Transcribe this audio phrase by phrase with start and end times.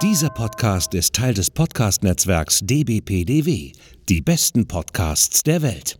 [0.00, 3.72] Dieser Podcast ist Teil des Podcast-Netzwerks dbpdw.
[4.08, 5.98] Die besten Podcasts der Welt.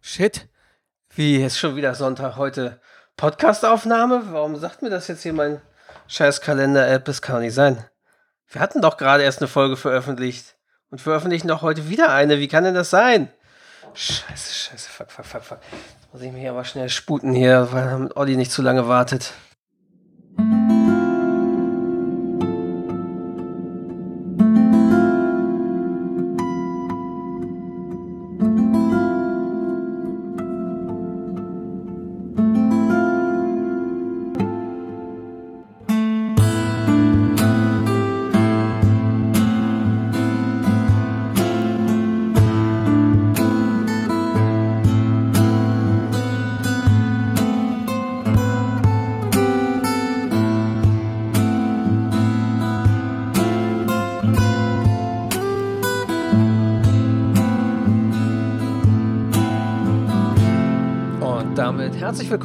[0.00, 0.48] Shit.
[1.14, 2.80] Wie, ist schon wieder Sonntag heute?
[3.18, 4.28] Podcastaufnahme?
[4.30, 5.60] Warum sagt mir das jetzt hier mein
[6.06, 7.04] scheiß Kalender-App?
[7.04, 7.84] Das kann nicht sein.
[8.48, 10.56] Wir hatten doch gerade erst eine Folge veröffentlicht.
[10.88, 12.38] Und veröffentlichen doch heute wieder eine.
[12.38, 13.30] Wie kann denn das sein?
[13.94, 15.58] Scheiße, scheiße, fuck, fuck, fuck, fuck.
[15.72, 19.32] Jetzt muss ich mich aber schnell sputen hier, weil Olli nicht zu lange wartet.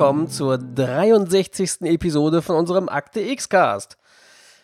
[0.03, 1.83] Willkommen zur 63.
[1.83, 3.97] Episode von unserem Akte X-Cast.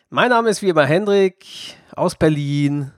[0.10, 1.46] Mein Name ist wie immer Hendrik
[1.96, 2.92] aus Berlin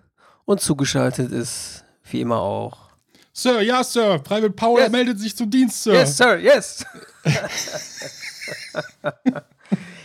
[0.45, 2.89] und zugeschaltet ist wie immer auch.
[3.31, 4.17] Sir, ja, Sir.
[4.17, 4.89] Private Paul Yes.
[4.89, 5.93] meldet sich zum Dienst, Sir.
[5.93, 6.83] Yes, Sir, yes.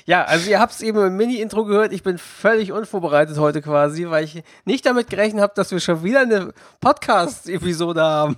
[0.04, 1.94] ja, also ihr habt es eben im Mini-Intro gehört.
[1.94, 6.02] Ich bin völlig unvorbereitet heute quasi, weil ich nicht damit gerechnet habe, dass wir schon
[6.04, 8.36] wieder eine Podcast-Episode haben.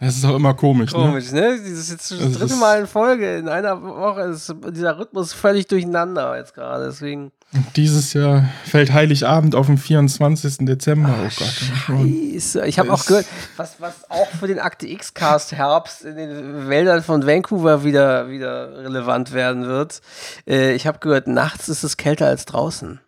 [0.00, 0.98] Das ist auch immer komisch, ne?
[0.98, 1.58] Komisch, ne?
[1.64, 5.66] Dieses jetzt das Das dritte Mal in Folge in einer Woche ist dieser Rhythmus völlig
[5.66, 6.86] durcheinander jetzt gerade.
[6.86, 7.30] Deswegen.
[7.76, 10.58] Dieses Jahr fällt Heiligabend auf den 24.
[10.66, 11.14] Dezember.
[11.18, 11.54] Oh Gott.
[11.86, 12.66] Scheiße.
[12.66, 13.26] Ich habe auch gehört,
[13.56, 18.84] was, was auch für den Akte X-Cast Herbst in den Wäldern von Vancouver wieder, wieder
[18.84, 20.00] relevant werden wird.
[20.46, 23.00] Äh, ich habe gehört, nachts ist es kälter als draußen.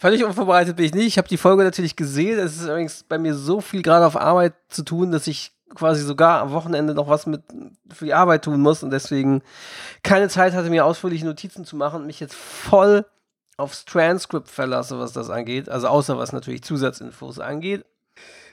[0.00, 1.06] Völlig unvorbereitet bin ich nicht.
[1.06, 2.38] Ich habe die Folge natürlich gesehen.
[2.38, 6.02] Es ist übrigens bei mir so viel gerade auf Arbeit zu tun, dass ich quasi
[6.02, 7.42] sogar am Wochenende noch was mit
[7.92, 9.42] für die Arbeit tun muss und deswegen
[10.02, 13.04] keine Zeit hatte, mir ausführliche Notizen zu machen und mich jetzt voll
[13.56, 15.68] aufs Transcript verlasse, was das angeht.
[15.68, 17.84] Also außer was natürlich Zusatzinfos angeht.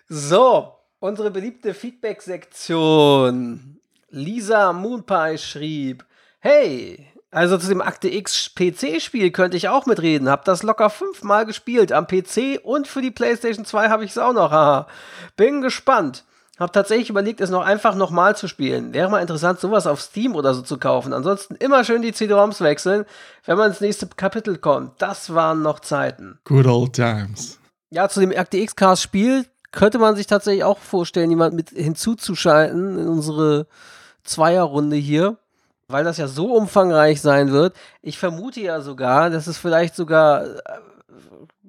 [0.08, 3.80] So, unsere beliebte Feedback-Sektion.
[4.10, 6.06] Lisa Moonpie schrieb,
[6.40, 10.30] hey, also zu dem Akte X PC-Spiel könnte ich auch mitreden.
[10.30, 14.18] Hab das locker fünfmal gespielt am PC und für die PlayStation 2 habe ich es
[14.18, 14.52] auch noch.
[14.52, 14.88] Haha.
[15.36, 16.24] Bin gespannt.
[16.60, 18.94] Hab tatsächlich überlegt, es noch einfach nochmal zu spielen.
[18.94, 21.12] Wäre mal interessant, sowas auf Steam oder so zu kaufen.
[21.12, 23.06] Ansonsten immer schön die CD-ROMs wechseln,
[23.46, 25.02] wenn man ins nächste Kapitel kommt.
[25.02, 26.40] Das waren noch Zeiten.
[26.44, 27.60] Good old times.
[27.90, 33.08] Ja, zu dem Akte X-Cast-Spiel könnte man sich tatsächlich auch vorstellen, jemand mit hinzuzuschalten in
[33.08, 33.66] unsere
[34.24, 35.38] Zweierrunde hier,
[35.88, 37.76] weil das ja so umfangreich sein wird.
[38.02, 40.58] Ich vermute ja sogar, dass es vielleicht sogar äh,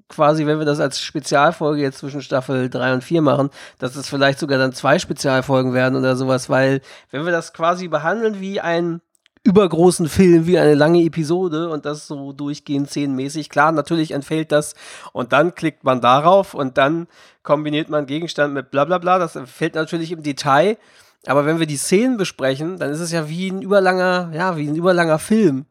[0.09, 4.09] quasi, wenn wir das als Spezialfolge jetzt zwischen Staffel 3 und 4 machen, dass es
[4.09, 6.81] vielleicht sogar dann zwei Spezialfolgen werden oder sowas, weil
[7.11, 9.01] wenn wir das quasi behandeln wie einen
[9.45, 14.75] übergroßen Film, wie eine lange Episode und das so durchgehend szenenmäßig, klar, natürlich entfällt das
[15.13, 17.07] und dann klickt man darauf und dann
[17.43, 20.79] kombiniert man Gegenstand mit bla bla bla, das fällt natürlich im Detail,
[21.27, 24.69] aber wenn wir die Szenen besprechen, dann ist es ja wie ein überlanger, ja, wie
[24.69, 25.67] ein überlanger Film.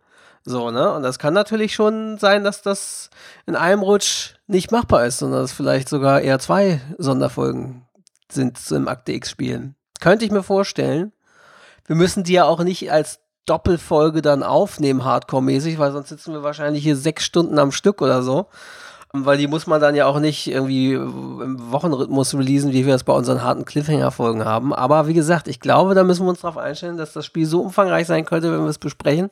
[0.46, 0.92] So, ne?
[0.94, 3.10] Und das kann natürlich schon sein, dass das
[3.46, 7.88] in einem Rutsch nicht machbar ist, sondern dass vielleicht sogar eher zwei Sonderfolgen
[8.30, 9.76] sind im Akte X spielen.
[10.02, 11.14] Könnte ich mir vorstellen.
[11.86, 16.44] Wir müssen die ja auch nicht als Doppelfolge dann aufnehmen, Hardcore-mäßig, weil sonst sitzen wir
[16.44, 18.48] wahrscheinlich hier sechs Stunden am Stück oder so.
[19.16, 23.04] Weil die muss man dann ja auch nicht irgendwie im Wochenrhythmus releasen, wie wir es
[23.04, 24.74] bei unseren harten Cliffhanger-Folgen haben.
[24.74, 27.62] Aber wie gesagt, ich glaube, da müssen wir uns darauf einstellen, dass das Spiel so
[27.62, 29.30] umfangreich sein könnte, wenn wir es besprechen,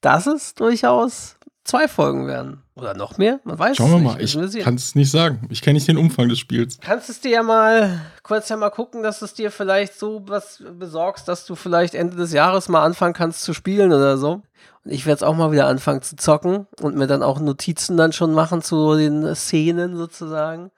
[0.00, 2.63] dass es durchaus zwei Folgen werden.
[2.76, 3.38] Oder noch mehr?
[3.44, 4.12] Man weiß Schauen es mal.
[4.14, 4.24] nicht.
[4.24, 4.62] Ich Müssen wir sehen.
[4.64, 5.46] kann es nicht sagen.
[5.50, 6.78] Ich kenne nicht den Umfang des Spiels.
[6.80, 10.62] Kannst es dir ja mal kurz ja mal gucken, dass es dir vielleicht so was
[10.76, 14.42] besorgst, dass du vielleicht Ende des Jahres mal anfangen kannst zu spielen oder so.
[14.84, 17.96] Und ich werde jetzt auch mal wieder anfangen zu zocken und mir dann auch Notizen
[17.96, 20.72] dann schon machen zu den Szenen sozusagen.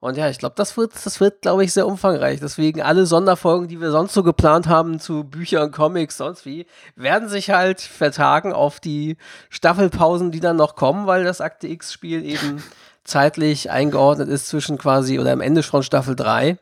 [0.00, 2.40] Und ja, ich glaube, das wird, das wird, glaube ich, sehr umfangreich.
[2.40, 6.66] Deswegen alle Sonderfolgen, die wir sonst so geplant haben zu Büchern, Comics, sonst wie,
[6.96, 9.18] werden sich halt vertagen auf die
[9.50, 12.62] Staffelpausen, die dann noch kommen, weil das Akte X-Spiel eben
[13.04, 16.58] zeitlich eingeordnet ist zwischen quasi oder am Ende von Staffel 3.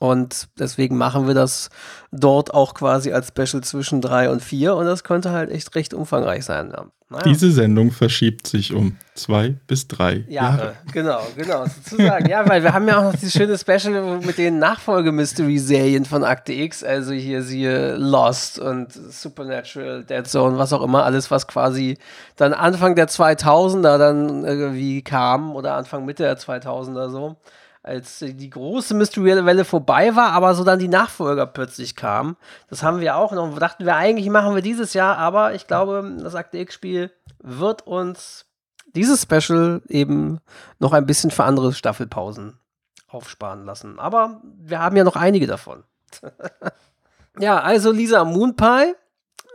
[0.00, 1.70] Und deswegen machen wir das
[2.12, 4.74] dort auch quasi als Special zwischen 3 und 4.
[4.76, 6.70] Und das könnte halt echt recht umfangreich sein.
[6.70, 6.86] Ja.
[7.10, 7.22] Naja.
[7.22, 10.58] Diese Sendung verschiebt sich um zwei bis drei Jahre.
[10.58, 10.74] Jahre.
[10.92, 12.28] Genau, genau, sozusagen.
[12.28, 16.52] ja, weil wir haben ja auch noch dieses schöne Special mit den Nachfolge-Mystery-Serien von Akte
[16.52, 21.96] X, also hier siehe Lost und Supernatural, Dead Zone, was auch immer, alles, was quasi
[22.36, 27.36] dann Anfang der 2000er dann irgendwie kam oder Anfang Mitte der 2000er so,
[27.82, 32.36] als die große Mystery-Welle vorbei war, aber so dann die Nachfolger plötzlich kamen.
[32.68, 33.58] Das haben wir auch noch.
[33.58, 37.10] Dachten wir eigentlich, machen wir dieses Jahr, aber ich glaube, das Akte X-Spiel
[37.40, 38.46] wird uns
[38.94, 40.40] dieses Special eben
[40.78, 42.58] noch ein bisschen für andere Staffelpausen
[43.06, 43.98] aufsparen lassen.
[43.98, 45.84] Aber wir haben ja noch einige davon.
[47.38, 48.94] ja, also Lisa Moonpie,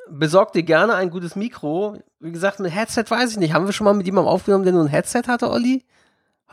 [0.10, 1.98] besorgt dir gerne ein gutes Mikro.
[2.20, 3.54] Wie gesagt, mit Headset weiß ich nicht.
[3.54, 5.84] Haben wir schon mal mit jemandem aufgenommen, der nur ein Headset hatte, Olli?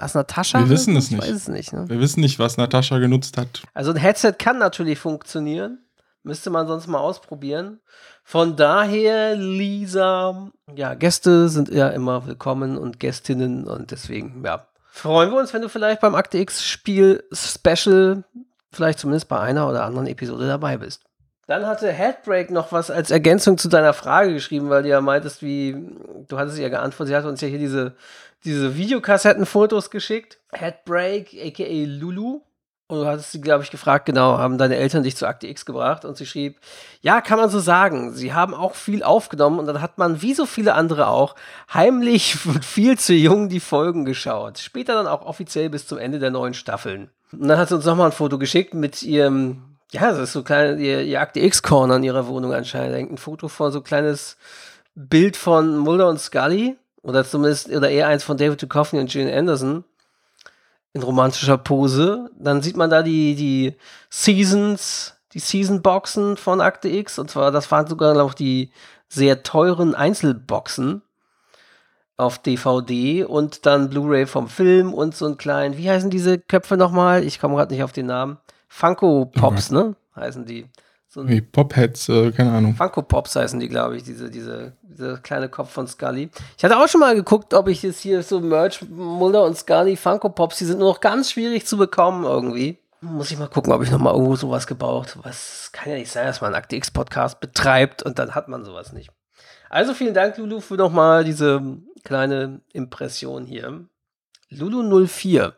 [0.01, 0.61] War es Natascha?
[0.61, 1.23] Wir wissen es ich nicht.
[1.23, 1.75] weiß es nicht.
[1.75, 1.87] Ne?
[1.87, 3.61] Wir wissen nicht, was Natascha genutzt hat.
[3.75, 5.81] Also ein Headset kann natürlich funktionieren.
[6.23, 7.81] Müsste man sonst mal ausprobieren.
[8.25, 15.33] Von daher, Lisa, ja, Gäste sind ja immer willkommen und Gästinnen und deswegen, ja, freuen
[15.33, 18.25] wir uns, wenn du vielleicht beim Akte X Spiel Special
[18.73, 21.03] vielleicht zumindest bei einer oder anderen Episode dabei bist.
[21.47, 25.43] Dann hatte Headbreak noch was als Ergänzung zu deiner Frage geschrieben, weil du ja meintest,
[25.43, 25.77] wie,
[26.29, 27.97] du hattest ihr geantwortet, sie hat uns ja hier diese,
[28.45, 30.39] diese Videokassettenfotos geschickt.
[30.53, 32.41] Headbreak, aka Lulu.
[32.91, 35.65] Und du hattest sie, glaube ich, gefragt, genau, haben deine Eltern dich zu Akte X
[35.65, 36.05] gebracht?
[36.05, 36.59] Und sie schrieb,
[37.03, 38.15] ja, kann man so sagen.
[38.15, 41.37] Sie haben auch viel aufgenommen und dann hat man, wie so viele andere auch,
[41.73, 44.59] heimlich und viel zu jung die Folgen geschaut.
[44.59, 47.11] Später dann auch offiziell bis zum Ende der neuen Staffeln.
[47.31, 50.43] Und dann hat sie uns nochmal ein Foto geschickt mit ihrem, ja, das ist so
[50.43, 53.13] klein, ihr, ihr Akte X-Corner in ihrer Wohnung anscheinend.
[53.13, 54.37] Ein Foto von so ein kleines
[54.97, 56.77] Bild von Mulder und Scully.
[57.03, 59.85] Oder zumindest, oder eher eins von David Duchovny und Gillian Anderson
[60.93, 62.31] in romantischer Pose.
[62.39, 63.77] Dann sieht man da die, die
[64.11, 67.19] Seasons, die Season-Boxen von Akte X.
[67.19, 68.71] Und zwar, das waren sogar noch die
[69.09, 71.03] sehr teuren Einzelboxen
[72.17, 76.77] auf DVD und dann Blu-ray vom Film und so einen kleinen, wie heißen diese Köpfe
[76.77, 77.25] nochmal?
[77.25, 78.39] Ich komme gerade nicht auf den Namen.
[78.69, 79.97] Funko Pops, ne?
[80.15, 80.67] Heißen die.
[81.13, 82.77] So Wie Popheads, äh, keine Ahnung.
[82.77, 86.31] Funko Pops heißen die, glaube ich, diese, diese, dieser kleine Kopf von Scully.
[86.57, 89.97] Ich hatte auch schon mal geguckt, ob ich jetzt hier so Merch, Mulder und Scully,
[89.97, 92.79] Funko Pops, die sind nur noch ganz schwierig zu bekommen irgendwie.
[93.01, 95.19] Muss ich mal gucken, ob ich noch mal irgendwo sowas gebraucht.
[95.23, 98.47] Was kann ja nicht sein, dass man einen Akte X Podcast betreibt und dann hat
[98.47, 99.11] man sowas nicht.
[99.69, 101.61] Also vielen Dank, Lulu, für noch mal diese
[102.05, 103.85] kleine Impression hier.
[104.49, 105.55] Lulu 04.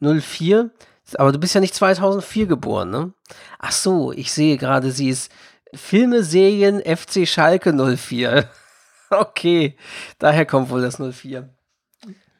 [0.00, 0.70] 04
[1.16, 3.12] aber du bist ja nicht 2004 geboren, ne?
[3.58, 5.32] Ach so, ich sehe gerade, sie ist
[5.74, 8.48] Filme, Serien, FC Schalke 04.
[9.10, 9.76] okay,
[10.18, 11.48] daher kommt wohl das 04.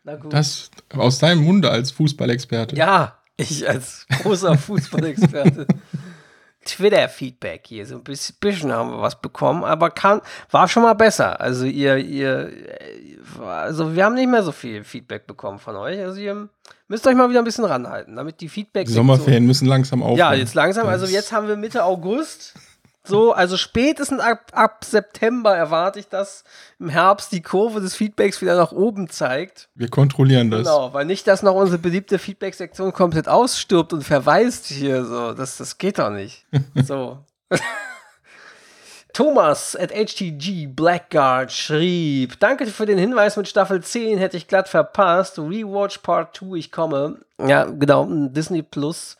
[0.04, 0.32] Na gut.
[0.32, 2.76] Das aus deinem Munde als Fußballexperte.
[2.76, 5.66] ja, ich als großer Fußballexperte.
[6.68, 10.20] Twitter-Feedback hier, so ein bisschen, haben wir was bekommen, aber kann,
[10.50, 11.40] war schon mal besser.
[11.40, 12.52] Also ihr, ihr,
[13.40, 15.98] also wir haben nicht mehr so viel Feedback bekommen von euch.
[16.00, 16.48] Also ihr
[16.86, 20.18] müsst euch mal wieder ein bisschen ranhalten, damit die Feedback Die Sommerferien müssen langsam aufhören.
[20.18, 20.86] ja, jetzt langsam.
[20.86, 22.54] Also jetzt haben wir Mitte August.
[23.08, 26.44] So, also spätestens ab, ab September erwarte ich, dass
[26.78, 29.68] im Herbst die Kurve des Feedbacks wieder nach oben zeigt.
[29.74, 30.64] Wir kontrollieren das.
[30.64, 35.04] Genau, weil nicht, dass noch unsere beliebte Feedback-Sektion komplett ausstirbt und verweist hier.
[35.04, 36.46] So, das, das geht doch nicht.
[36.74, 37.18] so.
[39.14, 44.68] Thomas at HTG Blackguard schrieb: Danke für den Hinweis mit Staffel 10, hätte ich glatt
[44.68, 45.38] verpasst.
[45.38, 47.18] Rewatch Part 2, ich komme.
[47.44, 48.06] Ja, genau.
[48.08, 49.16] Disney Plus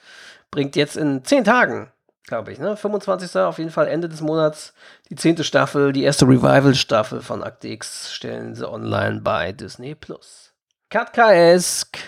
[0.51, 1.91] bringt jetzt in 10 Tagen,
[2.29, 2.77] glaube ich, ne?
[2.77, 3.37] 25.
[3.41, 4.75] auf jeden Fall Ende des Monats
[5.11, 5.43] die 10.
[5.45, 10.53] Staffel, die erste Revival-Staffel von Akte X stellen sie online bei Disney Plus.
[10.91, 11.99] Katkaesk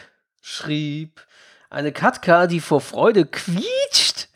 [0.41, 1.21] schrieb:
[1.71, 4.29] Eine Katka, die vor Freude quietscht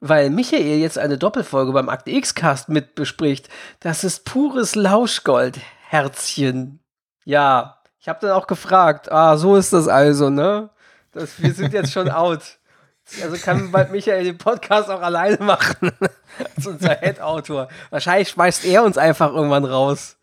[0.00, 3.48] weil Michael jetzt eine Doppelfolge beim Akte X-Cast mit bespricht.
[3.80, 6.80] Das ist pures Lauschgold, Herzchen.
[7.24, 10.70] Ja, ich habe dann auch gefragt, ah, so ist das also, ne?
[11.12, 12.57] Das, wir sind jetzt schon out.
[13.22, 15.90] Also kann bald Michael den Podcast auch alleine machen.
[16.56, 17.68] Als unser Head-Autor.
[17.90, 20.16] Wahrscheinlich schmeißt er uns einfach irgendwann raus.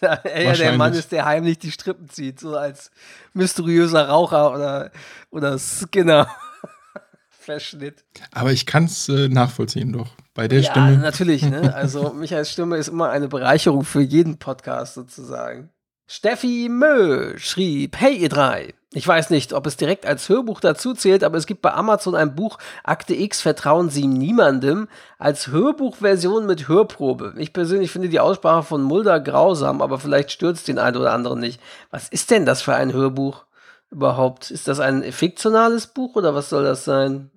[0.00, 2.90] Da er ja der Mann ist, der heimlich die Strippen zieht, so als
[3.32, 4.90] mysteriöser Raucher oder,
[5.30, 6.28] oder Skinner.
[7.28, 8.04] Verschnitt.
[8.32, 10.10] Aber ich kann es äh, nachvollziehen doch.
[10.34, 10.98] Bei der Ja, Stimme.
[10.98, 11.74] natürlich, ne?
[11.74, 15.70] Also Michaels Stimme ist immer eine Bereicherung für jeden Podcast sozusagen.
[16.12, 20.92] Steffi Mö schrieb, hey ihr drei, ich weiß nicht, ob es direkt als Hörbuch dazu
[20.92, 24.88] zählt, aber es gibt bei Amazon ein Buch, Akte X, Vertrauen Sie niemandem,
[25.20, 27.34] als Hörbuchversion mit Hörprobe.
[27.36, 31.38] Ich persönlich finde die Aussprache von Mulder grausam, aber vielleicht stürzt den einen oder anderen
[31.38, 31.60] nicht.
[31.92, 33.44] Was ist denn das für ein Hörbuch
[33.92, 34.50] überhaupt?
[34.50, 37.30] Ist das ein fiktionales Buch oder was soll das sein?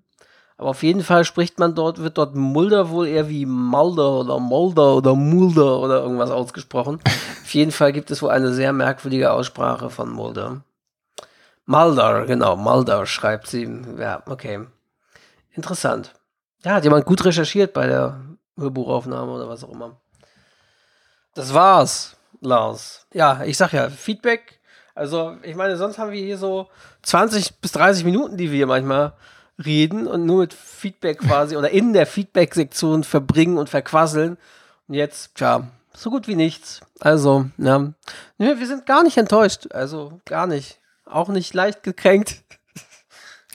[0.64, 4.40] Aber auf jeden Fall spricht man dort, wird dort Mulder wohl eher wie Mulder oder
[4.40, 7.02] Mulder oder Mulder oder irgendwas ausgesprochen.
[7.06, 10.64] auf jeden Fall gibt es wohl eine sehr merkwürdige Aussprache von Mulder.
[11.66, 13.70] Mulder, genau, Mulder schreibt sie.
[14.00, 14.66] Ja, okay.
[15.52, 16.14] Interessant.
[16.64, 18.22] Ja, hat jemand gut recherchiert bei der
[18.58, 20.00] Hörbuchaufnahme oder was auch immer.
[21.36, 23.06] Das war's, Lars.
[23.12, 24.62] Ja, ich sag ja, Feedback.
[24.96, 26.70] Also, ich meine, sonst haben wir hier so
[27.02, 29.12] 20 bis 30 Minuten, die wir manchmal
[29.66, 34.38] reden und nur mit Feedback quasi oder in der Feedback-Sektion verbringen und verquasseln.
[34.88, 36.82] Und jetzt, tja, so gut wie nichts.
[37.00, 37.94] Also, ja,
[38.38, 39.68] wir sind gar nicht enttäuscht.
[39.72, 40.80] Also, gar nicht.
[41.06, 42.44] Auch nicht leicht gekränkt.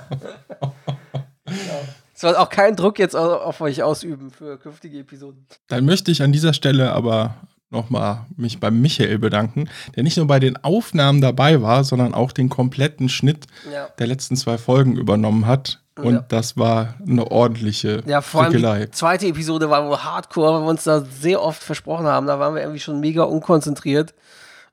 [2.14, 5.44] Es soll auch keinen Druck jetzt auf euch ausüben für künftige Episoden.
[5.66, 7.34] Dann möchte ich an dieser Stelle aber
[7.72, 12.32] nochmal mich beim Michael bedanken, der nicht nur bei den Aufnahmen dabei war, sondern auch
[12.32, 13.88] den kompletten Schnitt ja.
[13.98, 15.80] der letzten zwei Folgen übernommen hat.
[15.96, 16.24] Und ja.
[16.28, 20.70] das war eine ordentliche Ja, vor allem die zweite Episode war wohl hardcore, weil wir
[20.70, 22.26] uns da sehr oft versprochen haben.
[22.26, 24.14] Da waren wir irgendwie schon mega unkonzentriert.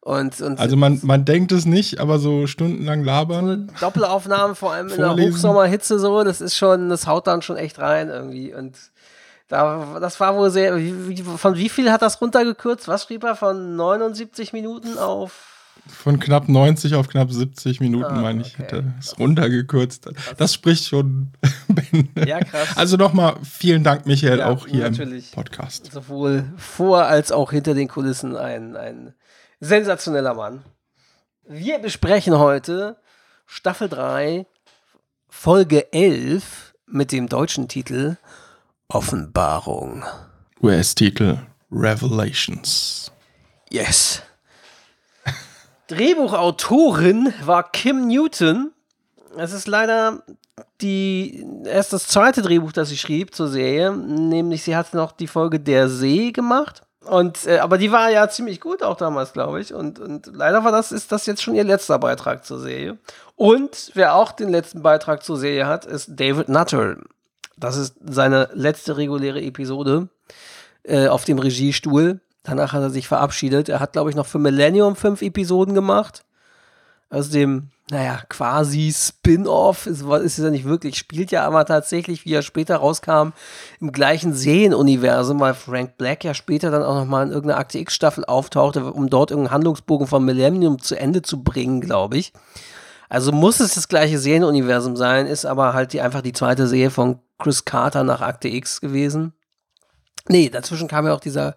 [0.02, 3.46] Und, und also man, man denkt es nicht, aber so stundenlang labern.
[3.46, 7.42] So eine Doppelaufnahme, vor allem in der Hochsommerhitze so, das ist schon, das haut dann
[7.42, 8.54] schon echt rein irgendwie.
[8.54, 8.78] Und
[9.50, 10.78] da, das war wohl sehr.
[10.78, 12.88] Wie, von wie viel hat das runtergekürzt?
[12.88, 13.36] Was schrieb er?
[13.36, 15.48] Von 79 Minuten auf.
[15.88, 18.64] Von knapp 90 auf knapp 70 Minuten, ah, meine ich, okay.
[18.64, 20.06] hätte es runtergekürzt.
[20.06, 20.36] Krass.
[20.38, 21.32] Das spricht schon.
[22.28, 22.70] ja, krass.
[22.76, 25.92] Also nochmal vielen Dank, Michael, ja, auch hier im Podcast.
[25.92, 29.16] Sowohl vor als auch hinter den Kulissen ein, ein
[29.60, 30.64] sensationeller Mann.
[31.48, 32.98] Wir besprechen heute
[33.48, 34.46] Staffel 3,
[35.28, 38.18] Folge 11 mit dem deutschen Titel
[38.92, 40.04] Offenbarung.
[40.64, 41.38] US-Titel
[41.72, 43.12] Revelations.
[43.70, 44.24] Yes.
[45.88, 48.72] Drehbuchautorin war Kim Newton.
[49.38, 50.24] Es ist leider
[50.82, 55.28] die, erst das zweite Drehbuch, das sie schrieb zur Serie, nämlich sie hat noch die
[55.28, 56.82] Folge Der See gemacht.
[57.06, 59.72] Und, äh, aber die war ja ziemlich gut auch damals, glaube ich.
[59.72, 62.98] Und, und leider war das, ist das jetzt schon ihr letzter Beitrag zur Serie.
[63.36, 66.98] Und wer auch den letzten Beitrag zur Serie hat, ist David Nutter.
[67.60, 70.10] Das ist seine letzte reguläre Episode
[70.84, 72.20] äh, auf dem Regiestuhl.
[72.44, 73.70] Danach hat er sich verabschiedet.
[73.70, 76.24] Er hat, glaube ich, noch für Millennium fünf Episoden gemacht.
[77.10, 79.88] Aus dem, naja, quasi Spin-off.
[79.88, 83.34] Ist, ist es ja nicht wirklich, spielt ja aber tatsächlich, wie er später rauskam,
[83.82, 88.26] im gleichen Serienuniversum, weil Frank Black ja später dann auch nochmal in irgendeiner Akte X-Staffel
[88.26, 92.32] auftauchte, um dort irgendeinen Handlungsbogen von Millennium zu Ende zu bringen, glaube ich.
[93.10, 96.92] Also muss es das gleiche Serienuniversum sein, ist aber halt die, einfach die zweite Serie
[96.92, 99.34] von Chris Carter nach Akte X gewesen.
[100.28, 101.56] Nee, dazwischen kam ja auch dieser,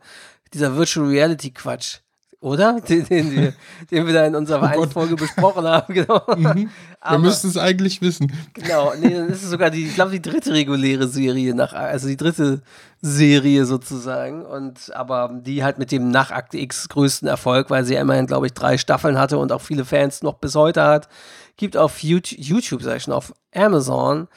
[0.54, 1.98] dieser Virtual Reality Quatsch.
[2.42, 2.80] Oder?
[2.88, 3.52] Den, den, wir,
[3.88, 6.22] den wir da in unserer oh Folge besprochen haben, genau.
[6.36, 6.70] Mhm.
[7.08, 8.32] wir müssten es eigentlich wissen.
[8.54, 12.08] Genau, nee, dann ist es sogar die, ich glaube, die dritte reguläre Serie nach, also
[12.08, 12.62] die dritte
[13.00, 14.44] Serie sozusagen.
[14.44, 18.26] Und aber die halt mit dem nach Akte X größten Erfolg, weil sie ja immerhin,
[18.26, 21.08] glaube ich, drei Staffeln hatte und auch viele Fans noch bis heute hat.
[21.56, 24.28] Gibt auf YouTube, YouTube sag ich schon, auf Amazon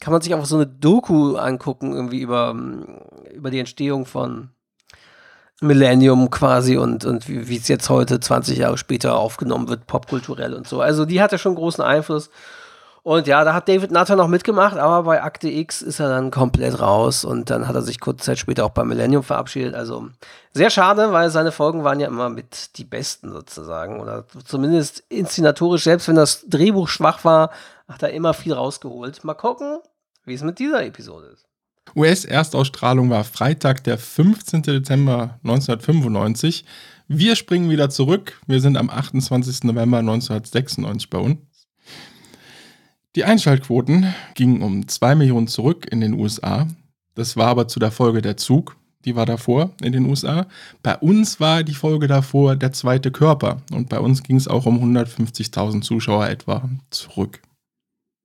[0.00, 2.56] kann man sich einfach so eine Doku angucken, irgendwie über,
[3.34, 4.50] über die Entstehung von
[5.60, 10.66] Millennium quasi und, und wie es jetzt heute, 20 Jahre später, aufgenommen wird, popkulturell und
[10.66, 10.80] so.
[10.80, 12.30] Also die hatte schon großen Einfluss.
[13.02, 16.30] Und ja, da hat David Nutter noch mitgemacht, aber bei Akte X ist er dann
[16.30, 19.74] komplett raus und dann hat er sich kurze Zeit später auch bei Millennium verabschiedet.
[19.74, 20.08] Also
[20.52, 25.84] sehr schade, weil seine Folgen waren ja immer mit die besten sozusagen oder zumindest inszenatorisch,
[25.84, 27.50] selbst wenn das Drehbuch schwach war,
[27.88, 29.24] hat er immer viel rausgeholt.
[29.24, 29.78] Mal gucken,
[30.24, 31.46] wie es mit dieser Episode ist.
[31.96, 34.62] US-Erstausstrahlung war Freitag, der 15.
[34.62, 36.64] Dezember 1995.
[37.08, 38.40] Wir springen wieder zurück.
[38.46, 39.64] Wir sind am 28.
[39.64, 41.38] November 1996 bei uns.
[43.16, 46.68] Die Einschaltquoten gingen um 2 Millionen zurück in den USA.
[47.16, 48.76] Das war aber zu der Folge der Zug.
[49.04, 50.46] Die war davor in den USA.
[50.82, 53.62] Bei uns war die Folge davor der zweite Körper.
[53.72, 57.40] Und bei uns ging es auch um 150.000 Zuschauer etwa zurück.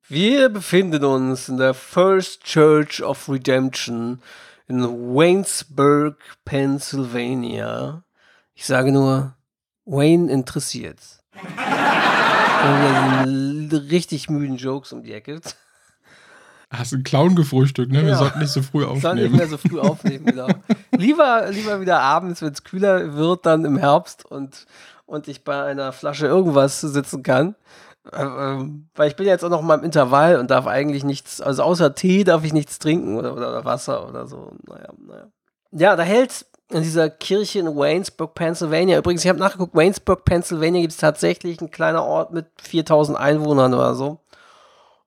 [0.08, 4.20] Wir befinden uns in der First Church of Redemption
[4.68, 8.04] in Waynesburg, Pennsylvania.
[8.54, 9.34] Ich sage nur,
[9.86, 11.00] Wayne interessiert
[13.89, 15.39] richtig müden Jokes um die Ecke.
[16.72, 18.01] Hast einen Clown gefrühstückt, ne?
[18.01, 18.17] Wir ja.
[18.17, 19.01] sollten nicht so früh aufnehmen.
[19.01, 20.48] Sollten nicht mehr so früh aufnehmen, genau.
[20.98, 24.65] lieber, lieber wieder abends, wenn es kühler wird, dann im Herbst und,
[25.05, 27.55] und ich bei einer Flasche irgendwas sitzen kann.
[28.13, 31.63] Ähm, weil ich bin jetzt auch noch mal im Intervall und darf eigentlich nichts, also
[31.63, 34.51] außer Tee darf ich nichts trinken oder, oder Wasser oder so.
[34.67, 35.27] Naja, naja.
[35.72, 38.98] Ja, da hält in dieser Kirche in Waynesburg, Pennsylvania.
[38.98, 43.74] Übrigens, ich habe nachgeguckt, Waynesburg, Pennsylvania gibt es tatsächlich einen kleiner Ort mit 4000 Einwohnern
[43.74, 44.19] oder so.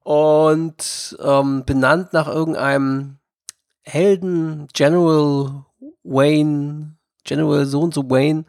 [0.05, 3.19] und ähm, benannt nach irgendeinem
[3.83, 5.65] Helden, General
[6.05, 8.45] Wayne, General so und so Wayne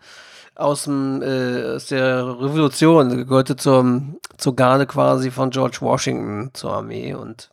[0.56, 4.02] aus, dem, äh, aus der Revolution, gehörte zur,
[4.38, 7.50] zur Garde quasi von George Washington zur Armee und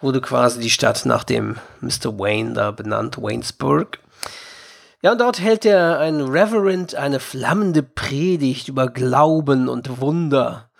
[0.00, 2.18] wurde quasi die Stadt nach dem Mr.
[2.18, 3.98] Wayne da benannt, Waynesburg.
[5.02, 10.70] Ja, und dort hält er ein Reverend eine flammende Predigt über Glauben und Wunder.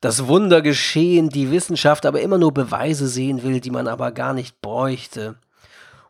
[0.00, 4.32] Das Wunder geschehen, die Wissenschaft aber immer nur Beweise sehen will, die man aber gar
[4.32, 5.36] nicht bräuchte.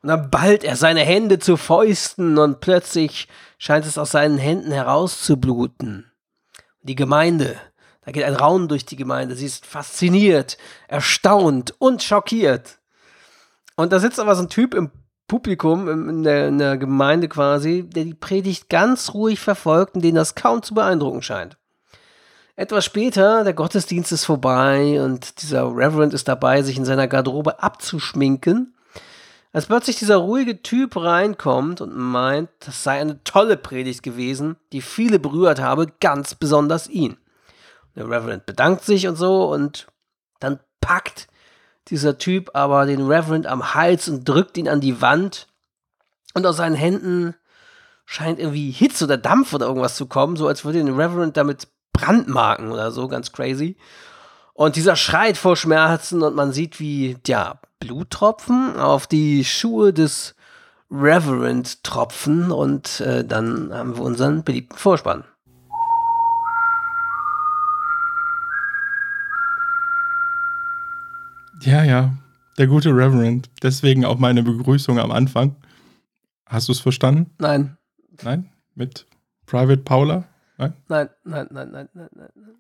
[0.03, 4.71] Und dann ballt er seine Hände zu Fäusten und plötzlich scheint es aus seinen Händen
[4.71, 6.13] herauszubluten.
[6.83, 7.57] Die Gemeinde,
[8.05, 9.37] da geht ein Raunen durch die Gemeinde.
[9.37, 12.79] Sie ist fasziniert, erstaunt und schockiert.
[13.77, 14.91] Und da sitzt aber so ein Typ im
[15.27, 20.15] Publikum, in der, in der Gemeinde quasi, der die Predigt ganz ruhig verfolgt und den
[20.15, 21.57] das kaum zu beeindrucken scheint.
[22.57, 27.63] Etwas später, der Gottesdienst ist vorbei und dieser Reverend ist dabei, sich in seiner Garderobe
[27.63, 28.75] abzuschminken,
[29.53, 34.83] als plötzlich dieser ruhige Typ reinkommt und meint, das sei eine tolle Predigt gewesen, die
[34.83, 37.17] viele berührt habe, ganz besonders ihn.
[37.97, 39.87] Der Reverend bedankt sich und so und
[40.39, 41.29] dann packt
[41.89, 45.47] dieser Typ aber den Reverend am Hals und drückt ihn an die Wand
[46.35, 47.35] und aus seinen Händen
[48.07, 51.69] scheint irgendwie Hitze oder Dampf oder irgendwas zu kommen, so als würde den Reverend damit
[51.93, 53.77] brandmarken oder so, ganz crazy.
[54.53, 60.35] Und dieser schreit vor Schmerzen und man sieht, wie, ja, Bluttropfen auf die Schuhe des
[60.91, 65.25] Reverend tropfen und äh, dann haben wir unseren beliebten Vorspann.
[71.65, 72.17] Ja, ja,
[72.59, 73.51] der gute Reverend.
[73.63, 75.57] Deswegen auch meine Begrüßung am Anfang.
[76.47, 77.31] Hast du es verstanden?
[77.39, 77.77] Nein.
[78.23, 78.51] Nein?
[78.75, 79.07] Mit
[79.47, 80.25] Private Paula?
[80.59, 80.75] Nein?
[80.89, 82.55] Nein, nein, nein, nein, nein, nein.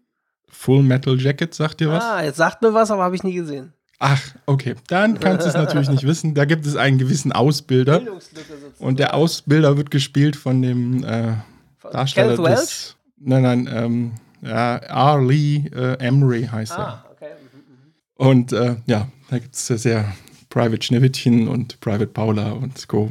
[0.48, 2.02] Full Metal Jacket, sagt dir was?
[2.02, 3.72] Ah, jetzt sagt mir was, aber habe ich nie gesehen.
[3.98, 4.74] Ach, okay.
[4.88, 6.34] Dann kannst du es natürlich nicht wissen.
[6.34, 8.02] Da gibt es einen gewissen Ausbilder.
[8.78, 11.34] Und der Ausbilder wird gespielt von dem äh,
[11.90, 12.96] Darsteller Kenneth des.
[13.18, 15.22] Nein, nein, ähm, ja, R.
[15.22, 16.88] Lee äh, Emery heißt er.
[16.88, 17.13] Ah, okay.
[18.16, 20.12] Und äh, ja, da gibt es sehr
[20.48, 23.10] Private Schneewittchen und Private Paula und Co.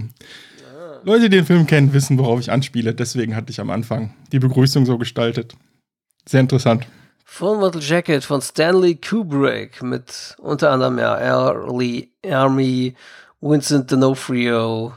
[1.04, 2.94] Leute, die den Film kennen, wissen, worauf ich anspiele.
[2.96, 5.54] Deswegen hatte ich am Anfang die Begrüßung so gestaltet.
[6.26, 6.88] Sehr interessant.
[7.26, 12.96] Full Metal Jacket von Stanley Kubrick mit unter anderem ja Early Army,
[13.42, 14.94] Vincent D'Onofrio,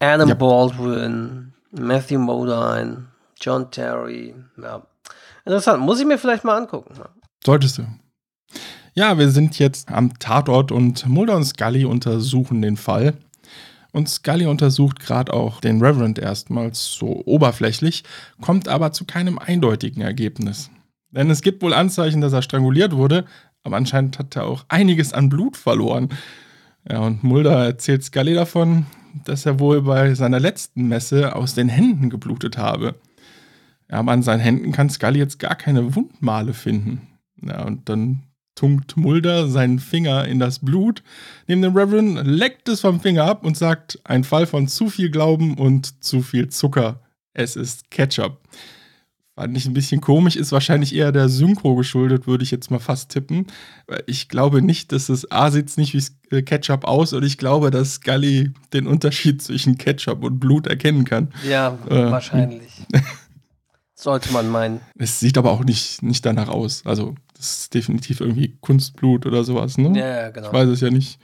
[0.00, 0.34] Adam Ja.
[0.34, 3.06] Baldwin, Matthew Modine,
[3.40, 4.34] John Terry.
[4.60, 4.82] Ja.
[5.46, 6.94] Interessant, muss ich mir vielleicht mal angucken.
[6.98, 7.08] Ja.
[7.44, 7.86] Solltest du.
[8.94, 13.14] Ja, wir sind jetzt am Tatort und Mulder und Scully untersuchen den Fall.
[13.92, 18.02] Und Scully untersucht gerade auch den Reverend erstmals so oberflächlich,
[18.40, 20.70] kommt aber zu keinem eindeutigen Ergebnis.
[21.10, 23.24] Denn es gibt wohl Anzeichen, dass er stranguliert wurde,
[23.62, 26.08] aber anscheinend hat er auch einiges an Blut verloren.
[26.88, 28.86] Ja, und Mulder erzählt Scully davon,
[29.24, 32.96] dass er wohl bei seiner letzten Messe aus den Händen geblutet habe.
[33.88, 37.08] Ja, aber an seinen Händen kann Scully jetzt gar keine Wundmale finden.
[37.42, 38.22] Ja, und dann
[38.60, 41.02] tunkt Mulder seinen Finger in das Blut,
[41.46, 45.10] neben dem Reverend, leckt es vom Finger ab und sagt, ein Fall von zu viel
[45.10, 47.00] Glauben und zu viel Zucker.
[47.32, 48.38] Es ist Ketchup.
[49.34, 52.80] Fand ich ein bisschen komisch, ist wahrscheinlich eher der Synchro geschuldet, würde ich jetzt mal
[52.80, 53.46] fast tippen.
[54.04, 57.94] Ich glaube nicht, dass es A sieht nicht wie Ketchup aus und ich glaube, dass
[57.94, 61.32] Scully den Unterschied zwischen Ketchup und Blut erkennen kann.
[61.48, 62.72] Ja, Äh, wahrscheinlich.
[63.94, 64.80] Sollte man meinen.
[64.98, 66.82] Es sieht aber auch nicht, nicht danach aus.
[66.84, 69.98] Also, das ist definitiv irgendwie Kunstblut oder sowas, ne?
[69.98, 70.48] Ja, genau.
[70.48, 71.18] Ich weiß es ja nicht.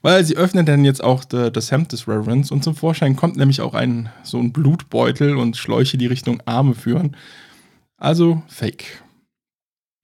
[0.00, 3.36] Weil sie öffnet dann jetzt auch de, das Hemd des Reverends und zum Vorschein kommt
[3.36, 7.16] nämlich auch ein so ein Blutbeutel und Schläuche, die Richtung Arme führen.
[7.96, 9.02] Also Fake.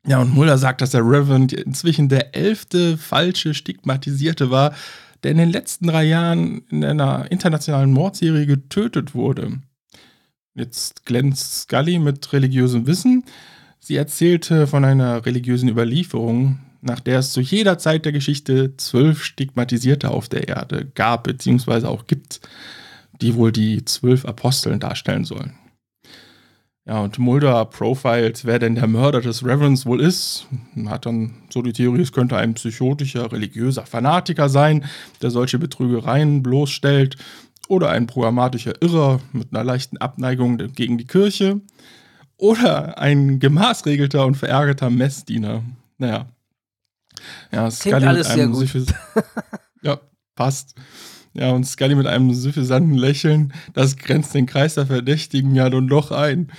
[0.06, 4.74] Ja, und Mulder sagt, dass der Reverend inzwischen der elfte falsche Stigmatisierte war,
[5.22, 9.60] der in den letzten drei Jahren in einer internationalen Mordserie getötet wurde.
[10.54, 13.24] Jetzt glänzt Scully mit religiösem Wissen.
[13.80, 19.24] Sie erzählte von einer religiösen Überlieferung, nach der es zu jeder Zeit der Geschichte zwölf
[19.24, 22.40] Stigmatisierte auf der Erde gab, beziehungsweise auch gibt,
[23.20, 25.54] die wohl die zwölf Aposteln darstellen sollen.
[26.86, 30.46] Ja, und Mulder profilt, wer denn der Mörder des Reverends wohl ist.
[30.86, 34.84] Hat dann so die Theorie, es könnte ein psychotischer, religiöser Fanatiker sein,
[35.22, 37.16] der solche Betrügereien bloßstellt.
[37.68, 41.60] Oder ein programmatischer Irrer mit einer leichten Abneigung gegen die Kirche.
[42.40, 45.62] Oder ein gemaßregelter und verärgerter Messdiener.
[45.98, 46.26] Naja.
[47.52, 48.62] Ja, Scully alles mit sehr einem gut.
[48.66, 48.94] Syphis-
[49.82, 50.00] ja,
[50.34, 50.74] passt.
[51.34, 55.86] Ja, und Scully mit einem suffisanten Lächeln, das grenzt den Kreis der Verdächtigen ja nun
[55.86, 56.50] doch ein.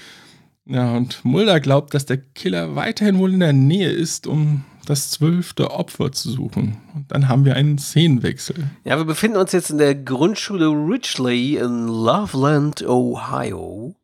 [0.65, 5.10] Ja, und Mulder glaubt, dass der Killer weiterhin wohl in der Nähe ist, um das
[5.10, 6.78] zwölfte Opfer zu suchen.
[6.94, 8.56] Und dann haben wir einen Szenenwechsel.
[8.84, 13.96] Ja, wir befinden uns jetzt in der Grundschule Richley in Loveland, Ohio.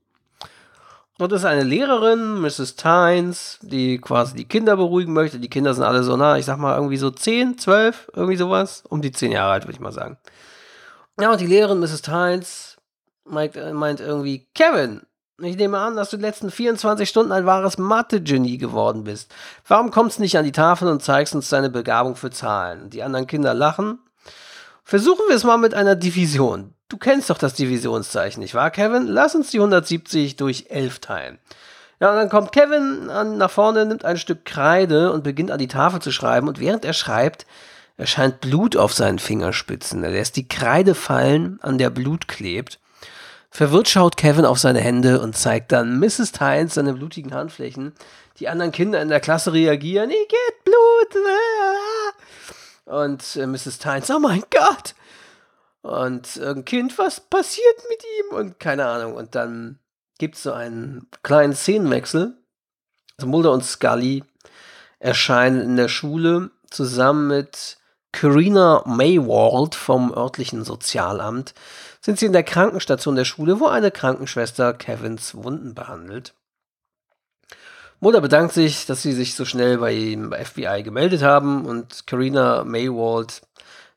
[1.20, 2.76] Dort ist eine Lehrerin, Mrs.
[2.76, 5.40] Tynes, die quasi die Kinder beruhigen möchte.
[5.40, 8.84] Die Kinder sind alle so, na, ich sag mal, irgendwie so 10, 12, irgendwie sowas.
[8.88, 10.18] Um die 10 Jahre alt, würde ich mal sagen.
[11.20, 12.04] Ja, und die Lehrerin, Mrs.
[12.04, 12.78] Tynes,
[13.26, 15.02] meint, meint irgendwie, Kevin,
[15.42, 19.34] ich nehme an, dass du die letzten 24 Stunden ein wahres Mathe-Genie geworden bist.
[19.68, 22.90] Warum kommst du nicht an die Tafel und zeigst uns deine Begabung für Zahlen?
[22.92, 24.00] Die anderen Kinder lachen.
[24.84, 26.74] Versuchen wir es mal mit einer Division.
[26.90, 29.08] Du kennst doch das Divisionszeichen, nicht wahr, Kevin?
[29.08, 31.40] Lass uns die 170 durch 11 teilen.
[32.00, 35.60] Ja, und dann kommt Kevin an, nach vorne, nimmt ein Stück Kreide und beginnt an
[35.60, 36.48] die Tafel zu schreiben.
[36.48, 37.46] Und während er schreibt,
[37.98, 40.04] erscheint Blut auf seinen Fingerspitzen.
[40.04, 42.80] Er lässt die Kreide fallen, an der Blut klebt.
[43.50, 46.32] Verwirrt schaut Kevin auf seine Hände und zeigt dann Mrs.
[46.32, 47.94] Tynes seine blutigen Handflächen.
[48.40, 51.24] Die anderen Kinder in der Klasse reagieren, ich geht Blut.
[52.86, 53.80] Und äh, Mrs.
[53.80, 54.94] Tynes, oh mein Gott.
[55.82, 58.36] Und ein Kind, was passiert mit ihm?
[58.38, 59.16] Und keine Ahnung.
[59.16, 59.80] Und dann
[60.18, 62.38] gibt es so einen kleinen Szenenwechsel.
[63.18, 64.24] Also Mulder und Scully
[65.00, 67.78] erscheinen in der Schule zusammen mit
[68.12, 71.54] Karina Maywald vom örtlichen Sozialamt
[72.02, 76.34] sind sie in der Krankenstation der Schule, wo eine Krankenschwester Kevins Wunden behandelt.
[78.00, 82.64] Mulder bedankt sich, dass sie sich so schnell bei dem FBI gemeldet haben und Karina
[82.64, 83.42] Maywald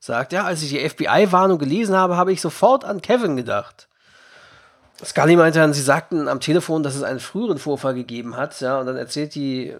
[0.01, 3.89] sagt, ja, als ich die FBI-Warnung gelesen habe, habe ich sofort an Kevin gedacht.
[5.05, 8.81] Scully meinte dann, sie sagten am Telefon, dass es einen früheren Vorfall gegeben hat, ja,
[8.81, 9.75] und dann erzählt die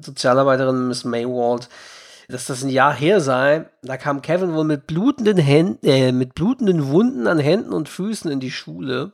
[0.00, 1.68] Sozialarbeiterin Miss Maywald,
[2.28, 3.66] dass das ein Jahr her sei.
[3.82, 8.30] Da kam Kevin wohl mit blutenden Händen, äh, mit blutenden Wunden an Händen und Füßen
[8.30, 9.12] in die Schule.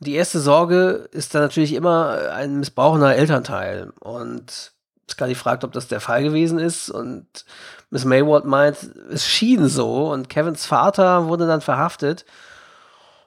[0.00, 3.92] Und die erste Sorge ist dann natürlich immer ein missbrauchender Elternteil.
[4.00, 4.72] Und
[5.10, 6.88] Scully fragt, ob das der Fall gewesen ist.
[6.88, 7.26] Und
[7.94, 8.76] Miss Mayward meint,
[9.12, 10.10] es schien so.
[10.10, 12.24] Und Kevins Vater wurde dann verhaftet.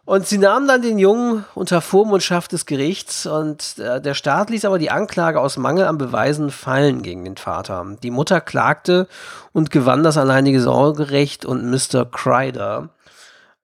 [0.03, 4.65] Und sie nahmen dann den Jungen unter Vormundschaft des Gerichts und äh, der Staat ließ
[4.65, 7.86] aber die Anklage aus Mangel an Beweisen fallen gegen den Vater.
[8.03, 9.08] Die Mutter klagte
[9.53, 12.06] und gewann das alleinige Sorgerecht und Mr.
[12.06, 12.89] Crider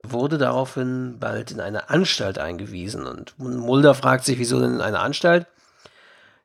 [0.04, 3.06] wurde daraufhin bald in eine Anstalt eingewiesen.
[3.06, 5.48] Und Mulder fragt sich, wieso denn in eine Anstalt?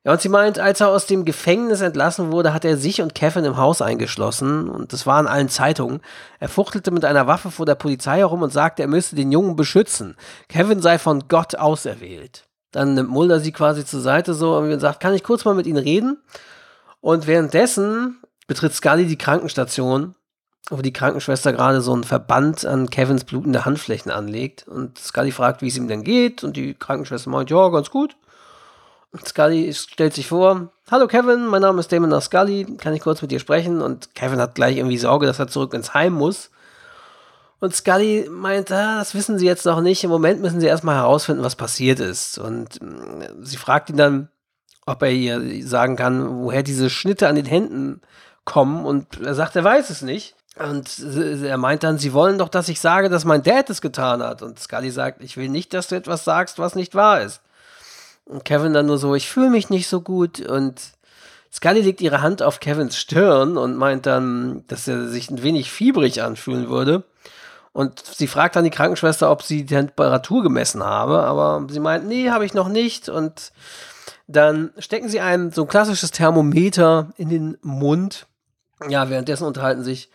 [0.09, 3.15] Ja, und sie meint, als er aus dem Gefängnis entlassen wurde, hat er sich und
[3.15, 6.01] Kevin im Haus eingeschlossen und das war in allen Zeitungen.
[6.41, 9.55] Er fuchtelte mit einer Waffe vor der Polizei herum und sagte, er müsse den Jungen
[9.55, 10.17] beschützen.
[10.49, 12.47] Kevin sei von Gott auserwählt.
[12.71, 15.67] Dann nimmt Mulder sie quasi zur Seite so und sagt, kann ich kurz mal mit
[15.67, 16.17] Ihnen reden?
[17.03, 18.17] Und währenddessen
[18.47, 20.15] betritt Scully die Krankenstation,
[20.71, 24.67] wo die Krankenschwester gerade so einen Verband an Kevins blutende Handflächen anlegt.
[24.69, 26.45] Und Scully fragt, wie es ihm denn geht.
[26.45, 28.17] Und die Krankenschwester meint, ja, ganz gut.
[29.25, 33.31] Scully stellt sich vor, hallo Kevin, mein Name ist Damon Scully, kann ich kurz mit
[33.31, 33.81] dir sprechen?
[33.81, 36.51] Und Kevin hat gleich irgendwie Sorge, dass er zurück ins Heim muss.
[37.61, 40.05] Und Scully meint, ah, das wissen sie jetzt noch nicht.
[40.05, 42.39] Im Moment müssen sie erstmal herausfinden, was passiert ist.
[42.39, 44.29] Und mm, sie fragt ihn dann,
[44.87, 48.01] ob er ihr sagen kann, woher diese Schnitte an den Händen
[48.45, 48.85] kommen.
[48.85, 50.37] Und er sagt, er weiß es nicht.
[50.57, 54.23] Und er meint dann, sie wollen doch, dass ich sage, dass mein Dad es getan
[54.23, 54.43] hat.
[54.43, 57.41] Und Scully sagt, ich will nicht, dass du etwas sagst, was nicht wahr ist.
[58.29, 60.41] Und Kevin dann nur so, ich fühle mich nicht so gut.
[60.41, 60.81] Und
[61.53, 65.71] Scully legt ihre Hand auf Kevins Stirn und meint dann, dass er sich ein wenig
[65.71, 67.05] fiebrig anfühlen würde.
[67.73, 72.07] Und sie fragt dann die Krankenschwester, ob sie die Temperatur gemessen habe, aber sie meint,
[72.07, 73.09] nee, habe ich noch nicht.
[73.09, 73.53] Und
[74.27, 78.27] dann stecken sie einem so ein klassisches Thermometer in den Mund.
[78.89, 80.11] Ja, währenddessen unterhalten sich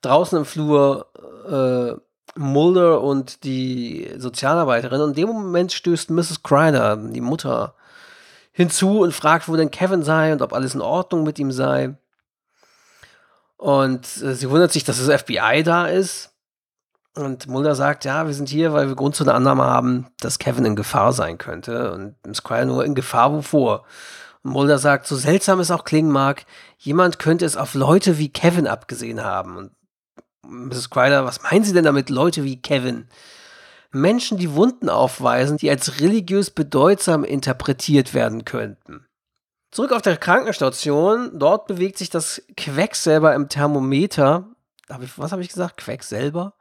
[0.00, 1.06] draußen im Flur
[1.48, 2.00] äh,
[2.36, 5.00] Mulder und die Sozialarbeiterin.
[5.00, 6.42] Und in dem Moment stößt Mrs.
[6.42, 7.74] Crider, die Mutter,
[8.52, 11.96] hinzu und fragt, wo denn Kevin sei und ob alles in Ordnung mit ihm sei.
[13.56, 16.30] Und äh, sie wundert sich, dass das FBI da ist.
[17.14, 20.38] Und Mulder sagt, ja, wir sind hier, weil wir Grund zu einer Annahme haben, dass
[20.38, 21.92] Kevin in Gefahr sein könnte.
[21.92, 23.84] Und Miss Crider nur in Gefahr wovor?
[24.42, 26.44] Und Mulder sagt, so seltsam es auch klingen mag,
[26.78, 29.56] jemand könnte es auf Leute wie Kevin abgesehen haben.
[29.56, 29.72] Und
[30.46, 30.90] Mrs.
[30.90, 33.08] Crider, was meinen Sie denn damit, Leute wie Kevin?
[33.90, 39.06] Menschen, die Wunden aufweisen, die als religiös bedeutsam interpretiert werden könnten.
[39.70, 44.44] Zurück auf der Krankenstation, dort bewegt sich das Quecksilber im Thermometer.
[45.16, 45.78] was habe ich gesagt?
[45.78, 46.54] Quecksilber?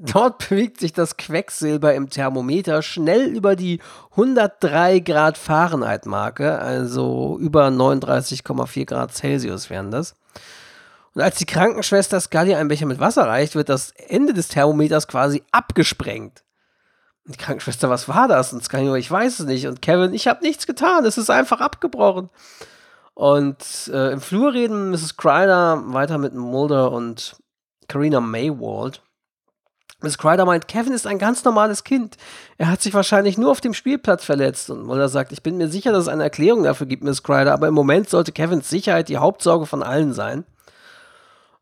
[0.00, 3.80] Dort bewegt sich das Quecksilber im Thermometer schnell über die
[4.12, 10.14] 103 Grad Fahrenheit-Marke, also über 39,4 Grad Celsius wären das.
[11.14, 15.08] Und als die Krankenschwester Scully einen Becher mit Wasser reicht, wird das Ende des Thermometers
[15.08, 16.42] quasi abgesprengt.
[17.24, 18.52] Und die Krankenschwester, was war das?
[18.52, 19.66] Und Scully, ich weiß es nicht.
[19.66, 22.30] Und Kevin, ich habe nichts getan, es ist einfach abgebrochen.
[23.14, 25.16] Und äh, im Flur reden Mrs.
[25.16, 27.36] Kreider weiter mit Mulder und
[27.86, 29.02] Karina Maywald.
[30.04, 32.16] Miss Crider meint, Kevin ist ein ganz normales Kind.
[32.58, 34.68] Er hat sich wahrscheinlich nur auf dem Spielplatz verletzt.
[34.68, 37.54] Und Mulder sagt, ich bin mir sicher, dass es eine Erklärung dafür gibt, Miss Crider,
[37.54, 40.44] aber im Moment sollte Kevins Sicherheit die Hauptsorge von allen sein.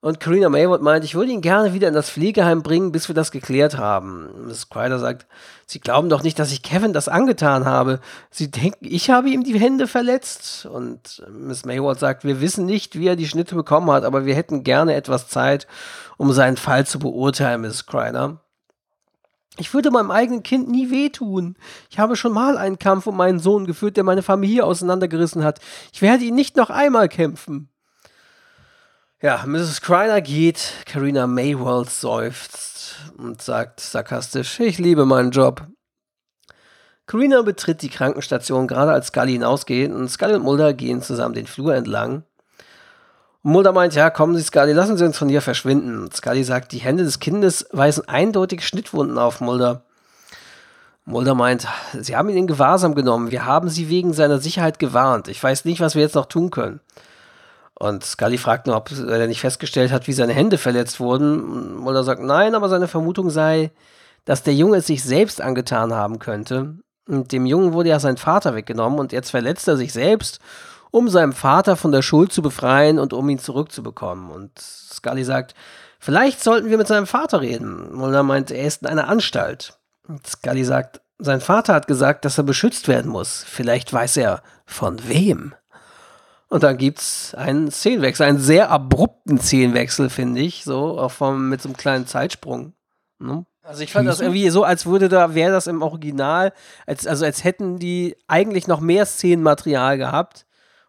[0.03, 3.15] Und Karina Maywood meint, ich würde ihn gerne wieder in das Pflegeheim bringen, bis wir
[3.15, 4.47] das geklärt haben.
[4.49, 5.29] Miss Crider sagt,
[5.65, 8.01] Sie glauben doch nicht, dass ich Kevin das angetan habe.
[8.29, 10.67] Sie denken, ich habe ihm die Hände verletzt.
[10.67, 14.35] Und Miss Maywood sagt, wir wissen nicht, wie er die Schnitte bekommen hat, aber wir
[14.35, 15.69] hätten gerne etwas Zeit,
[16.17, 18.41] um seinen Fall zu beurteilen, Miss Crider.
[19.57, 21.55] Ich würde meinem eigenen Kind nie wehtun.
[21.91, 25.61] Ich habe schon mal einen Kampf um meinen Sohn geführt, der meine Familie auseinandergerissen hat.
[25.93, 27.69] Ich werde ihn nicht noch einmal kämpfen.
[29.23, 29.83] Ja, Mrs.
[29.83, 35.65] Kreiner geht, Karina Maywald seufzt und sagt sarkastisch, ich liebe meinen Job.
[37.07, 41.47] Karina betritt die Krankenstation gerade als Scully hinausgeht und Scully und Mulder gehen zusammen den
[41.47, 42.25] Flur entlang.
[43.45, 46.03] Und Mulder meint, ja, kommen Sie, Scully, lassen Sie uns von hier verschwinden.
[46.03, 49.85] Und Scully sagt, die Hände des Kindes weisen eindeutig Schnittwunden auf Mulder.
[51.05, 53.31] Mulder meint, Sie haben ihn in Gewahrsam genommen.
[53.31, 55.29] Wir haben Sie wegen seiner Sicherheit gewarnt.
[55.29, 56.81] Ich weiß nicht, was wir jetzt noch tun können.
[57.83, 61.75] Und Scully fragt nur, ob er nicht festgestellt hat, wie seine Hände verletzt wurden.
[61.79, 63.73] Mulder sagt nein, aber seine Vermutung sei,
[64.25, 66.77] dass der Junge es sich selbst angetan haben könnte.
[67.09, 70.38] Und dem Jungen wurde ja sein Vater weggenommen und jetzt verletzt er sich selbst,
[70.92, 74.31] um seinem Vater von der Schuld zu befreien und um ihn zurückzubekommen.
[74.31, 75.57] Und Scully sagt,
[75.99, 77.92] vielleicht sollten wir mit seinem Vater reden.
[77.92, 79.77] Mulder meint, er ist in einer Anstalt.
[80.07, 83.45] Und Scully sagt, sein Vater hat gesagt, dass er beschützt werden muss.
[83.45, 85.57] Vielleicht weiß er von wem.
[86.53, 91.49] Und dann gibt es einen Szenenwechsel, einen sehr abrupten Szenenwechsel, finde ich, so, auch vom,
[91.49, 92.75] mit so einem kleinen Zeitsprung.
[93.19, 93.47] Ne?
[93.62, 96.53] Also ich fand das irgendwie so, als würde da, wäre das im Original,
[96.87, 100.45] als, also als hätten die eigentlich noch mehr Szenenmaterial gehabt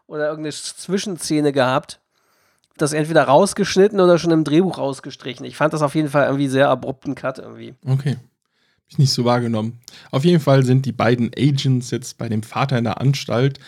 [0.06, 2.02] oder irgendeine Zwischenszene gehabt,
[2.76, 5.46] das entweder rausgeschnitten oder schon im Drehbuch rausgestrichen.
[5.46, 7.74] Ich fand das auf jeden Fall irgendwie sehr abrupten Cut irgendwie.
[7.88, 8.18] Okay.
[8.18, 9.80] Hab ich nicht so wahrgenommen.
[10.12, 13.60] Auf jeden Fall sind die beiden Agents jetzt bei dem Vater in der Anstalt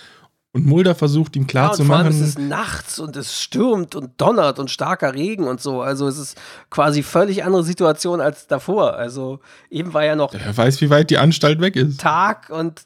[0.55, 2.05] und Mulder versucht ihm klarzumachen.
[2.05, 5.81] Ja, es ist nachts und es stürmt und donnert und starker Regen und so.
[5.81, 6.37] Also es ist
[6.69, 8.93] quasi völlig andere Situation als davor.
[8.93, 10.31] Also eben war ja noch.
[10.33, 11.99] Wer weiß, wie weit die Anstalt weg ist.
[11.99, 12.85] Tag und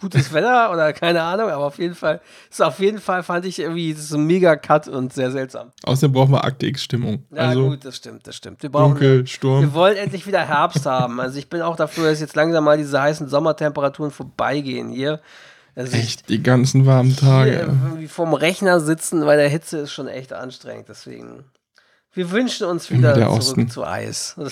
[0.00, 3.58] gutes Wetter oder keine Ahnung, aber auf jeden Fall, ist auf jeden Fall fand ich
[3.58, 5.70] irgendwie so ein mega Cut und sehr seltsam.
[5.84, 7.26] Außerdem brauchen wir Akte X-Stimmung.
[7.30, 8.62] Ja, also gut, das stimmt, das stimmt.
[8.62, 9.60] Wir brauchen, dunkel, Sturm.
[9.60, 11.20] Wir wollen endlich wieder Herbst haben.
[11.20, 15.20] Also ich bin auch dafür, dass jetzt langsam mal diese heißen Sommertemperaturen vorbeigehen hier.
[15.74, 17.52] Also echt, die ganzen warmen Tage.
[17.52, 20.88] Irgendwie vorm Rechner sitzen bei der Hitze ist schon echt anstrengend.
[20.88, 21.44] Deswegen,
[22.12, 23.70] wir wünschen uns wieder zurück Osten.
[23.70, 24.36] zu Eis.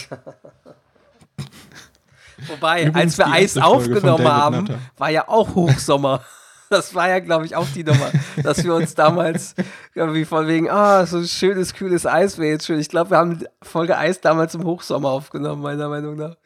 [2.49, 4.79] Wobei, Übrigens als wir Eis aufgenommen haben, Nutter.
[4.97, 6.25] war ja auch Hochsommer.
[6.73, 8.13] Das war ja, glaube ich, auch die Nummer,
[8.45, 9.57] dass wir uns damals
[9.93, 12.79] irgendwie von wegen, ah, oh, so ein schönes, kühles Eis wäre jetzt schön.
[12.79, 16.37] Ich glaube, wir haben Folge Eis damals im Hochsommer aufgenommen, meiner Meinung nach.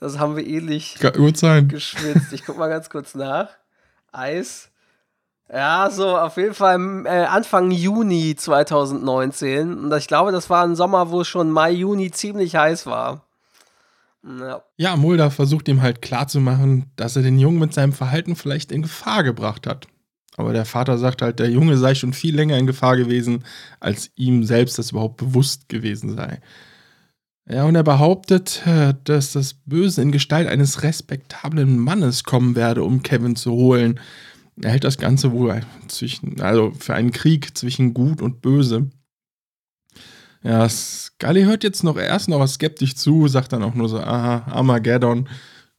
[0.00, 0.96] Das haben wir ähnlich
[1.68, 2.32] geschwitzt.
[2.32, 3.50] Ich guck mal ganz kurz nach.
[4.12, 4.70] Eis.
[5.50, 9.78] Ja, so auf jeden Fall äh, Anfang Juni 2019.
[9.78, 13.24] Und ich glaube, das war ein Sommer, wo es schon Mai, Juni ziemlich heiß war.
[14.22, 14.62] Ja.
[14.76, 18.82] ja, Mulder versucht ihm halt klarzumachen, dass er den Jungen mit seinem Verhalten vielleicht in
[18.82, 19.86] Gefahr gebracht hat.
[20.36, 23.44] Aber der Vater sagt halt, der Junge sei schon viel länger in Gefahr gewesen,
[23.80, 26.40] als ihm selbst das überhaupt bewusst gewesen sei.
[27.50, 32.82] Ja, und er behauptet, äh, dass das Böse in Gestalt eines respektablen Mannes kommen werde,
[32.84, 33.98] um Kevin zu holen.
[34.62, 38.90] Er hält das Ganze wohl zwischen, also für einen Krieg zwischen Gut und Böse.
[40.42, 43.98] Ja, Scully hört jetzt noch erst noch was skeptisch zu, sagt dann auch nur so,
[43.98, 45.28] aha, Armageddon.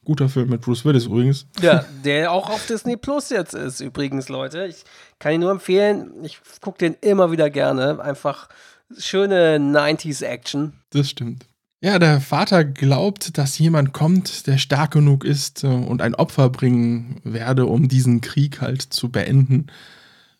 [0.05, 1.45] Guter Film mit Bruce Willis übrigens.
[1.61, 4.65] Ja, der auch auf Disney Plus jetzt ist, übrigens, Leute.
[4.65, 4.83] Ich
[5.19, 6.23] kann ihn nur empfehlen.
[6.23, 8.01] Ich gucke den immer wieder gerne.
[8.01, 8.49] Einfach
[8.97, 10.73] schöne 90s Action.
[10.89, 11.48] Das stimmt.
[11.81, 16.49] Ja, der Vater glaubt, dass jemand kommt, der stark genug ist äh, und ein Opfer
[16.49, 19.67] bringen werde, um diesen Krieg halt zu beenden.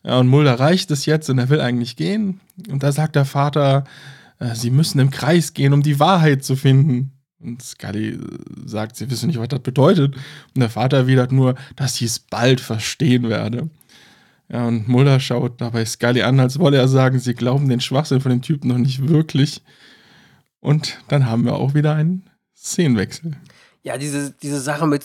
[0.03, 2.41] Ja, und Mulder reicht es jetzt und er will eigentlich gehen.
[2.69, 3.85] Und da sagt der Vater,
[4.39, 7.13] äh, sie müssen im Kreis gehen, um die Wahrheit zu finden.
[7.39, 8.19] Und Scully äh,
[8.65, 10.15] sagt, sie wissen nicht, was das bedeutet.
[10.15, 13.69] Und der Vater erwidert nur, dass sie es bald verstehen werde.
[14.51, 18.19] Ja, und Mulder schaut dabei Scully an, als wolle er sagen, sie glauben den Schwachsinn
[18.19, 19.61] von dem Typen noch nicht wirklich.
[20.61, 23.37] Und dann haben wir auch wieder einen Szenenwechsel.
[23.83, 25.03] Ja, diese, diese Sache mit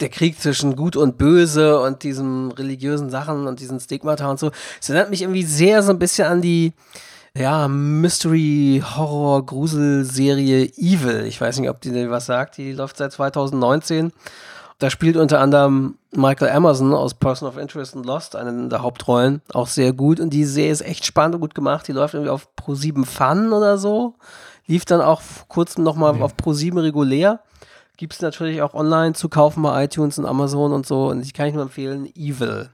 [0.00, 4.50] der Krieg zwischen Gut und Böse und diesen religiösen Sachen und diesen Stigmata und so,
[4.80, 6.72] es erinnert mich irgendwie sehr so ein bisschen an die
[7.36, 11.24] ja, Mystery, Horror, Grusel-Serie Evil.
[11.26, 12.56] Ich weiß nicht, ob die was sagt.
[12.56, 14.12] Die läuft seit 2019.
[14.78, 19.42] Da spielt unter anderem Michael Emerson aus Person of Interest und Lost eine der Hauptrollen.
[19.52, 20.18] Auch sehr gut.
[20.18, 21.86] Und die Serie ist echt spannend und gut gemacht.
[21.88, 24.14] Die läuft irgendwie auf Pro7 Fun oder so.
[24.66, 26.22] Lief dann auch vor kurzem nochmal mhm.
[26.22, 27.40] auf Pro7 regulär.
[27.96, 31.08] Gibt es natürlich auch online zu kaufen bei iTunes und Amazon und so.
[31.08, 32.70] Und ich kann ich nur empfehlen, Evil.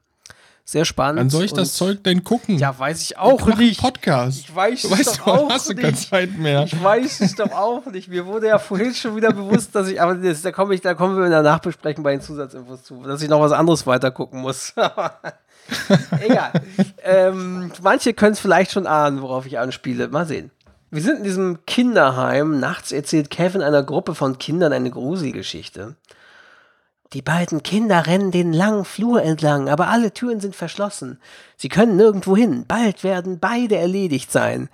[0.64, 1.18] Sehr spannend.
[1.20, 2.56] Wann soll ich das Zeug denn gucken?
[2.56, 3.80] Ja, weiß ich auch ich nicht.
[3.80, 4.38] Podcast.
[4.38, 5.78] Ich weiß es weißt doch auch hast nicht.
[5.78, 6.64] Du keine Zeit mehr.
[6.64, 8.08] Ich weiß es doch auch nicht.
[8.08, 10.94] Mir wurde ja vorhin schon wieder bewusst, dass ich, aber das, da, komme ich, da
[10.94, 14.12] kommen wir in der Nachbesprechung bei den Zusatzinfos zu, dass ich noch was anderes weiter
[14.12, 14.72] gucken muss.
[16.20, 16.52] Egal.
[17.02, 20.08] ähm, manche können es vielleicht schon ahnen, worauf ich anspiele.
[20.08, 20.52] Mal sehen.
[20.94, 22.60] Wir sind in diesem Kinderheim.
[22.60, 25.96] Nachts erzählt Kevin einer Gruppe von Kindern eine Gruselgeschichte.
[27.14, 31.18] Die beiden Kinder rennen den langen Flur entlang, aber alle Türen sind verschlossen.
[31.56, 32.66] Sie können nirgendwo hin.
[32.68, 34.68] Bald werden beide erledigt sein.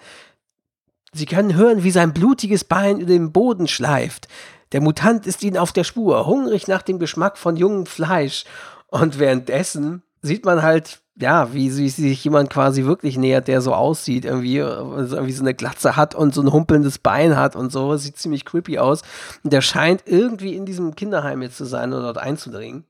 [1.13, 4.27] Sie können hören, wie sein blutiges Bein über den Boden schleift.
[4.73, 8.45] Der Mutant ist ihnen auf der Spur, hungrig nach dem Geschmack von jungem Fleisch.
[8.89, 13.75] Und währenddessen sieht man halt ja, wie, wie sich jemand quasi wirklich nähert, der so
[13.75, 17.73] aussieht, irgendwie, also irgendwie so eine Glatze hat und so ein humpelndes Bein hat und
[17.73, 19.03] so, sieht ziemlich creepy aus.
[19.43, 22.85] Und der scheint irgendwie in diesem Kinderheim jetzt zu sein oder dort einzudringen.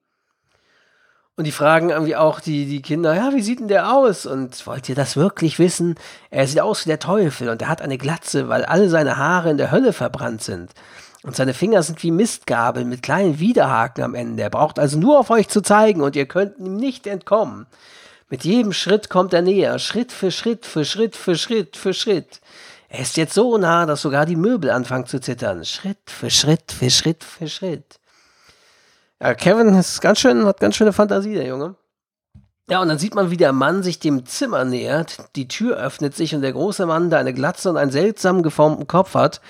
[1.37, 4.27] Und die fragen irgendwie auch die, die Kinder, ja, wie sieht denn der aus?
[4.27, 5.95] Und wollt ihr das wirklich wissen?
[6.31, 9.51] Er sieht aus wie der Teufel und er hat eine Glatze, weil alle seine Haare
[9.51, 10.73] in der Hölle verbrannt sind.
[11.23, 14.43] Und seine Finger sind wie Mistgabeln mit kleinen Widerhaken am Ende.
[14.43, 17.67] Er braucht also nur auf euch zu zeigen und ihr könnt ihm nicht entkommen.
[18.31, 22.41] Mit jedem Schritt kommt er näher, Schritt für Schritt, für Schritt, für Schritt, für Schritt.
[22.91, 25.65] Er ist jetzt so nah, dass sogar die Möbel anfangen zu zittern.
[25.65, 27.99] Schritt für Schritt, für Schritt, für Schritt.
[29.21, 31.75] Ja, Kevin ist ganz schön, hat ganz schöne Fantasie, der Junge.
[32.69, 35.17] Ja, und dann sieht man, wie der Mann sich dem Zimmer nähert.
[35.35, 38.87] Die Tür öffnet sich und der große Mann, der eine Glatze und einen seltsam geformten
[38.87, 39.41] Kopf hat,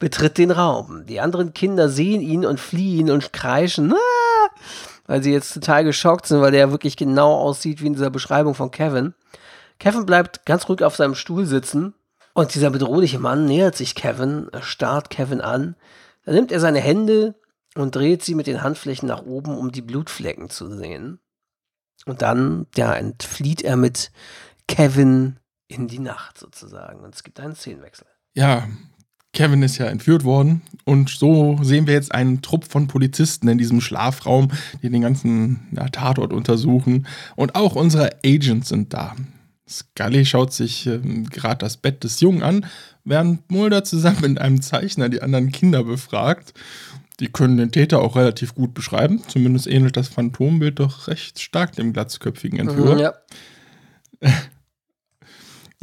[0.00, 1.06] betritt den Raum.
[1.06, 3.92] Die anderen Kinder sehen ihn und fliehen und kreischen.
[3.92, 4.50] Ah!
[5.06, 8.54] Weil sie jetzt total geschockt sind, weil der wirklich genau aussieht wie in dieser Beschreibung
[8.54, 9.14] von Kevin.
[9.78, 11.94] Kevin bleibt ganz ruhig auf seinem Stuhl sitzen
[12.32, 15.76] und dieser bedrohliche Mann nähert sich Kevin, starrt Kevin an.
[16.24, 17.34] Dann nimmt er seine Hände
[17.74, 21.20] und dreht sie mit den Handflächen nach oben, um die Blutflecken zu sehen.
[22.06, 24.10] Und dann, ja, entflieht er mit
[24.68, 25.38] Kevin
[25.68, 27.00] in die Nacht sozusagen.
[27.00, 28.06] Und es gibt einen Szenenwechsel.
[28.34, 28.68] Ja,
[29.34, 33.58] Kevin ist ja entführt worden und so sehen wir jetzt einen Trupp von Polizisten in
[33.58, 34.50] diesem Schlafraum,
[34.82, 39.14] die den ganzen ja, Tatort untersuchen und auch unsere Agents sind da.
[39.68, 42.66] Scully schaut sich äh, gerade das Bett des Jungen an,
[43.04, 46.54] während Mulder zusammen mit einem Zeichner die anderen Kinder befragt.
[47.20, 51.72] Die können den Täter auch relativ gut beschreiben, zumindest ähnelt das Phantombild doch recht stark
[51.72, 52.94] dem glatzköpfigen Entführer.
[52.94, 53.14] Mhm, ja.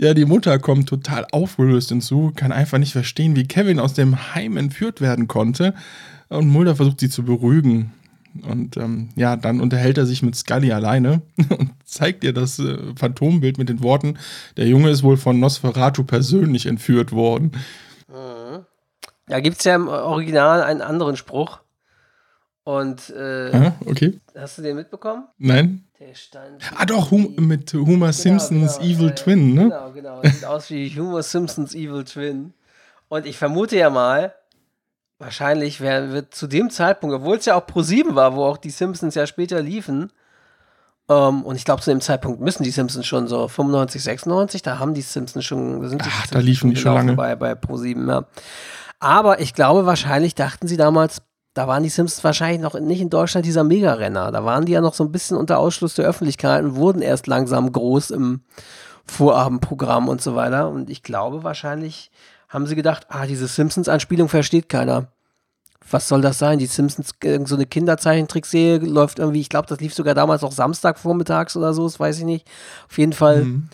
[0.01, 4.33] Ja, die Mutter kommt total aufgelöst hinzu, kann einfach nicht verstehen, wie Kevin aus dem
[4.33, 5.75] Heim entführt werden konnte.
[6.27, 7.93] Und Mulder versucht sie zu beruhigen.
[8.41, 12.79] Und ähm, ja, dann unterhält er sich mit Scully alleine und zeigt ihr das äh,
[12.95, 14.17] Phantombild mit den Worten,
[14.57, 17.51] der Junge ist wohl von Nosferatu persönlich entführt worden.
[18.07, 18.65] Mhm.
[19.27, 21.59] Da gibt es ja im Original einen anderen Spruch.
[22.63, 24.19] Und äh, ah, okay.
[24.35, 25.25] hast du den mitbekommen?
[25.37, 25.83] Nein.
[26.01, 26.63] Der stand.
[26.75, 29.63] Ah, doch, hum mit Homer genau, Simpsons genau, Evil äh, Twin, ne?
[29.65, 30.21] Genau, genau.
[30.23, 32.55] Sieht aus wie Homer Simpsons Evil Twin.
[33.07, 34.33] Und ich vermute ja mal,
[35.19, 38.57] wahrscheinlich wär, wird zu dem Zeitpunkt, obwohl es ja auch Pro 7 war, wo auch
[38.57, 40.11] die Simpsons ja später liefen,
[41.05, 44.61] um, ähm, und ich glaube, zu dem Zeitpunkt müssen die Simpsons schon so 95, 96,
[44.63, 47.13] da haben die Simpsons schon, da sind die Ach, da liefen die schon lange.
[47.13, 48.25] Bei, bei Pro 7, ja.
[48.99, 51.21] Aber ich glaube, wahrscheinlich dachten sie damals,
[51.53, 54.31] da waren die Simpsons wahrscheinlich noch nicht in Deutschland dieser Mega-Renner.
[54.31, 57.27] Da waren die ja noch so ein bisschen unter Ausschluss der Öffentlichkeit und wurden erst
[57.27, 58.41] langsam groß im
[59.05, 60.69] Vorabendprogramm und so weiter.
[60.69, 62.11] Und ich glaube, wahrscheinlich
[62.47, 65.07] haben sie gedacht, ah, diese Simpsons-Anspielung versteht keiner.
[65.89, 66.59] Was soll das sein?
[66.59, 67.13] Die Simpsons,
[67.45, 71.83] so eine Kinderzeichentrickserie läuft irgendwie, ich glaube, das lief sogar damals auch Samstagvormittags oder so,
[71.83, 72.47] das weiß ich nicht.
[72.87, 73.69] Auf jeden Fall, mhm.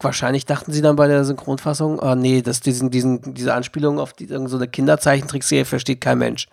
[0.00, 4.14] wahrscheinlich dachten sie dann bei der Synchronfassung, ah, nee, das, diesen, diesen, diese Anspielung auf
[4.14, 6.48] die, so eine Kinderzeichentrickserie versteht kein Mensch.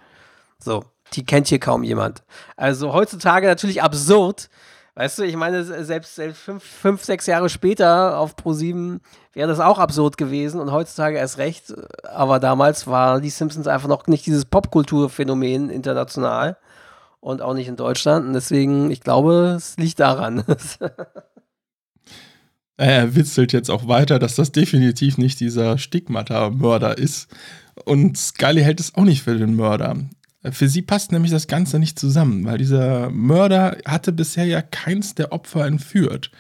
[0.63, 2.24] So, die kennt hier kaum jemand.
[2.56, 4.50] Also heutzutage natürlich absurd.
[4.95, 9.00] Weißt du, ich meine, selbst, selbst fünf, fünf, sechs Jahre später auf Pro7
[9.34, 11.74] wäre das auch absurd gewesen und heutzutage erst recht.
[12.04, 16.58] Aber damals war die Simpsons einfach noch nicht dieses Popkulturphänomen international
[17.21, 18.27] und auch nicht in Deutschland.
[18.27, 20.44] Und deswegen, ich glaube, es liegt daran.
[22.77, 27.29] er witzelt jetzt auch weiter, dass das definitiv nicht dieser Stigmata-Mörder ist.
[27.86, 29.96] Und Scully hält es auch nicht für den Mörder.
[30.50, 35.13] Für sie passt nämlich das Ganze nicht zusammen, weil dieser Mörder hatte bisher ja keins
[35.13, 36.31] der Opfer entführt.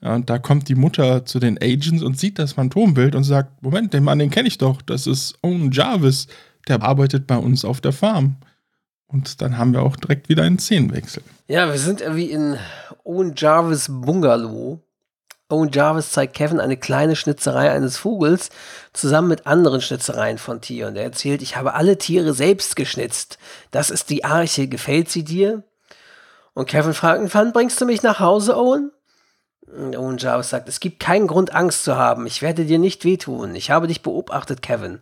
[0.00, 3.92] Und da kommt die Mutter zu den Agents und sieht das Phantombild und sagt: Moment,
[3.92, 4.82] den Mann, den kenne ich doch.
[4.82, 6.26] Das ist Owen Jarvis.
[6.66, 8.36] Der arbeitet bei uns auf der Farm.
[9.06, 11.22] Und dann haben wir auch direkt wieder einen Szenenwechsel.
[11.46, 12.58] Ja, wir sind irgendwie in
[13.04, 14.82] Owen Jarvis Bungalow.
[15.50, 18.50] Owen Jarvis zeigt Kevin eine kleine Schnitzerei eines Vogels
[18.92, 20.94] zusammen mit anderen Schnitzereien von Tieren.
[20.94, 23.38] Er erzählt, ich habe alle Tiere selbst geschnitzt.
[23.70, 24.68] Das ist die Arche.
[24.68, 25.62] Gefällt sie dir?
[26.52, 28.92] Und Kevin fragt, wann bringst du mich nach Hause, Owen?
[29.74, 32.26] Und Owen Jarvis sagt, es gibt keinen Grund, Angst zu haben.
[32.26, 33.54] Ich werde dir nicht wehtun.
[33.54, 35.00] Ich habe dich beobachtet, Kevin.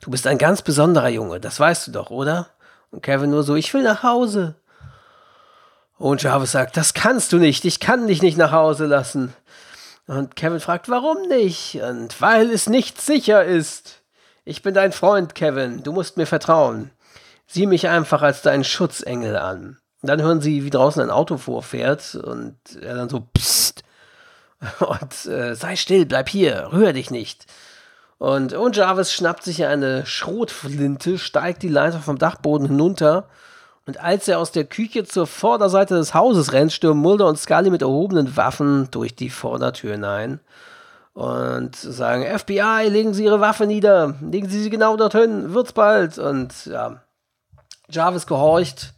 [0.00, 1.40] Du bist ein ganz besonderer Junge.
[1.40, 2.48] Das weißt du doch, oder?
[2.90, 4.56] Und Kevin nur so, ich will nach Hause.
[5.98, 7.64] Und Jarvis sagt, das kannst du nicht.
[7.64, 9.32] Ich kann dich nicht nach Hause lassen.
[10.06, 11.80] Und Kevin fragt, warum nicht?
[11.82, 14.02] Und weil es nicht sicher ist.
[14.44, 15.82] Ich bin dein Freund, Kevin.
[15.82, 16.92] Du musst mir vertrauen.
[17.46, 19.78] Sieh mich einfach als deinen Schutzengel an.
[20.02, 23.82] Und dann hören sie, wie draußen ein Auto vorfährt und er dann so, psst.
[24.80, 27.44] Und äh, sei still, bleib hier, rühr dich nicht.
[28.16, 33.28] Und, und Jarvis schnappt sich eine Schrotflinte, steigt die Leiter vom Dachboden hinunter
[33.86, 37.70] und als er aus der Küche zur Vorderseite des Hauses rennt, stürmen Mulder und Scully
[37.70, 40.40] mit erhobenen Waffen durch die Vordertür hinein
[41.14, 46.18] und sagen: FBI, legen Sie Ihre Waffe nieder, legen Sie sie genau dorthin, wird's bald.
[46.18, 47.00] Und ja,
[47.88, 48.92] Jarvis gehorcht.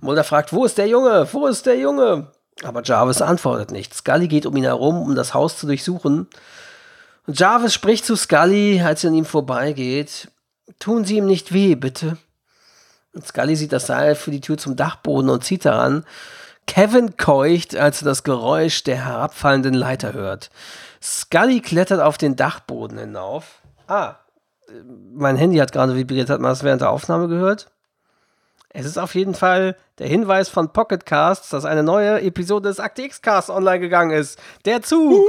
[0.00, 1.26] Mulder fragt: Wo ist der Junge?
[1.32, 2.28] Wo ist der Junge?
[2.62, 3.92] Aber Jarvis antwortet nicht.
[3.92, 6.28] Scully geht um ihn herum, um das Haus zu durchsuchen.
[7.26, 10.30] Und Jarvis spricht zu Scully, als er an ihm vorbeigeht:
[10.78, 12.18] Tun Sie ihm nicht weh, bitte.
[13.20, 16.04] Scully sieht das Seil für die Tür zum Dachboden und zieht daran.
[16.66, 20.50] Kevin keucht, als er das Geräusch der herabfallenden Leiter hört.
[21.02, 23.60] Scully klettert auf den Dachboden hinauf.
[23.88, 24.16] Ah,
[25.12, 26.30] mein Handy hat gerade vibriert.
[26.30, 27.70] Hat man das während der Aufnahme gehört?
[28.70, 32.80] Es ist auf jeden Fall der Hinweis von Pocket Casts, dass eine neue Episode des
[32.80, 34.38] Akte X Cast online gegangen ist.
[34.64, 35.12] Der Zug!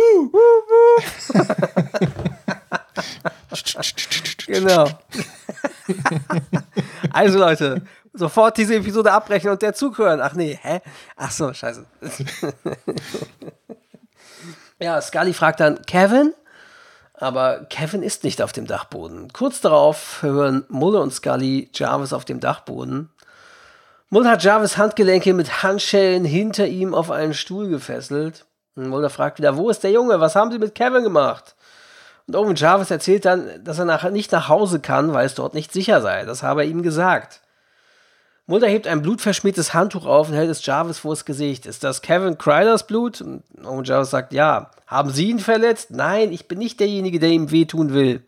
[4.47, 4.89] genau.
[7.11, 7.81] also Leute,
[8.13, 10.21] sofort diese Episode abbrechen und der Zug hören.
[10.21, 10.81] Ach nee, hä?
[11.15, 11.85] Ach so, scheiße.
[14.79, 16.33] ja, Scully fragt dann, Kevin?
[17.13, 19.31] Aber Kevin ist nicht auf dem Dachboden.
[19.31, 23.09] Kurz darauf hören Mulder und Scully Jarvis auf dem Dachboden.
[24.09, 28.45] Mulder hat Jarvis Handgelenke mit Handschellen hinter ihm auf einen Stuhl gefesselt.
[28.75, 30.19] Und Mulder fragt wieder, wo ist der Junge?
[30.19, 31.55] Was haben sie mit Kevin gemacht?
[32.27, 35.53] Und Owen Jarvis erzählt dann, dass er nach, nicht nach Hause kann, weil es dort
[35.53, 36.25] nicht sicher sei.
[36.25, 37.41] Das habe er ihm gesagt.
[38.45, 41.65] Mulder hebt ein blutverschmiertes Handtuch auf und hält es Jarvis vor das Gesicht.
[41.65, 43.21] Ist das Kevin Cryders Blut?
[43.21, 44.71] Und Owen Jarvis sagt ja.
[44.85, 45.91] Haben Sie ihn verletzt?
[45.91, 48.23] Nein, ich bin nicht derjenige, der ihm wehtun will.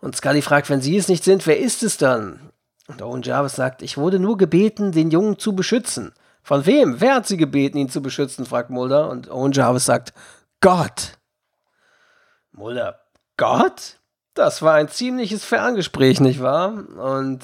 [0.00, 2.50] Und Scully fragt, wenn Sie es nicht sind, wer ist es dann?
[2.86, 6.12] Und Owen Jarvis sagt, ich wurde nur gebeten, den Jungen zu beschützen.
[6.42, 7.00] Von wem?
[7.00, 8.46] Wer hat Sie gebeten, ihn zu beschützen?
[8.46, 9.10] fragt Mulder.
[9.10, 10.14] Und Owen Jarvis sagt,
[10.60, 11.17] Gott.
[12.58, 12.98] Mulder,
[13.36, 13.98] Gott?
[14.34, 16.72] Das war ein ziemliches Ferngespräch, nicht wahr?
[16.96, 17.40] Und,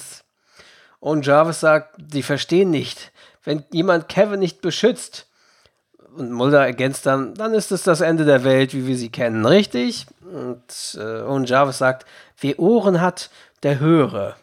[0.99, 3.13] und Jarvis sagt, die verstehen nicht.
[3.45, 5.29] Wenn jemand Kevin nicht beschützt,
[6.17, 9.47] und Mulder ergänzt dann, dann ist es das Ende der Welt, wie wir sie kennen,
[9.47, 10.07] richtig?
[10.21, 12.07] Und, äh, und Jarvis sagt,
[12.41, 13.31] wer Ohren hat,
[13.63, 14.37] der höre.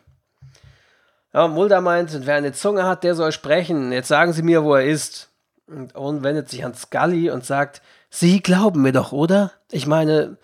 [1.34, 3.92] Ja, Mulder meint, wer eine Zunge hat, der soll sprechen.
[3.92, 5.30] Jetzt sagen Sie mir, wo er ist.
[5.68, 9.52] Und Owen wendet sich an Scully und sagt, Sie glauben mir doch, oder?
[9.72, 10.38] Ich meine,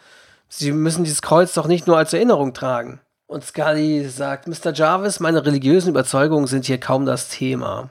[0.50, 3.02] Sie müssen dieses Kreuz doch nicht nur als Erinnerung tragen.
[3.28, 4.74] Und Scully sagt, Mr.
[4.74, 7.90] Jarvis, meine religiösen Überzeugungen sind hier kaum das Thema.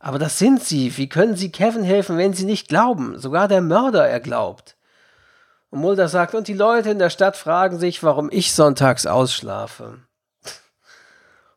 [0.00, 0.96] Aber das sind sie.
[0.96, 3.18] Wie können sie Kevin helfen, wenn sie nicht glauben?
[3.20, 4.76] Sogar der Mörder er glaubt.
[5.70, 10.00] Und Mulder sagt, und die Leute in der Stadt fragen sich, warum ich sonntags ausschlafe.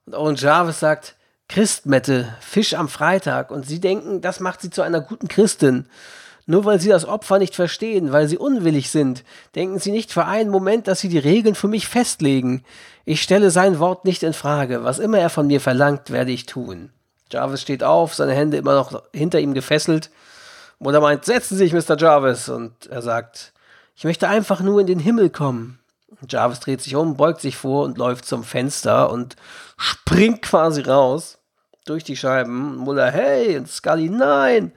[0.06, 1.16] Und Owen Jarvis sagt,
[1.50, 3.50] Christmette, Fisch am Freitag.
[3.50, 5.90] Und sie denken, das macht sie zu einer guten Christin.
[6.48, 9.24] Nur weil sie das Opfer nicht verstehen, weil sie unwillig sind,
[9.56, 12.64] denken sie nicht für einen Moment, dass sie die Regeln für mich festlegen.
[13.04, 14.84] Ich stelle sein Wort nicht in Frage.
[14.84, 16.92] Was immer er von mir verlangt, werde ich tun.
[17.32, 20.12] Jarvis steht auf, seine Hände immer noch hinter ihm gefesselt.
[20.78, 21.98] Mutter meint, setzen Sie sich, Mr.
[21.98, 22.50] Jarvis.
[22.50, 23.54] Und er sagt,
[23.96, 25.80] ich möchte einfach nur in den Himmel kommen.
[26.30, 29.36] Jarvis dreht sich um, beugt sich vor und läuft zum Fenster und
[29.78, 31.40] springt quasi raus
[31.86, 32.76] durch die Scheiben.
[32.76, 34.72] Muller, hey, und Scully, nein.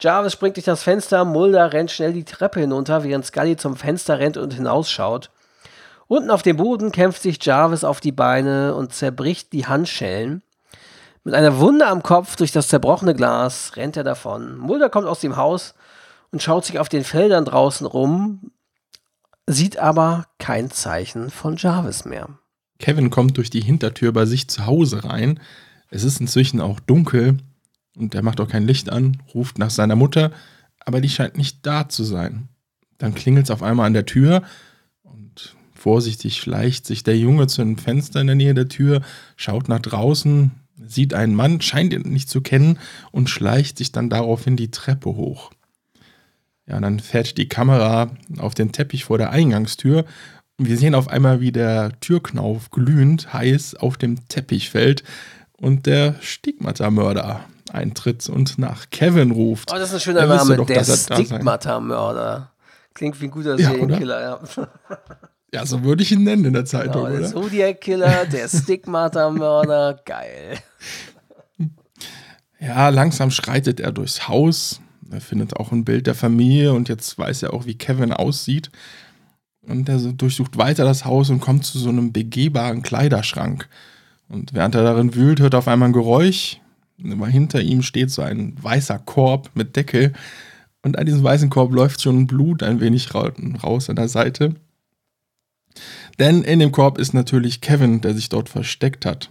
[0.00, 4.18] Jarvis springt durch das Fenster, Mulder rennt schnell die Treppe hinunter, während Scully zum Fenster
[4.18, 5.30] rennt und hinausschaut.
[6.06, 10.42] Unten auf dem Boden kämpft sich Jarvis auf die Beine und zerbricht die Handschellen.
[11.24, 14.56] Mit einer Wunde am Kopf durch das zerbrochene Glas rennt er davon.
[14.56, 15.74] Mulder kommt aus dem Haus
[16.30, 18.52] und schaut sich auf den Feldern draußen rum,
[19.46, 22.38] sieht aber kein Zeichen von Jarvis mehr.
[22.78, 25.40] Kevin kommt durch die Hintertür bei sich zu Hause rein.
[25.90, 27.38] Es ist inzwischen auch dunkel
[27.98, 30.30] und er macht auch kein Licht an, ruft nach seiner Mutter,
[30.80, 32.48] aber die scheint nicht da zu sein.
[32.98, 34.42] Dann klingelt es auf einmal an der Tür
[35.02, 39.02] und vorsichtig schleicht sich der Junge zu einem Fenster in der Nähe der Tür,
[39.36, 40.52] schaut nach draußen.
[40.86, 42.78] sieht einen Mann, scheint ihn nicht zu kennen
[43.10, 45.50] und schleicht sich dann daraufhin die Treppe hoch.
[46.66, 50.04] Ja, dann fährt die Kamera auf den Teppich vor der Eingangstür
[50.58, 55.04] und wir sehen auf einmal, wie der Türknauf glühend heiß auf dem Teppich fällt
[55.56, 57.44] und der Stigmata-Mörder
[57.74, 59.70] eintritt und nach Kevin ruft.
[59.72, 60.84] Oh, das ist ein schöner Er Name, doch, der er.
[60.84, 62.52] Stigmata-Mörder.
[62.94, 64.40] Klingt wie ein guter Ja, Serienkiller, ja.
[65.54, 67.28] Ja, so würde ich ihn nennen in der Zeitung, Genau, der oder?
[67.28, 70.58] Zodiac-Killer, der Stigmata-Mörder, geil.
[72.60, 74.80] Ja, langsam schreitet er durchs Haus.
[75.10, 78.70] Er findet auch ein Bild der Familie und jetzt weiß er auch, wie Kevin aussieht.
[79.62, 83.68] Und er durchsucht weiter das Haus und kommt zu so einem begehbaren Kleiderschrank.
[84.28, 86.60] Und während er darin wühlt, hört er auf einmal ein Geräusch.
[87.04, 90.12] Aber hinter ihm steht so ein weißer Korb mit Deckel.
[90.82, 93.30] Und an diesem weißen Korb läuft schon Blut ein wenig ra
[93.62, 94.54] raus an der Seite.
[96.18, 99.30] Denn in dem Korb ist natürlich Kevin, der sich dort versteckt hat.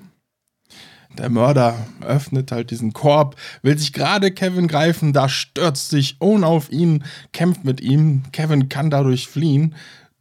[1.17, 6.43] Der Mörder öffnet halt diesen Korb, will sich gerade Kevin greifen, da stürzt sich Owen
[6.43, 7.03] auf ihn,
[7.33, 8.23] kämpft mit ihm.
[8.31, 9.73] Kevin kann dadurch fliehen,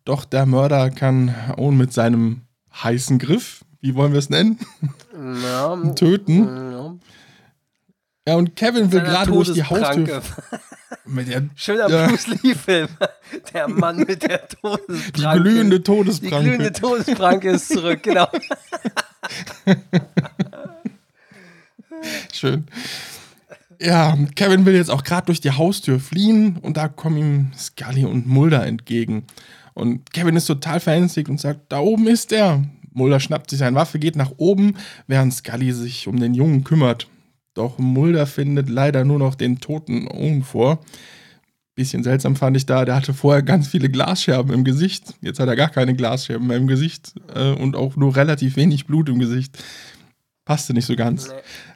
[0.05, 2.43] doch der Mörder kann Owen mit seinem
[2.73, 4.59] heißen Griff, wie wollen wir es nennen,
[5.43, 6.45] Ja, töten.
[6.45, 6.95] ja.
[8.27, 9.63] Ja, und Kevin will gerade durch die.
[9.63, 10.23] Haustür.
[11.05, 12.09] Mit der, Schöner Ja.
[12.09, 12.89] Bruce Lee-Film.
[13.53, 15.41] Der Mann mit der die Todespranke.
[15.43, 16.49] glühende Die Todespranke.
[16.49, 18.27] glühende Todespranke ist zurück, genau.
[22.33, 22.65] Schön.
[23.81, 28.05] Ja, Kevin will jetzt auch gerade durch die Haustür fliehen und da kommen ihm Scully
[28.05, 29.25] und Mulder entgegen.
[29.75, 32.65] Und Kevin ist total verängstigt und sagt, da oben ist er.
[32.93, 37.07] Mulder schnappt sich seine Waffe, geht nach oben, während Scully sich um den Jungen kümmert.
[37.57, 40.79] Doch Mulder findet leider nur noch den toten Owen vor.
[41.75, 45.15] Bisschen seltsam fand ich da, der hatte vorher ganz viele Glasscherben im Gesicht.
[45.23, 48.87] Jetzt hat er gar keine Glasscherben mehr im Gesicht äh, und auch nur relativ wenig
[48.87, 49.57] Blut im Gesicht.
[50.45, 51.31] Passte nicht so ganz.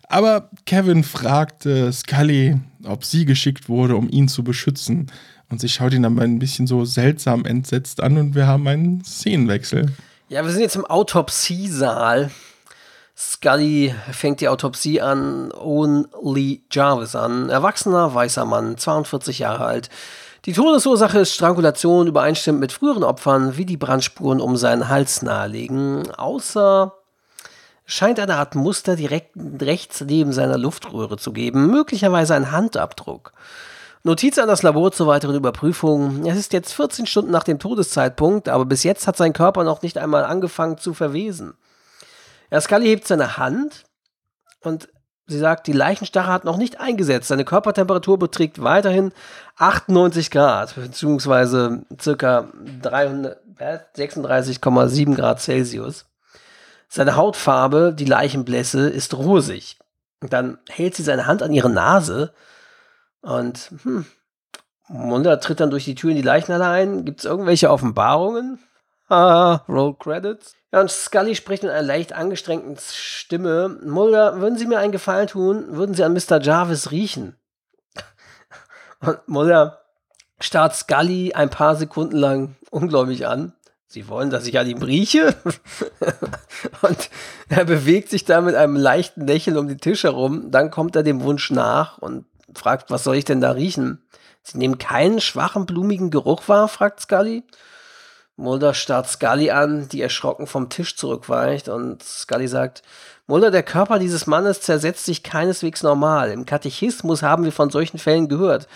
[0.04, 5.10] Aber Kevin fragte Scully, ob sie geschickt wurde, um ihn zu beschützen.
[5.48, 9.02] Und sie schaut ihn dann ein bisschen so seltsam entsetzt an und wir haben einen
[9.02, 9.92] Szenenwechsel.
[10.28, 12.30] Ja, wir sind jetzt im Autopsiesaal.
[13.20, 15.52] Scully fängt die Autopsie an.
[15.52, 17.50] Owen Lee Jarvis an.
[17.50, 19.90] Erwachsener, weißer Mann, 42 Jahre alt.
[20.46, 26.10] Die Todesursache ist Strangulation, übereinstimmend mit früheren Opfern, wie die Brandspuren um seinen Hals nahelegen.
[26.12, 26.94] Außer
[27.84, 33.34] scheint eine Art Muster direkt rechts neben seiner Luftröhre zu geben, möglicherweise ein Handabdruck.
[34.02, 36.24] Notiz an das Labor zur weiteren Überprüfung.
[36.24, 39.82] Es ist jetzt 14 Stunden nach dem Todeszeitpunkt, aber bis jetzt hat sein Körper noch
[39.82, 41.52] nicht einmal angefangen zu verwesen.
[42.50, 43.84] Ja, Scully hebt seine Hand
[44.60, 44.88] und
[45.26, 47.28] sie sagt, die Leichenstache hat noch nicht eingesetzt.
[47.28, 49.12] Seine Körpertemperatur beträgt weiterhin
[49.56, 52.48] 98 Grad, beziehungsweise circa
[52.82, 56.06] 336,7 Grad Celsius.
[56.88, 59.78] Seine Hautfarbe, die Leichenblässe, ist rosig.
[60.20, 62.34] Und dann hält sie seine Hand an ihre Nase
[63.22, 64.06] und hm,
[64.88, 67.04] Mulder tritt dann durch die Tür in die Leichenhalle ein.
[67.04, 68.58] Gibt es irgendwelche Offenbarungen?
[69.08, 70.56] Ah, Roll Credits.
[70.72, 73.80] Ja, und Scully spricht mit einer leicht angestrengten Stimme.
[73.82, 75.76] Mulder, würden Sie mir einen Gefallen tun?
[75.76, 76.40] Würden Sie an Mr.
[76.40, 77.36] Jarvis riechen?
[79.00, 79.80] Und Mulder
[80.40, 83.52] starrt Scully ein paar Sekunden lang ungläubig an.
[83.86, 85.34] Sie wollen, dass ich an ihm rieche?
[86.82, 87.10] und
[87.48, 90.52] er bewegt sich da mit einem leichten Lächeln um den Tisch herum.
[90.52, 94.00] Dann kommt er dem Wunsch nach und fragt, was soll ich denn da riechen?
[94.44, 96.68] Sie nehmen keinen schwachen, blumigen Geruch wahr?
[96.68, 97.42] fragt Scully.
[98.40, 102.82] Mulder starrt Scully an, die erschrocken vom Tisch zurückweicht und Scully sagt,
[103.26, 106.30] Mulder, der Körper dieses Mannes zersetzt sich keineswegs normal.
[106.30, 108.66] Im Katechismus haben wir von solchen Fällen gehört.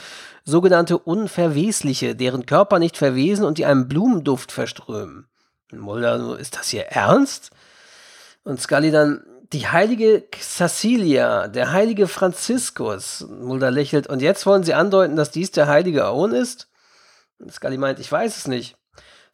[0.44, 5.26] Sogenannte Unverwesliche, deren Körper nicht verwesen und die einen Blumenduft verströmen.
[5.72, 7.50] Mulder, ist das hier ernst?
[8.44, 13.26] Und Scully dann, die heilige Cecilia, der heilige Franziskus.
[13.30, 16.68] Mulder lächelt, und jetzt wollen sie andeuten, dass dies der heilige Owen ist?
[17.38, 18.76] Und Scully meint, ich weiß es nicht.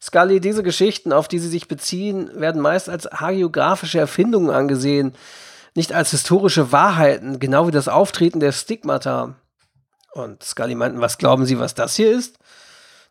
[0.01, 5.13] Scully, diese Geschichten, auf die sie sich beziehen, werden meist als hagiografische Erfindungen angesehen,
[5.75, 9.35] nicht als historische Wahrheiten, genau wie das Auftreten der Stigmata.
[10.13, 12.39] Und Scully meinten, was glauben Sie, was das hier ist?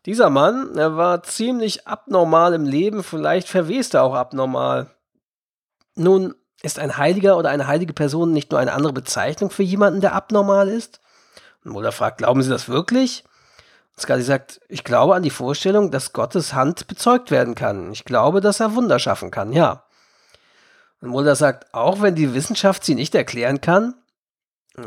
[0.05, 4.89] Dieser Mann, er war ziemlich abnormal im Leben, vielleicht verwest er auch abnormal.
[5.95, 10.01] Nun, ist ein Heiliger oder eine heilige Person nicht nur eine andere Bezeichnung für jemanden,
[10.01, 10.99] der abnormal ist?
[11.63, 13.23] Mulder fragt, glauben Sie das wirklich?
[14.01, 17.91] Scully sagt, ich glaube an die Vorstellung, dass Gottes Hand bezeugt werden kann.
[17.91, 19.85] Ich glaube, dass er Wunder schaffen kann, ja.
[20.99, 23.95] Und Mulder sagt, auch wenn die Wissenschaft sie nicht erklären kann?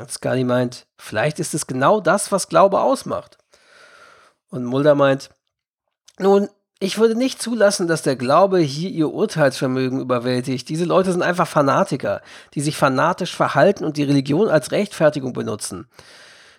[0.09, 3.39] Scully meint, vielleicht ist es genau das, was Glaube ausmacht.
[4.49, 5.31] Und Mulder meint,
[6.19, 6.49] nun,
[6.81, 10.69] Ich würde nicht zulassen, dass der Glaube hier ihr Urteilsvermögen überwältigt.
[10.69, 12.21] Diese Leute sind einfach Fanatiker,
[12.53, 15.89] die sich fanatisch verhalten und die Religion als Rechtfertigung benutzen.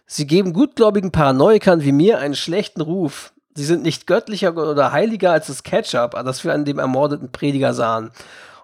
[0.08, 3.34] Sie geben gutgläubigen Paranoikern wie mir einen schlechten Ruf.
[3.56, 7.74] Sie sind nicht göttlicher oder heiliger als das Ketchup, das wir an dem ermordeten Prediger
[7.74, 8.12] sahen.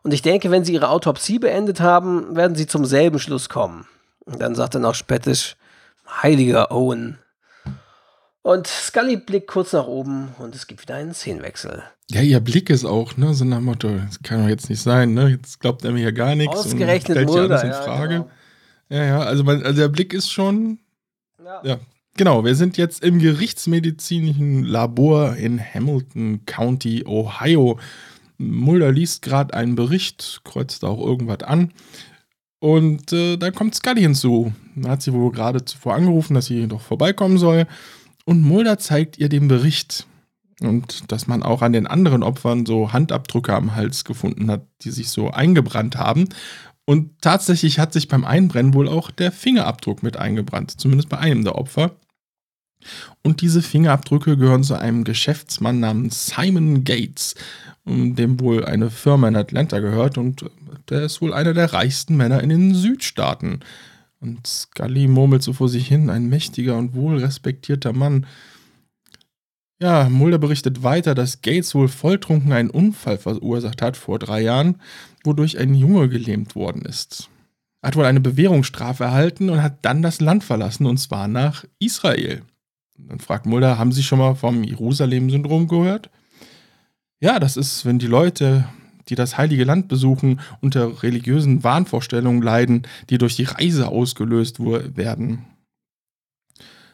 [0.04, 3.88] Und ich denke, wenn sie ihre Autopsie beendet haben, werden sie zum selben Schluss kommen.
[4.26, 5.56] Und dann sagt er noch spöttisch,
[6.22, 7.20] heiliger Owen.
[8.44, 11.84] Und Scully blickt kurz nach oben und es gibt wieder einen Szenenwechsel.
[12.10, 14.82] Ja, ihr Blick ist auch, ne, so nach dem Motto, das kann doch jetzt nicht
[14.82, 15.30] sein, ne?
[15.30, 16.58] Jetzt glaubt er mir ja gar nichts.
[16.58, 18.14] Ausgerechnet und stellt Mulder, alles in ja, Frage.
[18.14, 18.30] genau.
[18.89, 20.80] Ja, ja, also, man, also der Blick ist schon,
[21.44, 21.62] Ja.
[21.64, 21.80] ja.
[22.18, 27.80] Genau, wir sind jetzt im gerichtsmedizinischen Labor in Hamilton County, Ohio.
[28.38, 31.72] Mulder liest gerade einen Bericht, kreuzt auch irgendwas an.
[32.60, 34.54] Und äh, dann kommt Scully hinzu.
[34.76, 37.66] Da hat sie wohl gerade zuvor angerufen, dass sie doch vorbeikommen soll.
[38.26, 40.06] Und Mulder zeigt ihr den Bericht.
[40.60, 44.92] Und dass man auch an den anderen Opfern so Handabdrücke am Hals gefunden hat, die
[44.92, 46.30] sich so eingebrannt haben.
[46.86, 51.44] Und tatsächlich hat sich beim Einbrennen wohl auch der Fingerabdruck mit eingebrannt, zumindest bei einem
[51.44, 51.96] der Opfer.
[53.24, 57.36] Und diese Fingerabdrücke gehören zu einem Geschäftsmann namens Simon Gates,
[57.86, 60.46] dem wohl eine Firma in Atlanta gehört und
[60.90, 63.60] der ist wohl einer der reichsten Männer in den Südstaaten.
[64.20, 68.28] Und Scully murmelt so vor sich hin, ein mächtiger und wohlrespektierter Mann.
[69.82, 74.80] Ja, Mulder berichtet weiter, dass Gates wohl volltrunken einen Unfall verursacht hat vor drei Jahren,
[75.24, 77.30] wodurch ein Junge gelähmt worden ist.
[77.82, 81.66] Er hat wohl eine Bewährungsstrafe erhalten und hat dann das Land verlassen, und zwar nach
[81.80, 82.44] Israel.
[82.98, 86.10] Dann fragt Mulder, haben Sie schon mal vom Jerusalem-Syndrom gehört?
[87.20, 88.66] Ja, das ist, wenn die Leute,
[89.10, 95.46] die das heilige Land besuchen, unter religiösen Wahnvorstellungen leiden, die durch die Reise ausgelöst werden.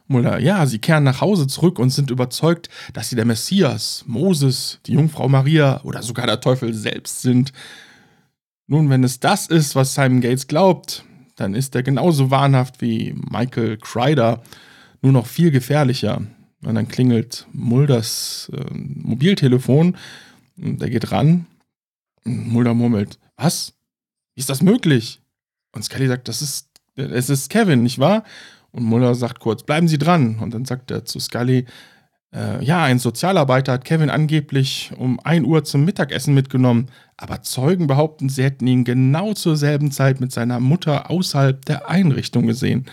[0.07, 4.79] Mulder, ja, sie kehren nach Hause zurück und sind überzeugt, dass sie der Messias, Moses,
[4.85, 7.51] die Jungfrau Maria oder sogar der Teufel selbst sind.
[8.67, 11.05] Nun, wenn es das ist, was Simon Gates glaubt,
[11.37, 14.43] dann ist er genauso wahnhaft wie Michael Crider,
[15.01, 16.21] nur noch viel gefährlicher.
[16.63, 19.95] Und dann klingelt Mulders äh, Mobiltelefon
[20.57, 21.45] und er geht ran.
[22.25, 23.73] Mulder murmelt, was?
[24.35, 25.21] Wie ist das möglich?
[25.71, 28.23] Und Scully sagt, das ist, es ist Kevin, nicht wahr?
[28.71, 30.39] Und Mulder sagt kurz, bleiben Sie dran.
[30.39, 31.65] Und dann sagt er zu Scully,
[32.33, 37.87] äh, ja, ein Sozialarbeiter hat Kevin angeblich um 1 Uhr zum Mittagessen mitgenommen, aber Zeugen
[37.87, 42.85] behaupten, sie hätten ihn genau zur selben Zeit mit seiner Mutter außerhalb der Einrichtung gesehen.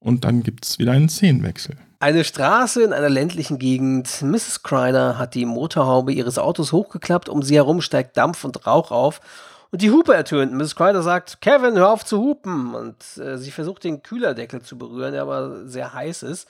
[0.00, 1.76] Und dann gibt es wieder einen Szenenwechsel.
[1.98, 4.20] Eine Straße in einer ländlichen Gegend.
[4.20, 4.62] Mrs.
[4.62, 7.30] Crider hat die Motorhaube ihres Autos hochgeklappt.
[7.30, 9.22] Um sie herum steigt Dampf und Rauch auf.
[9.70, 10.52] Und die Hupe ertönt.
[10.52, 10.76] Mrs.
[10.76, 12.74] Crider sagt, Kevin, hör auf zu hupen.
[12.74, 16.46] Und äh, sie versucht den Kühlerdeckel zu berühren, der aber sehr heiß ist.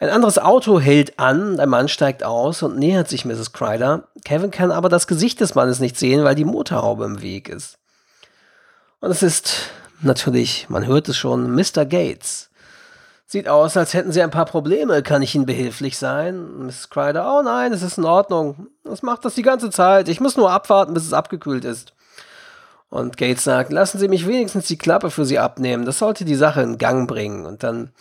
[0.00, 3.52] Ein anderes Auto hält an, ein Mann steigt aus und nähert sich Mrs.
[3.52, 4.04] Crider.
[4.24, 7.76] Kevin kann aber das Gesicht des Mannes nicht sehen, weil die Motorhaube im Weg ist.
[9.00, 9.68] Und es ist
[10.00, 11.84] natürlich, man hört es schon, Mr.
[11.84, 12.48] Gates.
[13.26, 15.02] Sieht aus, als hätten sie ein paar Probleme.
[15.02, 16.64] Kann ich Ihnen behilflich sein?
[16.64, 16.88] Mrs.
[16.88, 18.68] Crider, oh nein, es ist in Ordnung.
[18.84, 20.08] Das macht das die ganze Zeit.
[20.08, 21.92] Ich muss nur abwarten, bis es abgekühlt ist.
[22.88, 25.84] Und Gates sagt, lassen Sie mich wenigstens die Klappe für Sie abnehmen.
[25.84, 27.44] Das sollte die Sache in Gang bringen.
[27.44, 27.92] Und dann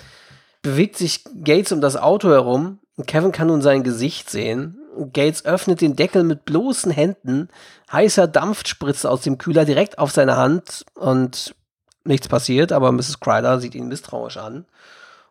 [0.61, 2.79] bewegt sich Gates um das Auto herum.
[2.95, 4.77] Und Kevin kann nun sein Gesicht sehen.
[5.13, 7.47] Gates öffnet den Deckel mit bloßen Händen.
[7.91, 10.85] Heißer Dampf spritzt aus dem Kühler direkt auf seine Hand.
[10.95, 11.55] Und
[12.03, 13.19] nichts passiert, aber Mrs.
[13.19, 14.65] Crider sieht ihn misstrauisch an.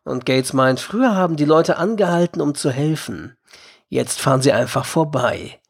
[0.04, 3.36] Und Gates meint, früher haben die Leute angehalten, um zu helfen.
[3.88, 5.60] Jetzt fahren sie einfach vorbei.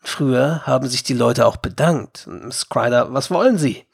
[0.00, 2.26] Früher haben sich die Leute auch bedankt.
[2.26, 3.84] Und Miss Crider, was wollen Sie?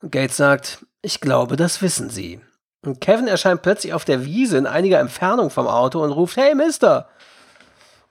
[0.00, 2.40] Und Gates sagt, ich glaube, das wissen Sie.
[2.84, 6.54] Und Kevin erscheint plötzlich auf der Wiese in einiger Entfernung vom Auto und ruft, hey
[6.54, 7.08] Mister!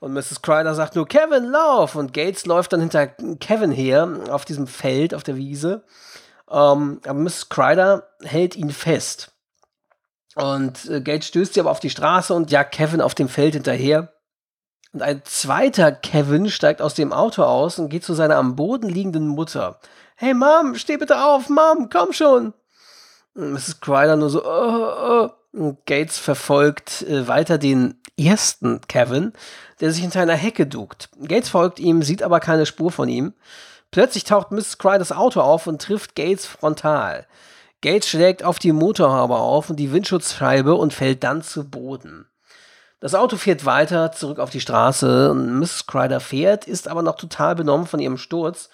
[0.00, 0.42] Und Mrs.
[0.42, 1.94] Crider sagt nur, Kevin, lauf!
[1.94, 5.84] Und Gates läuft dann hinter Kevin her auf diesem Feld auf der Wiese.
[6.50, 7.48] Ähm, aber Mrs.
[7.48, 9.32] Crider hält ihn fest.
[10.34, 13.54] Und äh, Gates stößt sie aber auf die Straße und jagt Kevin auf dem Feld
[13.54, 14.12] hinterher.
[14.92, 18.88] Und ein zweiter Kevin steigt aus dem Auto aus und geht zu seiner am Boden
[18.88, 19.78] liegenden Mutter.
[20.16, 22.52] Hey Mom, steh bitte auf, Mom, komm schon.
[23.34, 23.80] Mrs.
[23.80, 25.30] Crider nur so, oh, oh.
[25.52, 29.32] Und Gates verfolgt äh, weiter den ersten Kevin,
[29.80, 31.08] der sich hinter einer Hecke duckt.
[31.22, 33.34] Gates folgt ihm, sieht aber keine Spur von ihm.
[33.92, 34.78] Plötzlich taucht Mrs.
[34.78, 37.26] Criders Auto auf und trifft Gates frontal.
[37.80, 42.26] Gates schlägt auf die Motorhaube auf und die Windschutzscheibe und fällt dann zu Boden.
[42.98, 45.86] Das Auto fährt weiter zurück auf die Straße und Mrs.
[45.86, 48.70] Crider fährt, ist aber noch total benommen von ihrem Sturz.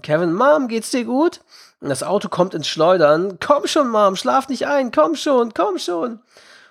[0.00, 1.40] Kevin, Mom, geht's dir gut?
[1.88, 3.38] Das Auto kommt ins Schleudern.
[3.44, 6.20] Komm schon, Mom, schlaf nicht ein, komm schon, komm schon.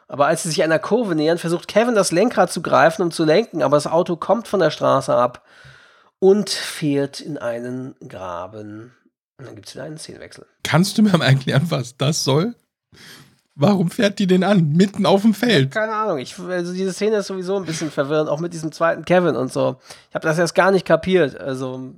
[0.07, 3.23] Aber als sie sich einer Kurve nähern, versucht Kevin das Lenkrad zu greifen, um zu
[3.23, 5.43] lenken, aber das Auto kommt von der Straße ab
[6.19, 8.93] und fährt in einen Graben.
[9.37, 10.45] Und dann gibt es wieder einen Szenenwechsel.
[10.63, 12.55] Kannst du mir mal erklären, was das soll?
[13.55, 14.73] Warum fährt die den an?
[14.73, 15.71] Mitten auf dem Feld?
[15.71, 16.17] Keine Ahnung.
[16.17, 19.51] Ich, also diese Szene ist sowieso ein bisschen verwirrend, auch mit diesem zweiten Kevin und
[19.51, 19.77] so.
[20.09, 21.39] Ich habe das erst gar nicht kapiert.
[21.39, 21.93] Also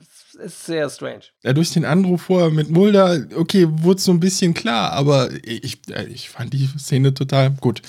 [0.00, 1.24] es ist sehr strange.
[1.42, 5.78] Ja, durch den Anruf vorher mit Mulder, okay, wurde so ein bisschen klar, aber ich,
[6.08, 7.82] ich fand die Szene total gut.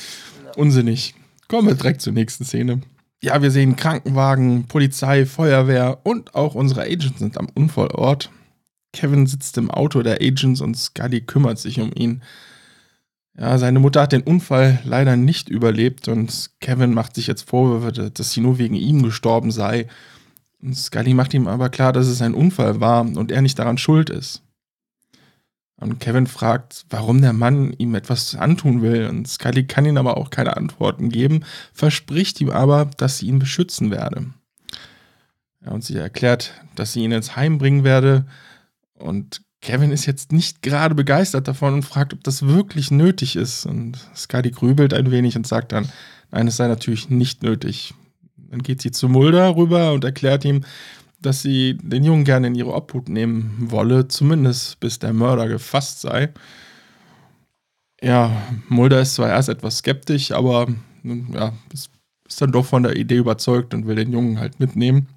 [0.45, 0.53] Ja.
[0.53, 1.15] Unsinnig.
[1.47, 2.81] Kommen wir direkt zur nächsten Szene.
[3.21, 8.29] Ja, wir sehen Krankenwagen, Polizei, Feuerwehr und auch unsere Agents sind am Unfallort.
[8.93, 12.21] Kevin sitzt im Auto der Agents und Scully kümmert sich um ihn.
[13.37, 18.11] Ja, seine Mutter hat den Unfall leider nicht überlebt und Kevin macht sich jetzt Vorwürfe,
[18.11, 19.87] dass sie nur wegen ihm gestorben sei.
[20.73, 24.09] Scully macht ihm aber klar, dass es ein Unfall war und er nicht daran schuld
[24.09, 24.41] ist.
[25.77, 29.07] Und Kevin fragt, warum der Mann ihm etwas antun will.
[29.07, 31.43] Und Scully kann ihm aber auch keine Antworten geben,
[31.73, 34.27] verspricht ihm aber, dass sie ihn beschützen werde.
[35.65, 38.25] Und sie erklärt, dass sie ihn ins Heim bringen werde.
[38.93, 43.65] Und Kevin ist jetzt nicht gerade begeistert davon und fragt, ob das wirklich nötig ist.
[43.65, 45.89] Und Scully grübelt ein wenig und sagt dann,
[46.31, 47.93] nein, es sei natürlich nicht nötig.
[48.55, 50.61] Dann geht sie zu Mulder rüber und erklärt ihm,
[51.21, 55.99] dass sie den Jungen gerne in ihre Obhut nehmen wolle, zumindest bis der Mörder gefasst
[55.99, 56.29] sei.
[58.01, 58.31] Ja,
[58.69, 60.67] Mulder ist zwar erst etwas skeptisch, aber
[61.03, 61.91] ja, ist
[62.39, 65.09] dann doch von der Idee überzeugt und will den Jungen halt mitnehmen.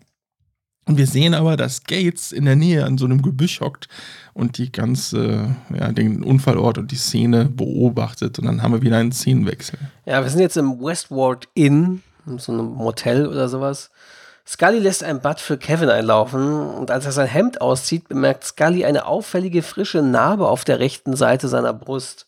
[0.86, 3.86] Und wir sehen aber, dass Gates in der Nähe an so einem Gebüsch hockt
[4.34, 8.40] und die ganze, ja, den Unfallort und die Szene beobachtet.
[8.40, 9.78] Und dann haben wir wieder einen Szenenwechsel.
[10.06, 12.02] Ja, wir sind jetzt im Westward Inn,
[12.36, 13.90] so einem Motel oder sowas.
[14.46, 18.84] Scully lässt ein Bad für Kevin einlaufen und als er sein Hemd auszieht, bemerkt Scully
[18.84, 22.26] eine auffällige frische Narbe auf der rechten Seite seiner Brust.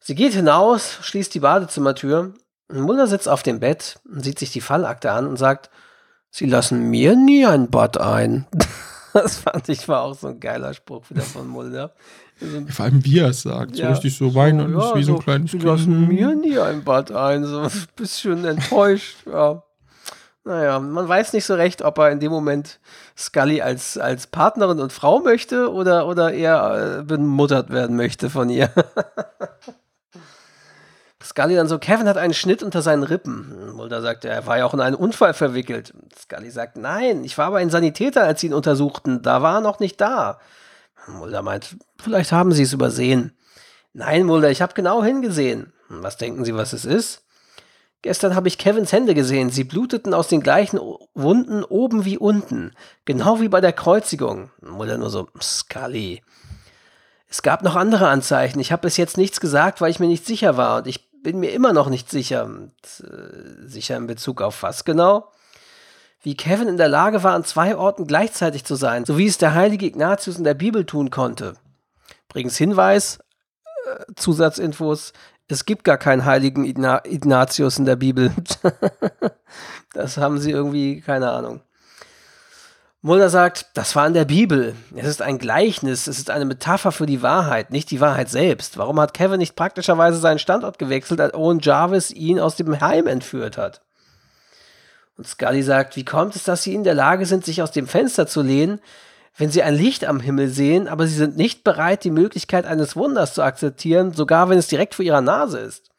[0.00, 2.34] Sie geht hinaus, schließt die Badezimmertür.
[2.70, 5.70] Mulder sitzt auf dem Bett sieht sich die Fallakte an und sagt,
[6.30, 8.46] Sie lassen mir nie ein Bad ein.
[9.14, 11.92] Das fand ich war auch so ein geiler Spruch wieder von Mulder.
[12.40, 15.12] Also, Vor allem wie er es sagt, so richtig so weinend, so, ja, wie so,
[15.12, 19.62] so ein kleines Sie lassen mir nie ein Bad ein, so ein bisschen enttäuscht, ja.
[20.44, 22.80] Naja, man weiß nicht so recht, ob er in dem Moment
[23.18, 28.48] Scully als, als Partnerin und Frau möchte oder, oder eher äh, bemuttert werden möchte von
[28.48, 28.70] ihr.
[31.22, 33.74] Scully dann so, Kevin hat einen Schnitt unter seinen Rippen.
[33.74, 35.92] Mulder sagt, er war ja auch in einen Unfall verwickelt.
[36.18, 39.20] Scully sagt, nein, ich war bei den Sanitätern, als sie ihn untersuchten.
[39.20, 40.38] Da war er noch nicht da.
[41.08, 43.36] Mulder meint, vielleicht haben sie es übersehen.
[43.92, 45.72] Nein, Mulder, ich habe genau hingesehen.
[45.88, 47.24] Was denken Sie, was es ist?
[48.02, 49.50] Gestern habe ich Kevins Hände gesehen.
[49.50, 50.78] Sie bluteten aus den gleichen
[51.14, 52.72] Wunden oben wie unten.
[53.04, 54.50] Genau wie bei der Kreuzigung.
[54.60, 56.22] Mulder nur so, Scully.
[57.28, 58.60] Es gab noch andere Anzeichen.
[58.60, 60.78] Ich habe bis jetzt nichts gesagt, weil ich mir nicht sicher war.
[60.78, 62.44] Und ich bin mir immer noch nicht sicher.
[62.44, 65.32] Und, äh, sicher in Bezug auf was genau?
[66.20, 69.38] Wie Kevin in der Lage war, an zwei Orten gleichzeitig zu sein, so wie es
[69.38, 71.54] der heilige Ignatius in der Bibel tun konnte.
[72.28, 73.18] Übrigens Hinweis,
[73.86, 75.12] äh, Zusatzinfos,
[75.46, 78.32] es gibt gar keinen heiligen Igna Ignatius in der Bibel.
[79.94, 81.62] das haben sie irgendwie, keine Ahnung.
[83.00, 84.74] Mulder sagt, das war in der Bibel.
[84.94, 88.76] Es ist ein Gleichnis, es ist eine Metapher für die Wahrheit, nicht die Wahrheit selbst.
[88.76, 93.06] Warum hat Kevin nicht praktischerweise seinen Standort gewechselt, als Owen Jarvis ihn aus dem Heim
[93.06, 93.82] entführt hat?
[95.18, 97.86] Und Scully sagt, wie kommt es, dass sie in der Lage sind, sich aus dem
[97.86, 98.80] Fenster zu lehnen,
[99.36, 102.96] wenn sie ein Licht am Himmel sehen, aber sie sind nicht bereit, die Möglichkeit eines
[102.96, 105.90] Wunders zu akzeptieren, sogar wenn es direkt vor ihrer Nase ist?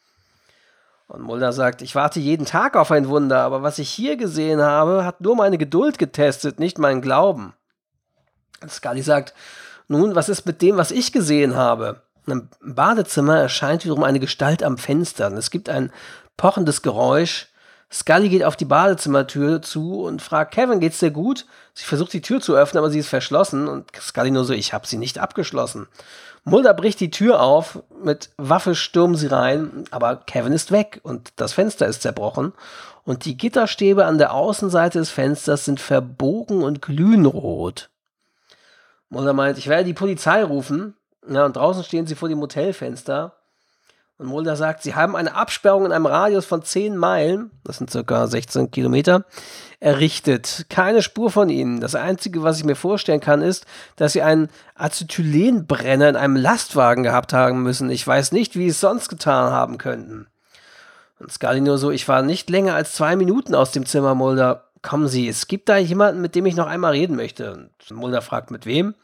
[1.07, 4.61] Und Mulder sagt, ich warte jeden Tag auf ein Wunder, aber was ich hier gesehen
[4.61, 7.53] habe, hat nur meine Geduld getestet, nicht meinen Glauben.
[8.61, 9.33] Und Scully sagt,
[9.87, 12.03] nun, was ist mit dem, was ich gesehen habe?
[12.27, 15.27] Im Badezimmer erscheint wiederum eine Gestalt am Fenster.
[15.27, 15.91] Und es gibt ein
[16.37, 17.47] pochendes Geräusch.
[17.91, 21.45] Scully geht auf die Badezimmertür zu und fragt, Kevin, geht's dir gut?
[21.73, 23.67] Sie versucht die Tür zu öffnen, aber sie ist verschlossen.
[23.67, 25.87] Und Scully nur so, ich habe sie nicht abgeschlossen.
[26.43, 31.31] Mulder bricht die Tür auf, mit Waffe stürmen sie rein, aber Kevin ist weg und
[31.35, 32.53] das Fenster ist zerbrochen
[33.03, 37.89] und die Gitterstäbe an der Außenseite des Fensters sind verbogen und glühen rot.
[39.09, 40.95] Mulder meint, ich werde die Polizei rufen.
[41.27, 43.33] Ja, und draußen stehen sie vor dem Hotelfenster.
[44.19, 47.89] Und Mulder sagt, sie haben eine Absperrung in einem Radius von 10 Meilen, das sind
[47.89, 49.23] circa 16 Kilometer,
[49.79, 50.65] errichtet.
[50.69, 51.79] Keine Spur von ihnen.
[51.79, 53.65] Das Einzige, was ich mir vorstellen kann, ist,
[53.95, 57.89] dass sie einen Acetylenbrenner in einem Lastwagen gehabt haben müssen.
[57.89, 60.27] Ich weiß nicht, wie sie es sonst getan haben könnten.
[61.19, 64.65] Und Scully nur so, ich war nicht länger als zwei Minuten aus dem Zimmer, Mulder.
[64.81, 67.53] Kommen Sie, es gibt da jemanden, mit dem ich noch einmal reden möchte.
[67.53, 68.95] Und Mulder fragt, mit wem?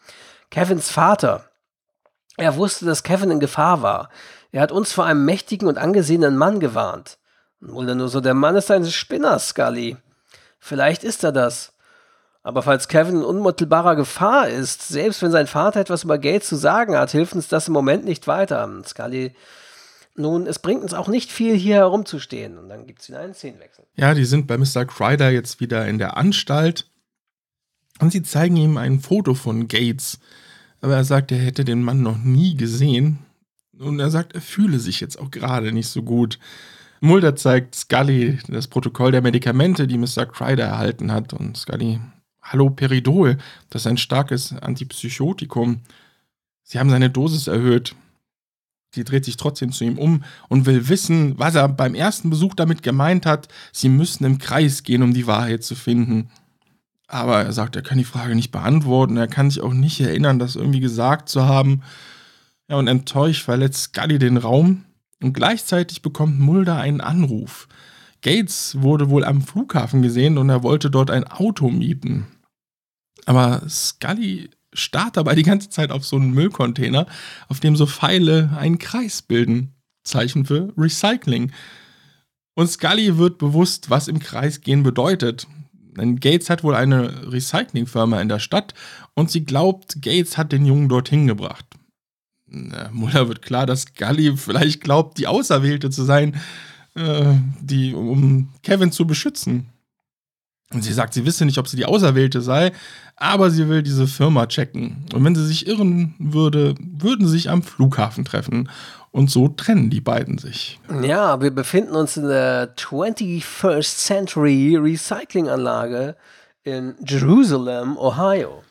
[0.51, 1.45] Kevins Vater.
[2.35, 4.09] Er wusste, dass Kevin in Gefahr war.
[4.55, 7.17] Er hat uns vor einem mächtigen und angesehenen Mann gewarnt.
[7.59, 9.97] Mulder nur so, der Mann ist ein Spinner, Scully.
[10.59, 11.73] Vielleicht ist er das.
[12.41, 16.55] Aber falls Kevin in unmittelbarer Gefahr ist, selbst wenn sein Vater etwas über Gates zu
[16.55, 18.81] sagen hat, hilft uns das im Moment nicht weiter.
[18.85, 19.35] Scully,
[20.15, 22.57] nun, es bringt uns auch nicht viel, hier herumzustehen.
[22.57, 23.83] Und dann gibt es wieder einen Szenenwechsel.
[23.97, 24.85] Ja, die sind bei Mr.
[24.85, 26.89] Crider jetzt wieder in der Anstalt.
[27.99, 30.17] Und sie zeigen ihm ein Foto von Gates.
[30.79, 33.24] Aber er sagt, er hätte den Mann noch nie gesehen.
[33.79, 36.39] Und er sagt, er fühle sich jetzt auch gerade nicht so gut.
[37.01, 40.25] Mulder zeigt Scully das Protokoll der Medikamente, die Mr.
[40.25, 41.33] Crider erhalten hat.
[41.33, 41.99] Und Scully
[42.41, 43.37] Haloperidol,
[43.69, 45.81] das ist ein starkes Antipsychotikum.
[46.63, 47.95] Sie haben seine Dosis erhöht.
[48.93, 52.55] Sie dreht sich trotzdem zu ihm um und will wissen, was er beim ersten Besuch
[52.55, 53.49] damit gemeint hat.
[53.73, 56.29] Sie müssen im Kreis gehen, um die Wahrheit zu finden.
[57.07, 59.17] Aber er sagt, er kann die Frage nicht beantworten.
[59.17, 61.81] Er kann sich auch nicht erinnern, das irgendwie gesagt zu haben.
[62.69, 64.85] Ja, und enttäuscht verletzt Scully den Raum.
[65.21, 67.67] Und gleichzeitig bekommt Mulder einen Anruf.
[68.21, 72.27] Gates wurde wohl am Flughafen gesehen und er wollte dort ein Auto mieten.
[73.25, 77.07] Aber Scully starrt dabei die ganze Zeit auf so einen Müllcontainer,
[77.47, 79.73] auf dem so Pfeile einen Kreis bilden.
[80.03, 81.51] Zeichen für Recycling.
[82.55, 85.47] Und Scully wird bewusst, was im Kreis gehen bedeutet.
[85.97, 88.73] Denn Gates hat wohl eine Recyclingfirma in der Stadt
[89.13, 91.65] und sie glaubt, Gates hat den Jungen dorthin gebracht.
[92.47, 96.35] Na, Muller wird klar, dass Scully vielleicht glaubt, die Auserwählte zu sein,
[96.95, 99.69] äh, die, um Kevin zu beschützen.
[100.73, 102.71] Und sie sagt, sie wisse nicht, ob sie die Auserwählte sei,
[103.15, 105.05] aber sie will diese Firma checken.
[105.13, 108.69] Und wenn sie sich irren würde, würden sie sich am Flughafen treffen.
[109.11, 110.79] Und so trennen die beiden sich.
[111.01, 116.17] Ja, wir befinden uns in der 21st Century Recyclinganlage
[116.63, 118.63] in Jerusalem, Ohio.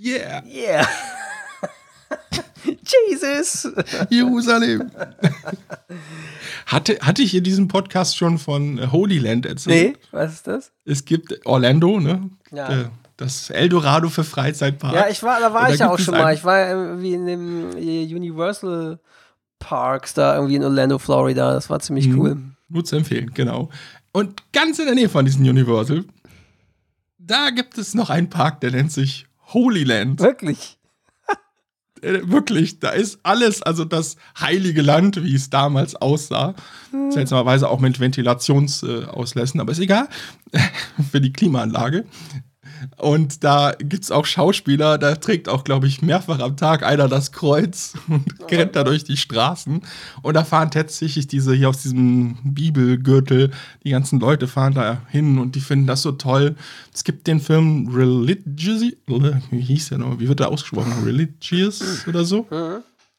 [0.00, 0.42] Yeah!
[0.46, 0.88] Yeah!
[3.08, 3.68] Jesus!
[4.08, 4.90] Jerusalem!
[6.66, 9.92] hatte, hatte ich in diesem Podcast schon von Holy Land erzählt?
[9.96, 10.72] Nee, was ist das?
[10.84, 12.30] Es gibt Orlando, ne?
[12.52, 12.82] Ja.
[12.82, 12.84] Äh,
[13.16, 14.96] Das Eldorado für Freizeitparks.
[14.96, 16.32] Ja, ich war, da war Und ich ja auch schon mal.
[16.34, 18.98] Ich war irgendwie in dem äh, Universal
[19.58, 21.52] Parks da irgendwie in Orlando, Florida.
[21.52, 22.18] Das war ziemlich Mhm.
[22.18, 22.36] cool.
[22.70, 23.68] Nur zu empfehlen, genau.
[24.12, 26.04] Und ganz in der Nähe von diesem Universal,
[27.18, 30.20] da gibt es noch einen Park, der nennt sich Holy Land.
[30.20, 30.78] Wirklich.
[32.02, 36.54] Äh, wirklich, da ist alles, also das heilige Land, wie es damals aussah.
[37.10, 40.08] Seltsamerweise auch mit Ventilationsauslässen, äh, aber ist egal.
[41.10, 42.04] Für die Klimaanlage.
[42.96, 47.08] Und da gibt es auch Schauspieler, da trägt auch, glaube ich, mehrfach am Tag einer
[47.08, 49.82] das Kreuz und rennt da durch die Straßen.
[50.22, 53.50] Und da fahren tatsächlich diese hier aus diesem Bibelgürtel,
[53.84, 56.56] die ganzen Leute fahren da hin und die finden das so toll.
[56.94, 58.82] Es gibt den Film Religious,
[59.50, 60.18] wie hieß der noch?
[60.20, 60.92] Wie wird der ausgesprochen?
[61.04, 62.46] Religious oder so?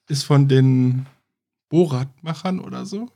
[0.08, 1.06] Ist von den
[1.70, 3.10] Borat-Machern oder so.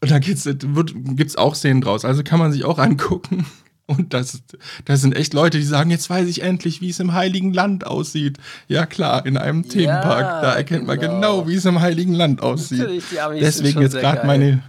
[0.00, 2.04] Und da gibt es auch Szenen draus.
[2.04, 3.46] Also kann man sich auch angucken.
[3.86, 4.42] Und das,
[4.86, 7.86] das sind echt Leute, die sagen, jetzt weiß ich endlich, wie es im Heiligen Land
[7.86, 8.38] aussieht.
[8.66, 11.14] Ja klar, in einem Themenpark, da erkennt man genau.
[11.14, 12.78] genau, wie es im Heiligen Land aussieht.
[12.78, 14.62] Natürlich, die Amis Deswegen schon jetzt gerade meine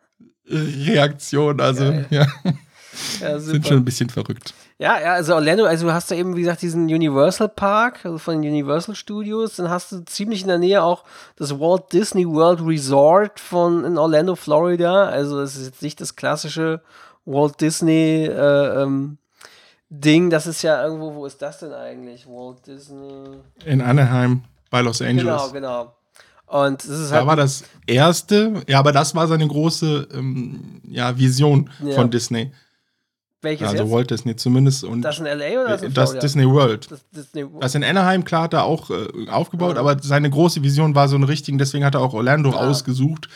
[0.48, 1.60] Reaktion.
[1.60, 2.06] Also, Geil.
[2.10, 2.26] ja,
[3.20, 4.54] Ja, sind schon ein bisschen verrückt.
[4.78, 8.18] Ja, ja, also Orlando, also du hast da eben, wie gesagt, diesen Universal Park, also
[8.18, 11.04] von den Universal Studios, dann hast du ziemlich in der Nähe auch
[11.36, 15.06] das Walt Disney World Resort von in Orlando, Florida.
[15.06, 16.82] Also es ist jetzt nicht das klassische
[17.24, 19.18] Walt Disney äh, ähm,
[19.90, 22.26] Ding, das ist ja irgendwo, wo ist das denn eigentlich?
[22.26, 23.36] Walt Disney.
[23.64, 25.24] In Anaheim bei Los Angeles.
[25.24, 25.96] Genau, genau.
[26.46, 30.80] Und es ist Da halt war das erste, ja, aber das war seine große ähm,
[30.88, 31.94] ja, Vision Ja.
[31.94, 32.52] von Disney.
[33.40, 33.92] welches Also jetzt?
[33.92, 36.18] Walt Disney zumindest und Das in LA oder das in das?
[36.18, 36.90] Disney World.
[36.90, 39.80] Das Disney Das in Anaheim, klar, hat er auch äh, aufgebaut, Ja.
[39.80, 42.56] aber seine große Vision war so eine richtige, deswegen hat er auch Orlando Ja.
[42.58, 43.28] ausgesucht,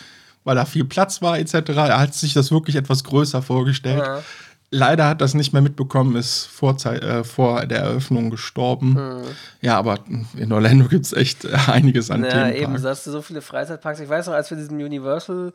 [0.47, 1.55] weil da viel Platz war, etc.
[1.76, 3.99] Er hat sich das wirklich etwas größer vorgestellt.
[4.07, 4.22] Ja.
[4.70, 8.90] Leider hat das nicht mehr mitbekommen, ist vor, äh, vor der Eröffnung gestorben.
[8.94, 9.22] Mhm.
[9.61, 9.99] Ja, aber
[10.36, 12.57] in Orlando gibt es echt äh, einiges an Ja, Themenpark.
[12.57, 14.01] eben, da hast du so viele Freizeitparks.
[14.01, 15.53] Ich weiß noch, als wir diesen Universal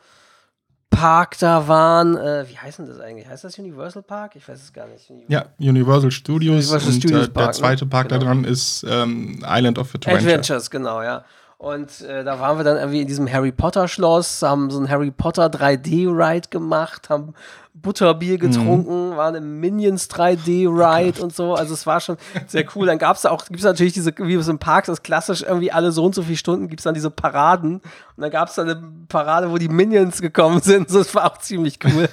[0.89, 3.28] Park da waren, äh, wie heißt denn das eigentlich?
[3.28, 4.36] Heißt das Universal Park?
[4.36, 5.10] Ich weiß es gar nicht.
[5.30, 7.54] Ja, Universal Studios Universal und Studios äh, der Park, ne?
[7.54, 8.20] zweite Park Genau.
[8.20, 10.18] da dran ist ähm, Island of Adventure.
[10.18, 11.24] Adventures, genau, ja.
[11.62, 14.89] Und äh, da waren wir dann irgendwie in diesem Harry Potter Schloss, haben so ein
[14.89, 17.36] Harry Potter 3D-Ride gemacht, haben
[17.76, 21.53] Butterbier getrunken, waren im Minions 3D-Ride und so.
[21.53, 22.88] Also es war schon sehr cool.
[22.88, 25.72] Dann gab es auch, gibt es natürlich diese, wie es im Park ist, klassisch irgendwie
[25.72, 27.76] alle so und so viele Stunden gibt es dann diese Paraden.
[27.76, 27.84] Und
[28.18, 30.89] dann gab es dann eine Parade, wo die Minions gekommen sind.
[30.89, 32.09] So, das war auch ziemlich cool.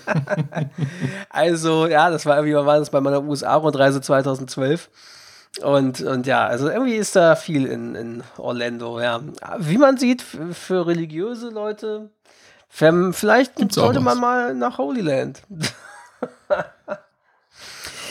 [1.30, 4.90] also ja, das war irgendwie, wann war das bei meiner USA-Rundreise 2012.
[5.62, 9.20] Und, und ja, also irgendwie ist da viel in, in Orlando, ja.
[9.58, 12.10] Wie man sieht, für religiöse Leute,
[12.68, 15.42] vielleicht Gibt's sollte man mal nach Holy Land.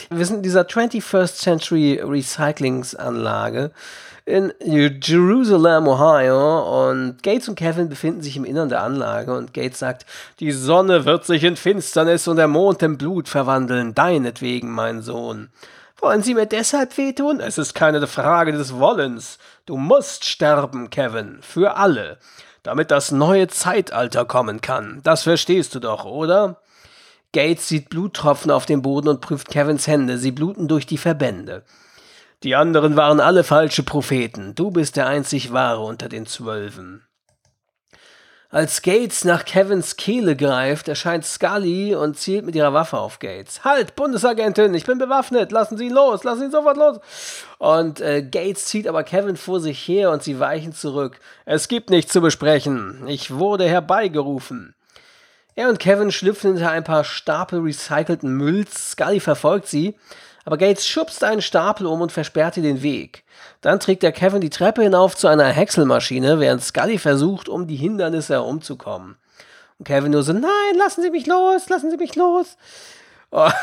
[0.09, 3.71] Wir sind in dieser 21st Century Recyclingsanlage
[4.27, 6.89] in Jerusalem, Ohio.
[6.89, 9.35] Und Gates und Kevin befinden sich im Innern der Anlage.
[9.35, 10.05] Und Gates sagt,
[10.39, 13.95] die Sonne wird sich in Finsternis und der Mond in Blut verwandeln.
[13.95, 15.49] Deinetwegen, mein Sohn.
[15.99, 17.39] Wollen Sie mir deshalb wehtun?
[17.39, 19.39] Es ist keine Frage des Wollens.
[19.65, 21.39] Du musst sterben, Kevin.
[21.41, 22.19] Für alle.
[22.61, 25.01] Damit das neue Zeitalter kommen kann.
[25.03, 26.61] Das verstehst du doch, oder?
[27.33, 30.17] Gates sieht Bluttropfen auf dem Boden und prüft Kevins Hände.
[30.17, 31.63] Sie bluten durch die Verbände.
[32.43, 34.53] Die anderen waren alle falsche Propheten.
[34.53, 37.06] Du bist der einzig wahre unter den Zwölfen.
[38.57, 43.63] Als Gates nach Kevins Kehle greift, erscheint Scully und zielt mit ihrer Waffe auf Gates.
[43.63, 46.97] Halt, Bundesagentin, ich bin bewaffnet, lassen Sie ihn los, lassen Sie ihn sofort los.
[47.59, 51.19] Und äh, Gates zieht aber Kevin vor sich her und sie weichen zurück.
[51.45, 53.03] Es gibt nichts zu besprechen.
[53.05, 54.73] Ich wurde herbeigerufen.
[55.53, 58.93] Er und Kevin schlüpfen hinter ein paar Stapel recycelten Mülls.
[58.93, 59.95] Scully verfolgt sie
[60.47, 63.25] aber Gates schubst einen Stapel um und versperrt ihr den Weg.
[63.59, 67.75] Dann trägt der Kevin die Treppe hinauf zu einer Häckselmaschine, während Scully versucht, um die
[67.75, 69.17] Hindernisse herumzukommen.
[69.77, 72.55] Und Kevin nur so, nein, lassen Sie mich los, lassen Sie mich los.
[73.29, 73.49] Oh.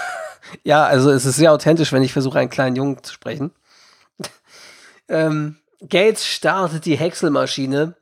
[0.62, 3.50] Ja, also es ist sehr authentisch, wenn ich versuche, einen kleinen Jungen zu sprechen.
[5.08, 5.56] ähm,
[5.88, 7.94] Gates startet die Häckselmaschine.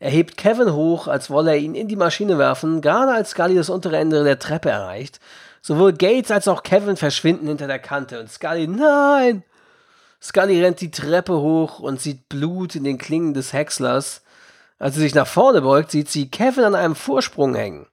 [0.00, 3.54] Er hebt Kevin hoch, als wolle er ihn in die Maschine werfen, gerade als Scully
[3.54, 5.20] das untere Ende der Treppe erreicht.
[5.66, 9.44] Sowohl Gates als auch Kevin verschwinden hinter der Kante und Scully, nein!
[10.20, 14.20] Scully rennt die Treppe hoch und sieht Blut in den Klingen des Häckslers.
[14.78, 17.86] Als sie sich nach vorne beugt, sieht sie Kevin an einem Vorsprung hängen.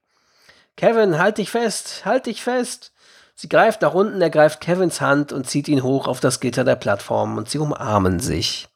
[0.75, 2.91] Kevin, halt dich fest, halt dich fest!
[3.35, 6.75] Sie greift nach unten, ergreift Kevins Hand und zieht ihn hoch auf das Gitter der
[6.75, 8.67] Plattform und sie umarmen sich.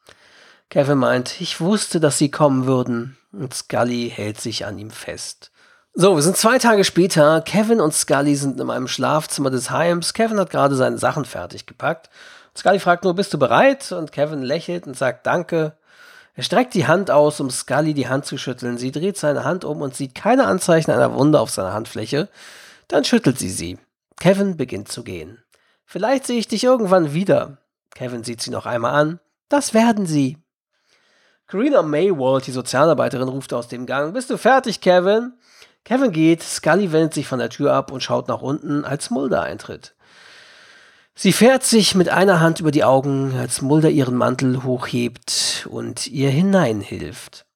[0.70, 5.50] Kevin meint, ich wusste, dass sie kommen würden, und Scully hält sich an ihm fest.
[5.98, 7.40] So, wir sind zwei Tage später.
[7.40, 10.12] Kevin und Scully sind in einem Schlafzimmer des Heims.
[10.12, 12.10] Kevin hat gerade seine Sachen fertig gepackt.
[12.54, 13.92] Scully fragt nur, bist du bereit?
[13.92, 15.72] Und Kevin lächelt und sagt Danke.
[16.34, 18.76] Er streckt die Hand aus, um Scully die Hand zu schütteln.
[18.76, 22.28] Sie dreht seine Hand um und sieht keine Anzeichen einer Wunde auf seiner Handfläche.
[22.88, 23.78] Dann schüttelt sie sie.
[24.20, 25.42] Kevin beginnt zu gehen.
[25.86, 27.56] Vielleicht sehe ich dich irgendwann wieder.
[27.94, 29.18] Kevin sieht sie noch einmal an.
[29.48, 30.36] Das werden sie.
[31.46, 34.12] Karina Maywald, die Sozialarbeiterin, ruft aus dem Gang.
[34.12, 35.32] Bist du fertig, Kevin?
[35.86, 39.42] Kevin geht, Scully wendet sich von der Tür ab und schaut nach unten, als Mulder
[39.42, 39.94] eintritt.
[41.14, 46.08] Sie fährt sich mit einer Hand über die Augen, als Mulder ihren Mantel hochhebt und
[46.08, 47.46] ihr hineinhilft.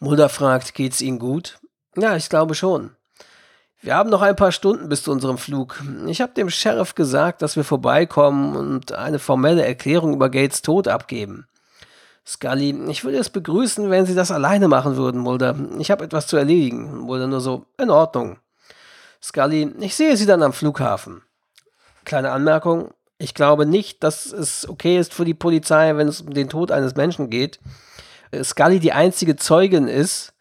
[0.00, 1.60] Mulder fragt, geht's Ihnen gut?
[1.96, 2.96] Ja, ich glaube schon.
[3.80, 5.80] Wir haben noch ein paar Stunden bis zu unserem Flug.
[6.08, 10.88] Ich habe dem Sheriff gesagt, dass wir vorbeikommen und eine formelle Erklärung über Gates Tod
[10.88, 11.46] abgeben.
[12.26, 15.56] Scully, ich würde es begrüßen, wenn Sie das alleine machen würden, Mulder.
[15.78, 16.98] Ich habe etwas zu erledigen.
[16.98, 18.38] Mulder nur so, in Ordnung.
[19.20, 21.22] Scully, ich sehe Sie dann am Flughafen.
[22.04, 26.34] Kleine Anmerkung, ich glaube nicht, dass es okay ist für die Polizei, wenn es um
[26.34, 27.60] den Tod eines Menschen geht.
[28.30, 30.32] Äh, Scully die einzige Zeugin ist,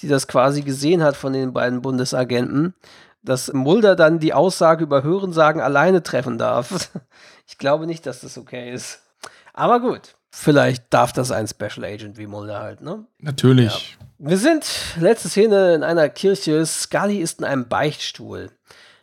[0.00, 2.74] die das quasi gesehen hat von den beiden Bundesagenten,
[3.22, 6.90] dass Mulder dann die Aussage über Hörensagen alleine treffen darf.
[7.46, 9.00] Ich glaube nicht, dass das okay ist.
[9.52, 10.14] Aber gut.
[10.30, 13.04] Vielleicht darf das ein Special Agent wie Mulder halt, ne?
[13.18, 13.96] Natürlich.
[13.98, 14.28] Ja.
[14.28, 14.66] Wir sind,
[14.98, 16.64] letzte Szene in einer Kirche.
[16.64, 18.50] Scully ist in einem Beichtstuhl.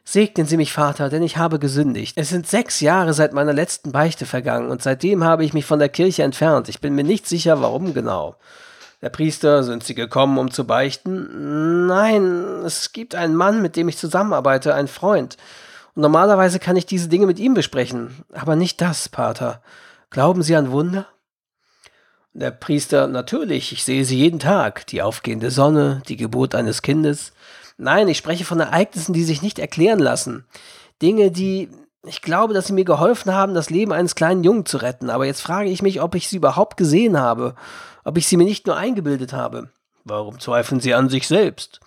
[0.06, 2.18] Segnen Sie mich, Vater, denn ich habe gesündigt.
[2.18, 5.80] Es sind sechs Jahre seit meiner letzten Beichte vergangen und seitdem habe ich mich von
[5.80, 6.70] der Kirche entfernt.
[6.70, 8.38] Ich bin mir nicht sicher, warum genau.
[9.02, 11.88] Der Priester, sind Sie gekommen, um zu beichten?
[11.88, 15.36] Nein, es gibt einen Mann, mit dem ich zusammenarbeite, einen Freund.
[15.94, 18.24] Und normalerweise kann ich diese Dinge mit ihm besprechen.
[18.34, 19.62] Aber nicht das, Pater.
[20.10, 21.06] Glauben Sie an Wunder?
[22.38, 27.34] Der Priester, natürlich, ich sehe sie jeden Tag, die aufgehende Sonne, die Geburt eines Kindes.
[27.80, 30.46] Nein, ich spreche von Ereignissen, die sich nicht erklären lassen.
[31.02, 31.68] Dinge, die,
[32.06, 35.10] ich glaube, dass sie mir geholfen haben, das Leben eines kleinen Jungen zu retten.
[35.10, 37.56] Aber jetzt frage ich mich, ob ich sie überhaupt gesehen habe,
[38.04, 39.72] ob ich sie mir nicht nur eingebildet habe.
[40.04, 41.80] Warum zweifeln Sie an sich selbst?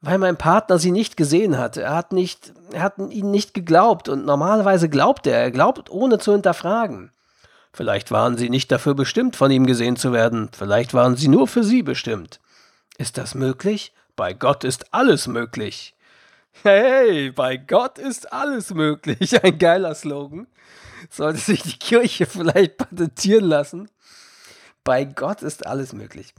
[0.00, 1.76] Weil mein Partner sie nicht gesehen hat.
[1.76, 5.38] Er hat nicht, er hat ihnen nicht geglaubt und normalerweise glaubt er.
[5.38, 7.10] Er glaubt ohne zu hinterfragen.
[7.76, 11.46] Vielleicht waren sie nicht dafür bestimmt, von ihm gesehen zu werden, vielleicht waren sie nur
[11.46, 12.40] für sie bestimmt.
[12.96, 13.92] Ist das möglich?
[14.16, 15.94] Bei Gott ist alles möglich.
[16.62, 19.42] Hey, bei Gott ist alles möglich.
[19.44, 20.46] Ein geiler Slogan.
[21.10, 23.90] Sollte sich die Kirche vielleicht patentieren lassen.
[24.82, 26.32] Bei Gott ist alles möglich.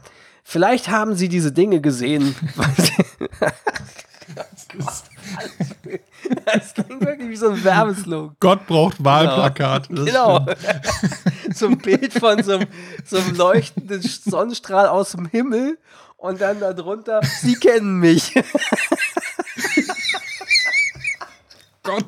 [0.44, 2.36] Vielleicht haben sie diese Dinge gesehen.
[6.46, 8.36] Das klingt wirklich wie so ein Werbeslogan.
[8.40, 9.90] Gott braucht Wahlplakat.
[9.90, 10.06] Genau.
[10.06, 10.46] genau.
[11.54, 12.68] so ein Bild von so einem,
[13.06, 15.78] so einem leuchtenden Sonnenstrahl aus dem Himmel
[16.18, 18.34] und dann darunter, Sie kennen mich.
[21.84, 22.06] Gott.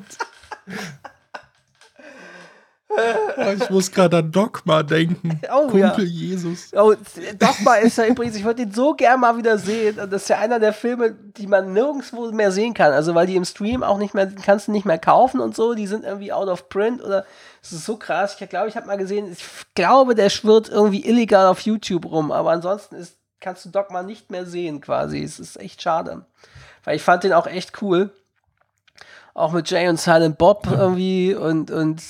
[3.36, 5.40] Oh, ich muss gerade an Dogma denken.
[5.52, 6.10] Oh, Kumpel ja.
[6.10, 6.70] Jesus.
[6.74, 6.94] Oh,
[7.38, 9.98] Dogma ist ja übrigens, ich würde ihn so gern mal wieder sehen.
[9.98, 12.92] Und das ist ja einer der Filme, die man nirgendwo mehr sehen kann.
[12.92, 15.74] Also, weil die im Stream auch nicht mehr, kannst du nicht mehr kaufen und so.
[15.74, 17.24] Die sind irgendwie out of print oder
[17.62, 18.36] es ist so krass.
[18.38, 19.44] Ich glaube, ich habe mal gesehen, ich
[19.74, 22.30] glaube, der schwirrt irgendwie illegal auf YouTube rum.
[22.32, 25.22] Aber ansonsten ist, kannst du Dogma nicht mehr sehen quasi.
[25.22, 26.24] Es ist echt schade.
[26.84, 28.10] Weil ich fand den auch echt cool.
[29.34, 32.02] Auch mit Jay und Silent Bob irgendwie und, und,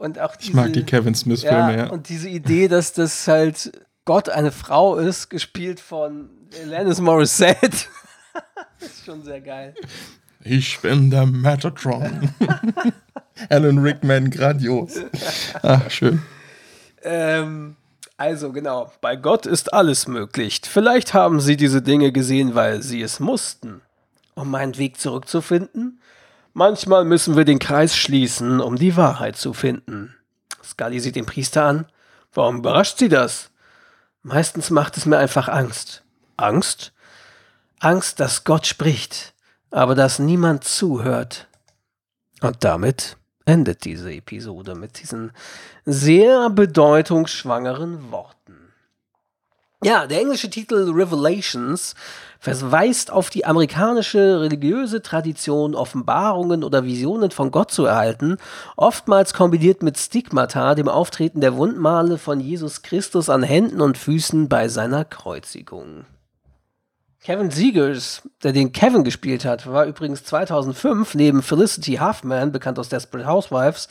[0.00, 1.90] und auch Ich mag die Kevin Smith-Filme, ja.
[1.90, 3.70] Und diese Idee, dass das halt
[4.06, 6.30] Gott eine Frau ist, gespielt von
[6.62, 7.68] Alanis Morissette.
[8.80, 9.74] ist schon sehr geil.
[10.42, 12.30] Ich bin der Metatron.
[13.50, 14.94] Alan Rickman, grandios.
[15.62, 16.22] Ach, schön.
[17.02, 17.76] Ähm,
[18.16, 20.62] also genau, bei Gott ist alles möglich.
[20.64, 23.82] Vielleicht haben sie diese Dinge gesehen, weil sie es mussten,
[24.34, 26.00] um meinen Weg zurückzufinden.
[26.52, 30.14] Manchmal müssen wir den Kreis schließen, um die Wahrheit zu finden.
[30.62, 31.86] Scully sieht den Priester an.
[32.32, 33.50] Warum überrascht sie das?
[34.22, 36.02] Meistens macht es mir einfach Angst.
[36.36, 36.92] Angst?
[37.78, 39.34] Angst, dass Gott spricht,
[39.70, 41.48] aber dass niemand zuhört.
[42.40, 45.32] Und damit endet diese Episode mit diesen
[45.84, 48.72] sehr bedeutungsschwangeren Worten.
[49.82, 51.94] Ja, der englische Titel Revelations
[52.40, 58.38] verweist auf die amerikanische religiöse Tradition, Offenbarungen oder Visionen von Gott zu erhalten,
[58.76, 64.48] oftmals kombiniert mit Stigmata, dem Auftreten der Wundmale von Jesus Christus an Händen und Füßen
[64.48, 66.06] bei seiner Kreuzigung.
[67.22, 72.88] Kevin Siegers, der den Kevin gespielt hat, war übrigens 2005 neben Felicity Huffman, bekannt aus
[72.88, 73.90] Desperate Housewives,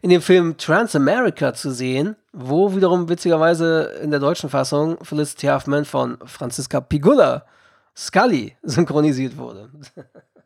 [0.00, 5.84] in dem Film Transamerica zu sehen, wo wiederum witzigerweise in der deutschen Fassung Felicity Huffman
[5.84, 7.44] von Franziska Pigula
[7.98, 9.68] Scully synchronisiert wurde.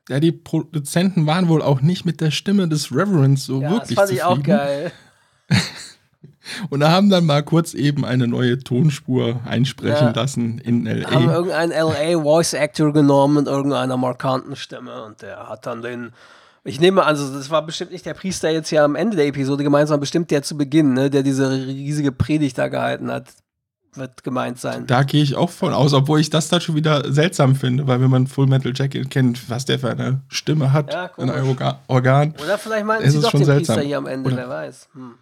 [0.08, 3.96] Ja, die Produzenten waren wohl auch nicht mit der Stimme des Reverends so Ja, wirklich
[3.96, 4.56] das fand ich auch zufrieden.
[4.56, 4.92] geil.
[6.70, 10.12] Und da haben dann mal kurz eben eine neue Tonspur einsprechen Ja.
[10.12, 10.96] lassen in Haben
[11.28, 11.32] L.A.
[11.34, 16.12] irgendeinen LA Voice Actor genommen mit irgendeiner markanten Stimme und der hat dann den.
[16.64, 19.26] Ich nehme an, also das war bestimmt nicht der Priester jetzt hier am Ende der
[19.26, 23.26] Episode gemeint, sondern bestimmt der zu Beginn, ne, der diese riesige Predigt da gehalten hat,
[23.94, 24.86] wird gemeint sein.
[24.86, 28.00] Da gehe ich auch von aus, obwohl ich das da schon wieder seltsam finde, weil
[28.00, 31.30] wenn man Full Metal Jacket kennt, was der für eine Stimme hat, Ja, ein.
[31.30, 32.34] Orga- Organ.
[32.42, 33.74] Oder vielleicht meinten sie ist doch schon den seltsam.
[33.76, 34.88] Priester hier am Ende, Oder- wer weiß.
[34.94, 35.14] Hm.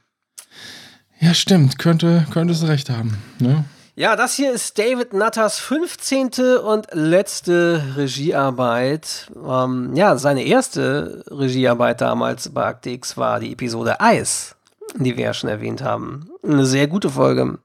[1.20, 3.18] Ja, stimmt, könnte, könnte es recht haben.
[3.38, 3.64] Ne?
[3.96, 6.30] Ja, das hier ist David Nutters 15.
[6.64, 9.30] und letzte Regiearbeit.
[9.46, 14.56] Ähm, ja, seine erste Regiearbeit damals bei X war die Episode Eis,
[14.96, 16.30] die wir ja schon erwähnt haben.
[16.42, 17.58] Eine sehr gute Folge.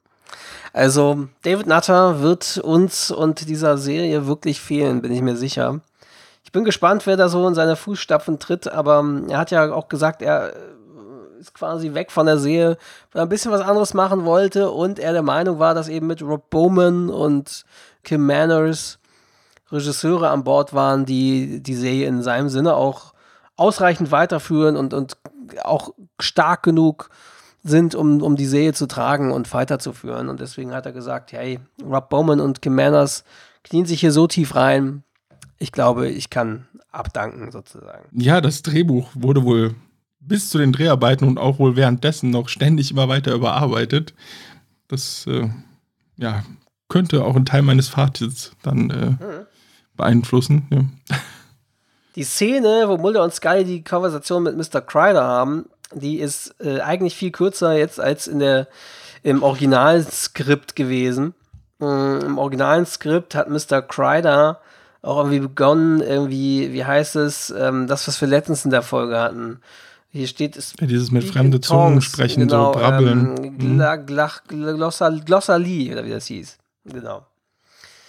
[0.75, 5.79] Also, David Nutter wird uns und dieser Serie wirklich fehlen, bin ich mir sicher.
[6.43, 9.71] Ich bin gespannt, wer da so in seine Fußstapfen tritt, aber ähm, er hat ja
[9.71, 12.77] auch gesagt, er äh, ist quasi weg von der Serie,
[13.13, 16.07] weil er ein bisschen was anderes machen wollte und er der Meinung war, dass eben
[16.07, 17.63] mit Rob Bowman und
[18.03, 18.99] Kim Manners
[19.71, 23.13] Regisseure an Bord waren, die die Serie in seinem Sinne auch
[23.55, 25.15] ausreichend weiterführen und, und
[25.63, 27.09] auch stark genug
[27.67, 30.29] sind, um, um die Serie zu tragen und weiterzuführen.
[30.29, 33.23] Und deswegen hat er gesagt, hey, Rob Bowman und Kim Manners
[33.63, 35.03] knien sich hier so tief rein.
[35.57, 38.07] Ich glaube, ich kann abdanken sozusagen.
[38.11, 39.73] Ja, das Drehbuch wurde wohl
[40.19, 44.13] bis zu den Dreharbeiten und auch wohl währenddessen noch ständig immer weiter überarbeitet.
[44.87, 45.49] Das äh,
[46.17, 46.43] ja,
[46.87, 49.45] könnte auch einen Teil meines Fazits dann äh,
[49.97, 50.67] beeinflussen.
[50.69, 51.17] Ja.
[52.15, 54.81] Die Szene, wo Mulder und Scully die Konversation mit Mr.
[54.81, 58.67] Kreider haben, die ist äh, eigentlich viel kürzer jetzt als in der,
[59.23, 61.33] im Originalskript gewesen.
[61.81, 63.81] Ähm, Im originalen Skript hat Mr.
[63.81, 64.61] Kreider
[65.01, 69.19] auch irgendwie begonnen, irgendwie, wie heißt es, ähm, das, was wir letztens in der Folge
[69.19, 69.59] hatten.
[70.09, 70.73] Hier steht es.
[70.79, 73.35] Ja, dieses mit fremde Zungen sprechen, genau, so brabbeln.
[73.37, 73.77] Ähm, Mhm.
[73.77, 76.57] Gla, Glossal, Glossalie, oder wie das hieß.
[76.85, 77.25] Genau.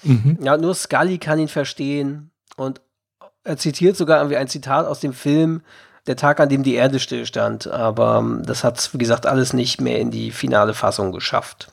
[0.05, 0.39] Mhm.
[0.41, 2.31] Ja, nur Scully kann ihn verstehen.
[2.57, 2.81] Und
[3.45, 5.63] er zitiert sogar irgendwie ein Zitat aus dem Film
[6.07, 7.67] Der Tag, an dem die Erde stillstand.
[7.67, 11.69] Aber ähm, das hat es, wie gesagt, alles nicht mehr in die finale Fassung geschafft.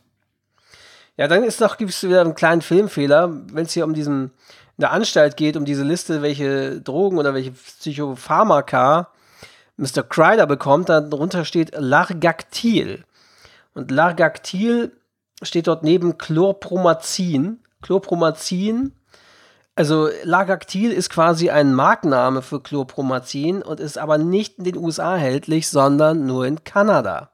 [1.18, 4.26] Ja, dann ist noch, gibt es wieder einen kleinen Filmfehler, wenn es hier um diesen,
[4.26, 9.10] in der Anstalt geht, um diese Liste, welche Drogen oder welche Psychopharmaka
[9.77, 10.03] Mr.
[10.03, 13.03] Kreider bekommt, darunter steht Largactil.
[13.73, 14.91] Und Largactil
[15.41, 17.60] steht dort neben Chlorpromazin.
[17.81, 18.93] Chlorpromazin,
[19.76, 25.14] also Largactil ist quasi ein Markenname für Chlorpromazin und ist aber nicht in den USA
[25.14, 27.30] erhältlich, sondern nur in Kanada.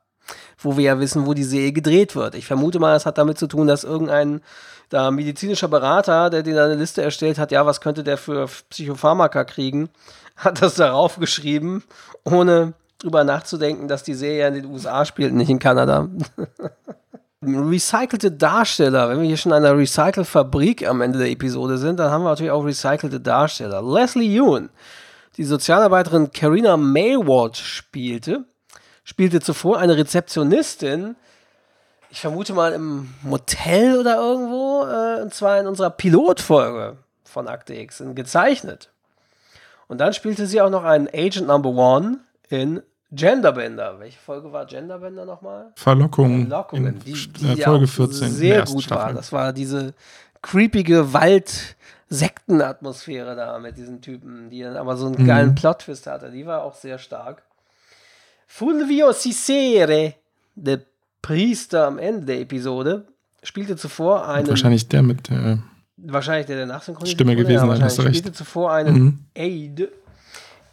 [0.62, 2.36] wo wir ja wissen, wo die Serie gedreht wird.
[2.36, 4.42] Ich vermute mal, es hat damit zu tun, dass irgendein
[4.90, 9.46] da medizinischer Berater, der dir eine Liste erstellt hat, ja, was könnte der für Psychopharmaka
[9.46, 9.90] kriegen,
[10.36, 11.84] hat das darauf geschrieben,
[12.24, 16.10] ohne drüber nachzudenken, dass die Serie in den USA spielt, nicht in Kanada.
[17.42, 22.12] Recycelte Darsteller, wenn wir hier schon an einer Recycle-Fabrik am Ende der Episode sind, dann
[22.12, 23.82] haben wir natürlich auch recycelte Darsteller.
[23.82, 24.70] Leslie Ewan,
[25.38, 28.44] die Sozialarbeiterin Karina Mayward spielte,
[29.06, 31.16] spielte zuvor eine Rezeptionistin,
[32.10, 37.74] ich vermute mal im Motel oder irgendwo, äh, und zwar in unserer Pilotfolge von Akte
[37.74, 38.92] X, in gezeichnet.
[39.88, 42.18] Und dann spielte sie auch noch einen Agent Number One
[42.50, 44.00] in Genderbender.
[44.00, 45.72] Welche Folge war Genderbender nochmal?
[45.76, 46.42] Verlockung.
[46.42, 48.30] Verlockungen, die, die äh, ja Folge auch 14.
[48.30, 48.82] sehr der gut war.
[49.00, 49.16] Staffel.
[49.16, 49.94] Das war diese
[50.42, 51.12] creepige
[52.10, 55.28] Wald-Sektenatmosphäre da mit diesen Typen, die dann aber so einen Mhm.
[55.28, 56.32] geilen Plot-Twist hatte.
[56.32, 57.44] Die war auch sehr stark.
[58.48, 60.14] Fulvio Cicere,
[60.56, 60.82] der
[61.22, 63.06] Priester am Ende der Episode,
[63.44, 64.48] spielte zuvor einen.
[64.48, 65.58] Wahrscheinlich der mit äh,
[65.98, 68.16] wahrscheinlich der, der nachsynchronisiert Stimme gewesen ja, hast du recht.
[68.18, 69.20] spielte zuvor einen Mhm.
[69.36, 69.90] Aid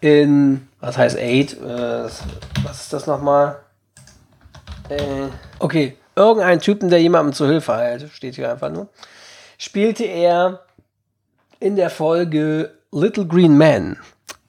[0.00, 1.60] in, was heißt Aid?
[1.60, 3.60] Äh, was ist das nochmal?
[4.88, 5.28] Äh,
[5.58, 8.88] okay, irgendein Typen, der jemandem zur Hilfe eilt, steht hier einfach nur,
[9.58, 10.64] spielte er
[11.60, 13.98] in der Folge Little Green Man,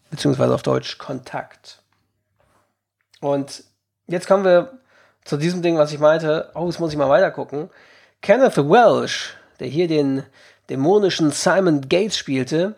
[0.10, 1.82] beziehungsweise auf Deutsch Kontakt.
[3.20, 3.64] Und
[4.08, 4.80] jetzt kommen wir
[5.24, 7.70] zu diesem Ding, was ich meinte, oh, jetzt muss ich mal weiter gucken.
[8.22, 10.24] Kenneth Welsh, der hier den
[10.70, 12.76] dämonischen Simon Gates spielte,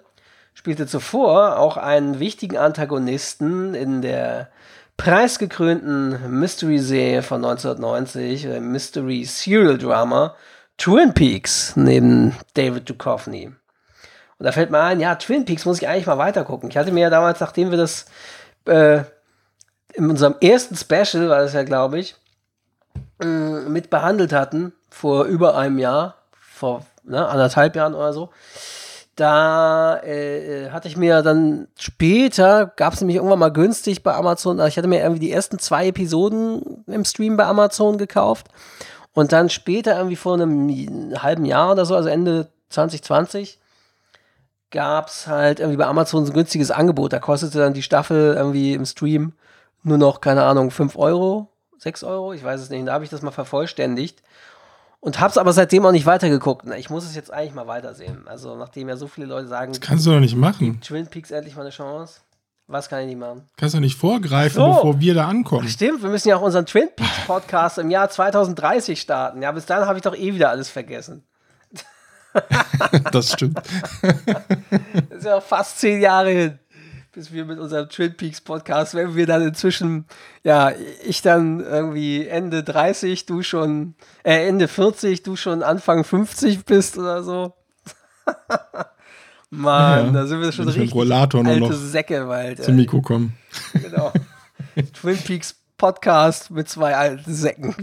[0.53, 4.49] spielte zuvor auch einen wichtigen Antagonisten in der
[4.97, 10.35] preisgekrönten Mystery-Serie von 1990, äh, Mystery Serial Drama
[10.77, 13.47] Twin Peaks neben David Duchovny.
[13.47, 16.69] Und da fällt mir ein, ja, Twin Peaks muss ich eigentlich mal weitergucken.
[16.69, 18.05] Ich hatte mir ja damals, nachdem wir das
[18.65, 19.03] äh,
[19.93, 22.15] in unserem ersten Special, war das ja, glaube ich,
[23.21, 28.29] äh, mit behandelt hatten, vor über einem Jahr, vor ne, anderthalb Jahren oder so,
[29.19, 34.59] da äh, hatte ich mir dann später, gab es nämlich irgendwann mal günstig bei Amazon,
[34.65, 38.47] ich hatte mir irgendwie die ersten zwei Episoden im Stream bei Amazon gekauft
[39.13, 43.59] und dann später irgendwie vor einem halben Jahr oder so, also Ende 2020,
[44.71, 47.11] gab es halt irgendwie bei Amazon so ein günstiges Angebot.
[47.11, 49.33] Da kostete dann die Staffel irgendwie im Stream
[49.83, 51.47] nur noch, keine Ahnung, 5 Euro,
[51.79, 52.87] 6 Euro, ich weiß es nicht.
[52.87, 54.21] Da habe ich das mal vervollständigt
[54.99, 56.65] und habe es aber seitdem auch nicht weitergeguckt.
[56.65, 58.27] Na, Ich muss es jetzt eigentlich mal weitersehen.
[58.27, 60.79] Also nachdem ja so viele Leute sagen, Das kannst du doch nicht machen.
[60.81, 62.21] Twin Peaks endlich mal eine Chance.
[62.67, 63.47] Was kann ich nicht machen?
[63.57, 64.67] Kannst du nicht vorgreifen, So.
[64.67, 65.67] bevor wir da ankommen.
[65.67, 69.41] Stimmt, wir müssen ja auch unseren Twin Peaks Podcast im Jahr 2030 starten.
[69.41, 71.23] Ja, bis dahin habe ich doch eh wieder alles vergessen.
[73.11, 73.59] Das stimmt.
[75.09, 76.59] Das ist ja auch fast zehn Jahre hin,
[77.19, 80.05] bis wir mit unserem Twin Peaks Podcast, wenn wir dann inzwischen,
[80.43, 80.71] ja,
[81.03, 86.97] ich dann irgendwie Ende 30, du schon, äh, Ende 40, du schon Anfang 50 bist
[86.97, 87.55] oder so.
[89.49, 93.35] Mann, Ja, da sind wir schon richtig Rollator alte noch Säcke, weil Zum Mikro kommen.
[93.73, 94.13] genau.
[94.93, 97.75] Twin Peaks Podcast mit zwei alten Säcken.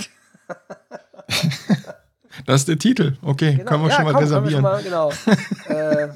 [2.45, 3.17] Das ist der Titel.
[3.23, 4.53] Okay, können wir ja, schon mal komm, reservieren.
[4.53, 5.11] schon mal, genau.
[5.69, 6.09] äh,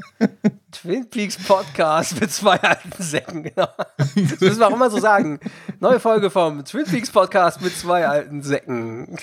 [0.71, 3.69] Twin Peaks Podcast mit zwei alten Säcken, genau.
[3.97, 5.41] Das müssen wir auch immer so sagen.
[5.81, 9.17] Neue Folge vom Twin Peaks Podcast mit zwei alten Säcken.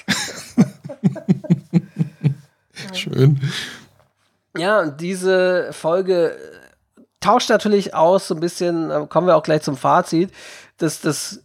[2.93, 3.39] Schön.
[4.57, 6.37] Ja, und diese Folge
[7.19, 10.31] tauscht natürlich aus, so ein bisschen, äh, kommen wir auch gleich zum Fazit,
[10.77, 11.41] dass das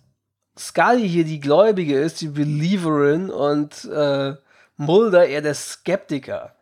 [0.58, 4.34] Scully hier die Gläubige ist, die Believerin und äh,
[4.76, 6.54] Mulder eher der Skeptiker.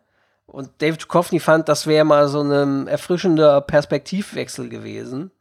[0.45, 5.31] Und David Duchovny fand, das wäre mal so ein erfrischender Perspektivwechsel gewesen.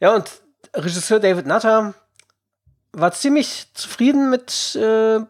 [0.00, 0.30] Ja, und
[0.74, 1.94] Regisseur David Nutter
[2.92, 5.20] war ziemlich zufrieden mit äh,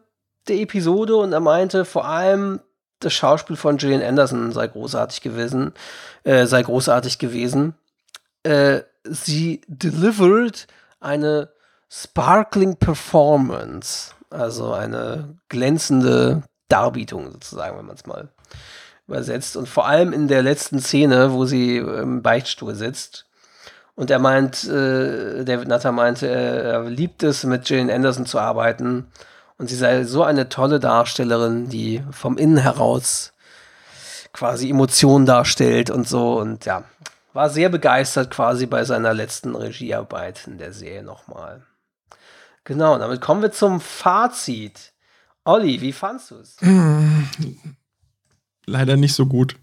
[0.49, 2.61] der Episode und er meinte vor allem,
[3.01, 5.73] das Schauspiel von Gillian Anderson sei großartig gewesen,
[6.25, 7.75] äh, sei großartig gewesen.
[8.43, 10.67] Äh, sie delivered
[11.01, 11.51] eine
[11.89, 18.29] sparkling Performance, also eine glänzende Darbietung sozusagen, wenn man es mal
[19.07, 19.57] übersetzt.
[19.57, 23.27] Und vor allem in der letzten Szene, wo sie im Beichtstuhl sitzt.
[23.97, 29.09] Und er meint, äh, David Nutter meinte, er, liebt es, mit Gillian Anderson zu arbeiten.
[29.59, 33.33] Und sie sei so eine tolle Darstellerin, die vom Innen heraus
[34.33, 36.39] quasi Emotionen darstellt und so.
[36.39, 36.85] Und ja,
[37.33, 41.63] war sehr begeistert quasi bei seiner letzten Regiearbeit in der Serie nochmal.
[42.65, 44.93] Genau, damit kommen wir zum Fazit.
[45.45, 46.57] Olli, wie fandst du es?
[48.67, 49.57] Leider nicht so gut.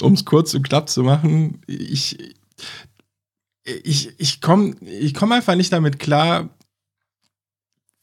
[0.00, 2.36] Um es kurz und knapp zu machen, ich,
[3.64, 6.50] ich, ich komme ich komm einfach nicht damit klar,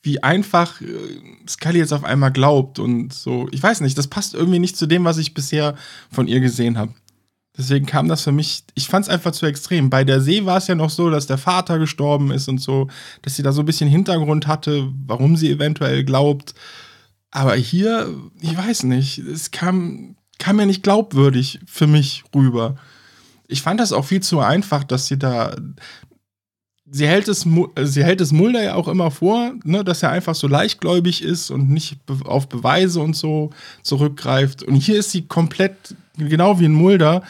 [0.02, 3.48] wie einfach äh, Scully jetzt auf einmal glaubt und so.
[3.52, 5.76] Ich weiß nicht, das passt irgendwie nicht zu dem, was ich bisher
[6.10, 6.94] von ihr gesehen habe.
[7.60, 9.90] Deswegen kam das für mich, ich fand es einfach zu extrem.
[9.90, 12.88] Bei der See war es ja noch so, dass der Vater gestorben ist und so,
[13.22, 16.56] dass sie da so ein bisschen Hintergrund hatte, warum sie eventuell glaubt.
[17.32, 22.78] Aber hier, ich weiß nicht, es kam, kam mir nicht glaubwürdig für mich rüber.
[23.50, 25.54] Ich fand das auch viel zu einfach, dass sie da.
[26.92, 27.46] Sie hält es,
[27.84, 31.52] sie hält es Mulder ja auch immer vor, ne, dass er einfach so leichtgläubig ist
[31.52, 33.52] und nicht auf Beweise und so
[33.84, 34.64] zurückgreift.
[34.64, 37.22] Und hier ist sie komplett genau wie ein Mulder.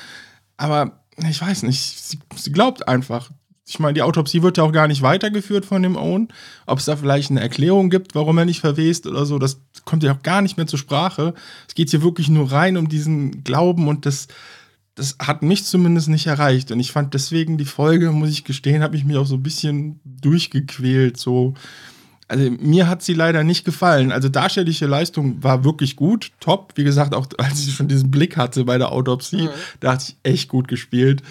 [0.58, 1.00] Aber
[1.30, 3.32] ich weiß nicht, sie, sie glaubt einfach.
[3.68, 6.30] Ich meine, die Autopsie wird ja auch gar nicht weitergeführt von dem Owen.
[6.66, 10.02] Ob es da vielleicht eine Erklärung gibt, warum er nicht verwest oder so, das kommt
[10.02, 11.36] ja auch gar nicht mehr zur Sprache.
[11.68, 14.28] Es geht hier wirklich nur rein um diesen Glauben und das,
[15.00, 16.72] das hat mich zumindest nicht erreicht.
[16.72, 19.44] Und ich fand deswegen die Folge, muss ich gestehen, habe ich mich auch so ein
[19.44, 21.18] bisschen durchgequält.
[21.18, 21.54] So,
[22.28, 24.12] also mir hat sie leider nicht gefallen.
[24.12, 26.74] Also darstellliche Leistung war wirklich gut, top.
[26.76, 29.50] Wie gesagt, auch als ich schon diesen Blick hatte bei der Autopsie, mhm.
[29.80, 31.24] dachte ich echt gut gespielt.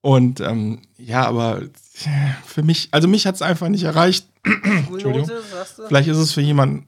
[0.00, 1.62] Und ähm, ja, aber
[2.46, 4.28] für mich, also mich hat es einfach nicht erreicht.
[4.44, 5.28] Entschuldigung.
[5.88, 6.86] Vielleicht ist es für jemanden.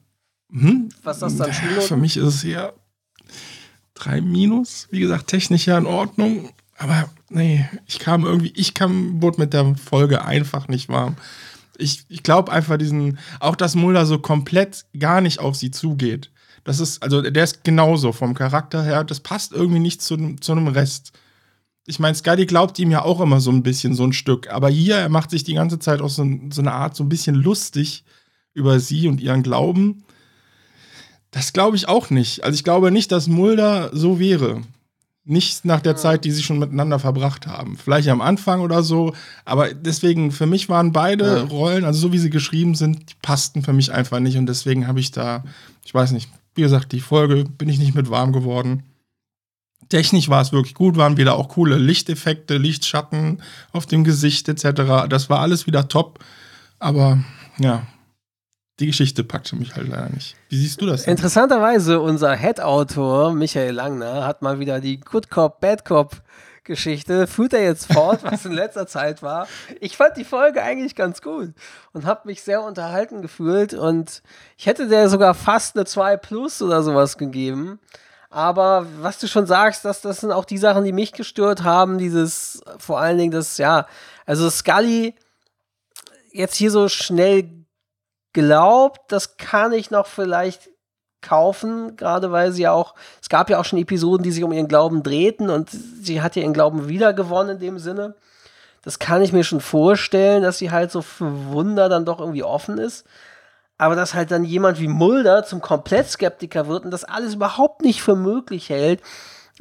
[0.51, 0.87] Hm?
[1.03, 1.81] Was ist das dann?
[1.81, 2.73] Für mich ist es eher
[3.97, 4.87] drei Minus.
[4.91, 6.49] Wie gesagt, technisch ja in Ordnung.
[6.77, 11.15] Aber nee, ich kam irgendwie, ich kam, wurde mit der Folge einfach nicht warm
[11.77, 16.31] ich, ich glaube einfach diesen, auch dass Mulder so komplett gar nicht auf sie zugeht.
[16.63, 20.51] Das ist, also der ist genauso vom Charakter her, das passt irgendwie nicht zu, zu
[20.51, 21.13] einem Rest.
[21.85, 24.49] Ich meine, Scully glaubt ihm ja auch immer so ein bisschen, so ein Stück.
[24.51, 27.09] Aber hier, er macht sich die ganze Zeit auch so, so eine Art, so ein
[27.09, 28.03] bisschen lustig
[28.53, 30.03] über sie und ihren Glauben.
[31.31, 32.43] Das glaube ich auch nicht.
[32.43, 34.61] Also ich glaube nicht, dass Mulder so wäre.
[35.25, 37.77] Nicht nach der Zeit, die sie schon miteinander verbracht haben.
[37.77, 39.13] Vielleicht am Anfang oder so.
[39.43, 41.43] Aber deswegen, für mich waren beide ja.
[41.43, 44.37] Rollen, also so wie sie geschrieben sind, die passten für mich einfach nicht.
[44.37, 45.43] Und deswegen habe ich da,
[45.83, 48.83] ich weiß nicht, wie gesagt, die Folge bin ich nicht mit warm geworden.
[49.89, 53.41] Technisch war es wirklich gut, waren wieder auch coole Lichteffekte, Lichtschatten
[53.71, 55.07] auf dem Gesicht etc.
[55.09, 56.19] Das war alles wieder top.
[56.79, 57.19] Aber
[57.57, 57.85] ja,
[58.79, 60.35] die Geschichte packte mich halt leider nicht.
[60.49, 61.03] Wie siehst du das?
[61.03, 61.11] Denn?
[61.11, 66.21] Interessanterweise, unser Head-Autor Michael Langner hat mal wieder die Good Cop, Bad Cop
[66.63, 69.47] Geschichte, führt er jetzt fort, was in letzter Zeit war.
[69.79, 71.53] Ich fand die Folge eigentlich ganz gut
[71.93, 74.21] und habe mich sehr unterhalten gefühlt und
[74.57, 77.79] ich hätte der sogar fast eine 2 Plus oder sowas gegeben.
[78.29, 81.97] Aber was du schon sagst, das, das sind auch die Sachen, die mich gestört haben.
[81.97, 83.87] Dieses, vor allen Dingen das, ja,
[84.25, 85.15] also Scully
[86.33, 87.49] jetzt hier so schnell
[88.37, 90.69] glaubt, das kann ich noch vielleicht
[91.23, 94.53] kaufen, gerade weil sie ja auch, es gab ja auch schon Episoden, die sich um
[94.53, 98.15] ihren Glauben drehten und sie hat ja ihren Glauben wiedergewonnen in dem Sinne.
[98.83, 102.43] Das kann ich mir schon vorstellen, dass sie halt so für Wunder dann doch irgendwie
[102.43, 103.07] offen ist.
[103.79, 108.03] Aber dass halt dann jemand wie Mulder zum Komplettskeptiker wird und das alles überhaupt nicht
[108.03, 109.01] für möglich hält,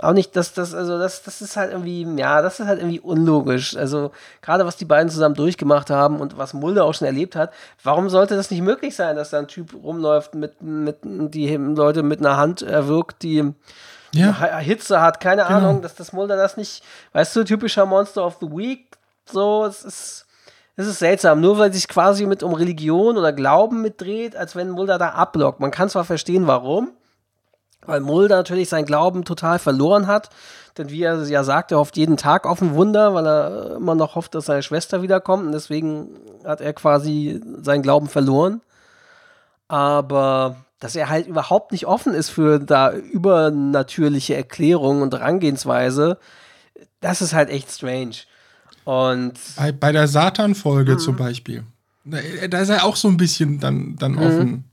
[0.01, 3.01] auch nicht, dass das, also das, das ist halt irgendwie, ja, das ist halt irgendwie
[3.01, 3.77] unlogisch.
[3.77, 4.11] Also
[4.43, 7.53] gerade was die beiden zusammen durchgemacht haben und was Mulder auch schon erlebt hat,
[7.83, 12.03] warum sollte das nicht möglich sein, dass da ein Typ rumläuft mit, mit die Leute
[12.03, 13.53] mit einer Hand erwirkt, die
[14.13, 14.33] ja.
[14.59, 15.57] Hitze hat, keine genau.
[15.57, 16.83] Ahnung, dass das Mulder das nicht,
[17.13, 18.87] weißt du, typischer Monster of the Week,
[19.25, 20.27] so, es ist,
[20.77, 24.71] es ist seltsam, nur weil sich quasi mit um Religion oder Glauben mitdreht, als wenn
[24.71, 25.59] Mulder da ablockt.
[25.59, 26.93] Man kann zwar verstehen, warum,
[27.87, 30.31] weil Mulder natürlich sein Glauben total verloren hat.
[30.79, 33.95] Denn wie er ja sagt, er hofft jeden Tag auf ein Wunder, weil er immer
[33.95, 35.47] noch hofft, dass seine Schwester wiederkommt.
[35.47, 36.11] Und deswegen
[36.45, 38.61] hat er quasi seinen Glauben verloren.
[39.69, 46.19] Aber dass er halt überhaupt nicht offen ist für da übernatürliche Erklärungen und Herangehensweise,
[47.01, 48.17] das ist halt echt strange.
[48.85, 50.99] Und bei, bei der Satan-Folge mhm.
[50.99, 51.65] zum Beispiel,
[52.05, 54.19] da ist er auch so ein bisschen dann, dann mhm.
[54.19, 54.65] offen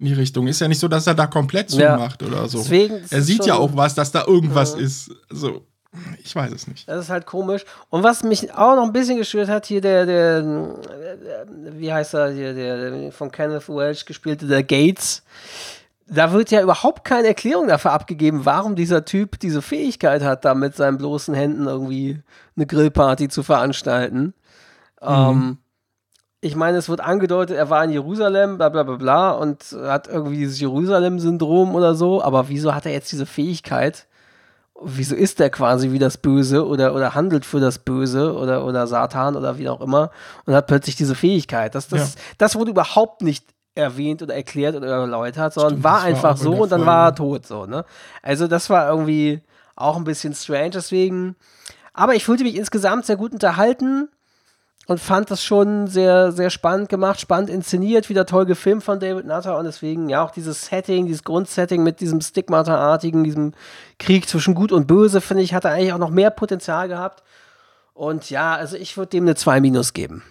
[0.00, 0.46] in die Richtung.
[0.46, 2.28] Ist ja nicht so, dass er da komplett zumacht ja.
[2.28, 2.58] oder so.
[2.58, 4.80] Deswegen er sieht ja auch was, dass da irgendwas ja.
[4.80, 5.10] ist.
[5.30, 5.66] Also,
[6.22, 6.88] ich weiß es nicht.
[6.88, 7.64] Das ist halt komisch.
[7.90, 11.46] Und was mich auch noch ein bisschen gestört hat, hier der, der, der
[11.78, 15.22] wie heißt er, hier, der, der von Kenneth Welch gespielte, der Gates.
[16.06, 20.54] Da wird ja überhaupt keine Erklärung dafür abgegeben, warum dieser Typ diese Fähigkeit hat, da
[20.54, 22.20] mit seinen bloßen Händen irgendwie
[22.56, 24.34] eine Grillparty zu veranstalten.
[25.00, 25.06] Mhm.
[25.06, 25.58] Ähm,
[26.40, 30.08] ich meine, es wird angedeutet, er war in Jerusalem, bla bla bla bla, und hat
[30.08, 34.06] irgendwie dieses Jerusalem-Syndrom oder so, aber wieso hat er jetzt diese Fähigkeit?
[34.82, 38.86] Wieso ist er quasi wie das Böse oder, oder handelt für das Böse oder, oder
[38.86, 40.10] Satan oder wie auch immer
[40.46, 41.74] und hat plötzlich diese Fähigkeit?
[41.74, 42.20] Das, das, ja.
[42.38, 43.44] das wurde überhaupt nicht
[43.74, 47.14] erwähnt oder erklärt oder erläutert, sondern Stimmt, war einfach war so und dann war er
[47.14, 47.46] tot.
[47.46, 47.84] So, ne?
[48.22, 49.42] Also, das war irgendwie
[49.76, 51.36] auch ein bisschen strange, deswegen.
[51.92, 54.08] Aber ich fühlte mich insgesamt sehr gut unterhalten
[54.90, 59.24] und fand das schon sehr, sehr spannend gemacht, spannend inszeniert, wieder toll gefilmt von David
[59.24, 63.52] Nutter und deswegen ja auch dieses Setting, dieses Grundsetting mit diesem Stigmata-artigen, diesem
[64.00, 67.22] Krieg zwischen Gut und Böse, finde ich, hat er eigentlich auch noch mehr Potenzial gehabt.
[67.94, 70.24] Und ja, also ich würde dem eine 2 Minus geben.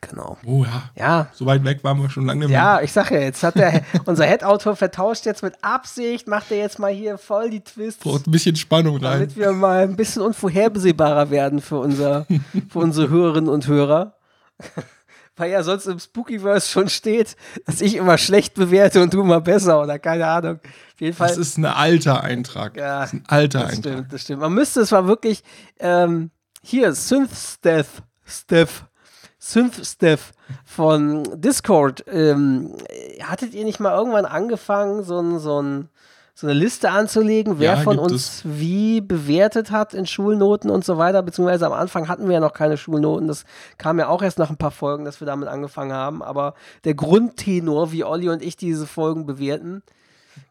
[0.00, 0.36] Genau.
[0.44, 0.90] Oh ja.
[0.96, 1.28] Ja.
[1.32, 2.58] So weit weg waren wir schon lange nicht mehr.
[2.58, 6.58] Ja, ich sag ja, jetzt hat der unser Head-Autor vertauscht jetzt mit Absicht, macht er
[6.58, 8.02] jetzt mal hier voll die Twists.
[8.02, 9.20] Braucht ein bisschen Spannung rein.
[9.20, 12.26] Damit wir mal ein bisschen unvorhersehbarer werden für, unser,
[12.68, 14.14] für unsere Hörerinnen und Hörer.
[15.38, 17.36] Weil ja sonst im Spookyverse schon steht,
[17.66, 20.60] dass ich immer schlecht bewerte und du immer besser oder keine Ahnung.
[20.62, 21.28] Auf jeden Fall.
[21.28, 22.74] Das ist ein alter Eintrag.
[22.76, 23.92] Ja, das ist ein alter das Eintrag.
[23.92, 24.40] stimmt, das stimmt.
[24.40, 25.42] Man müsste es mal wirklich
[25.78, 26.30] ähm,
[26.62, 28.84] hier Synth Steph, Steph,
[29.46, 30.32] Synth Steph
[30.64, 32.04] von Discord.
[32.08, 32.72] Ähm,
[33.22, 35.88] hattet ihr nicht mal irgendwann angefangen, so, ein, so, ein,
[36.34, 40.98] so eine Liste anzulegen, wer Ja, von uns wie bewertet hat in Schulnoten und so
[40.98, 41.22] weiter?
[41.22, 43.28] Beziehungsweise am Anfang hatten wir ja noch keine Schulnoten.
[43.28, 43.44] Das
[43.78, 46.22] kam ja auch erst nach ein paar Folgen, dass wir damit angefangen haben.
[46.22, 49.82] Aber der Grundtenor, wie Olli und ich diese Folgen bewerten,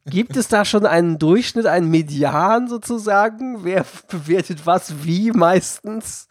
[0.07, 3.63] Gibt es da schon einen Durchschnitt, einen Median sozusagen?
[3.63, 6.27] Wer bewertet was wie meistens?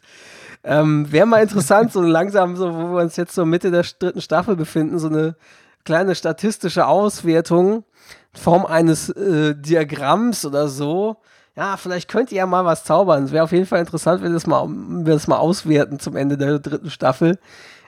[0.64, 4.22] Ähm, Wäre mal interessant, so langsam, so, wo wir uns jetzt so Mitte der dritten
[4.22, 5.36] Staffel befinden, so eine
[5.84, 7.84] kleine statistische Auswertung
[8.32, 11.16] in Form eines äh, Diagramms oder so.
[11.56, 13.24] Ja, vielleicht könnt ihr ja mal was zaubern.
[13.24, 16.16] Es wäre auf jeden Fall interessant, wenn das, mal, wenn wir das mal auswerten zum
[16.16, 17.38] Ende der dritten Staffel.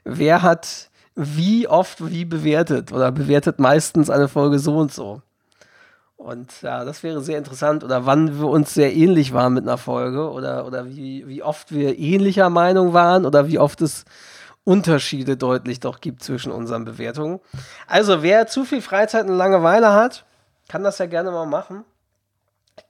[0.04, 5.22] Wer hat wie oft wie bewertet oder bewertet meistens eine Folge so und so?
[6.16, 7.84] Und ja, das wäre sehr interessant.
[7.84, 10.30] Oder wann wir uns sehr ähnlich waren mit einer Folge.
[10.30, 13.26] Oder, oder wie, wie oft wir ähnlicher Meinung waren.
[13.26, 14.04] Oder wie oft es
[14.64, 17.38] Unterschiede deutlich doch gibt zwischen unseren Bewertungen.
[17.86, 20.24] Also, wer zu viel Freizeit und Langeweile hat,
[20.68, 21.84] kann das ja gerne mal machen.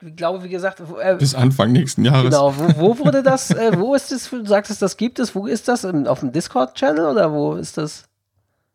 [0.02, 2.24] Ich glaube, wie gesagt, äh, Bis Anfang nächsten Jahres.
[2.30, 5.46] genau, wo, wo wurde das, äh, wo ist das, du sagtest, das gibt es, wo
[5.46, 5.84] ist das?
[5.84, 8.04] Auf dem Discord-Channel oder wo ist das?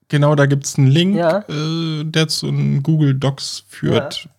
[0.08, 1.40] Genau, da gibt es einen Link, Ja.
[1.50, 4.30] äh, der zu einem Google Docs führt.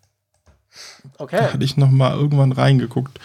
[1.19, 1.39] Okay.
[1.39, 3.19] Da hatte ich noch mal irgendwann reingeguckt.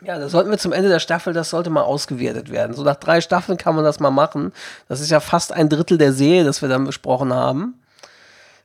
[0.00, 2.74] Ja, da sollten wir zum Ende der Staffel, das sollte mal ausgewertet werden.
[2.74, 4.52] So nach drei Staffeln kann man das mal machen.
[4.88, 7.80] Das ist ja fast ein Drittel der Serie, das wir dann besprochen haben.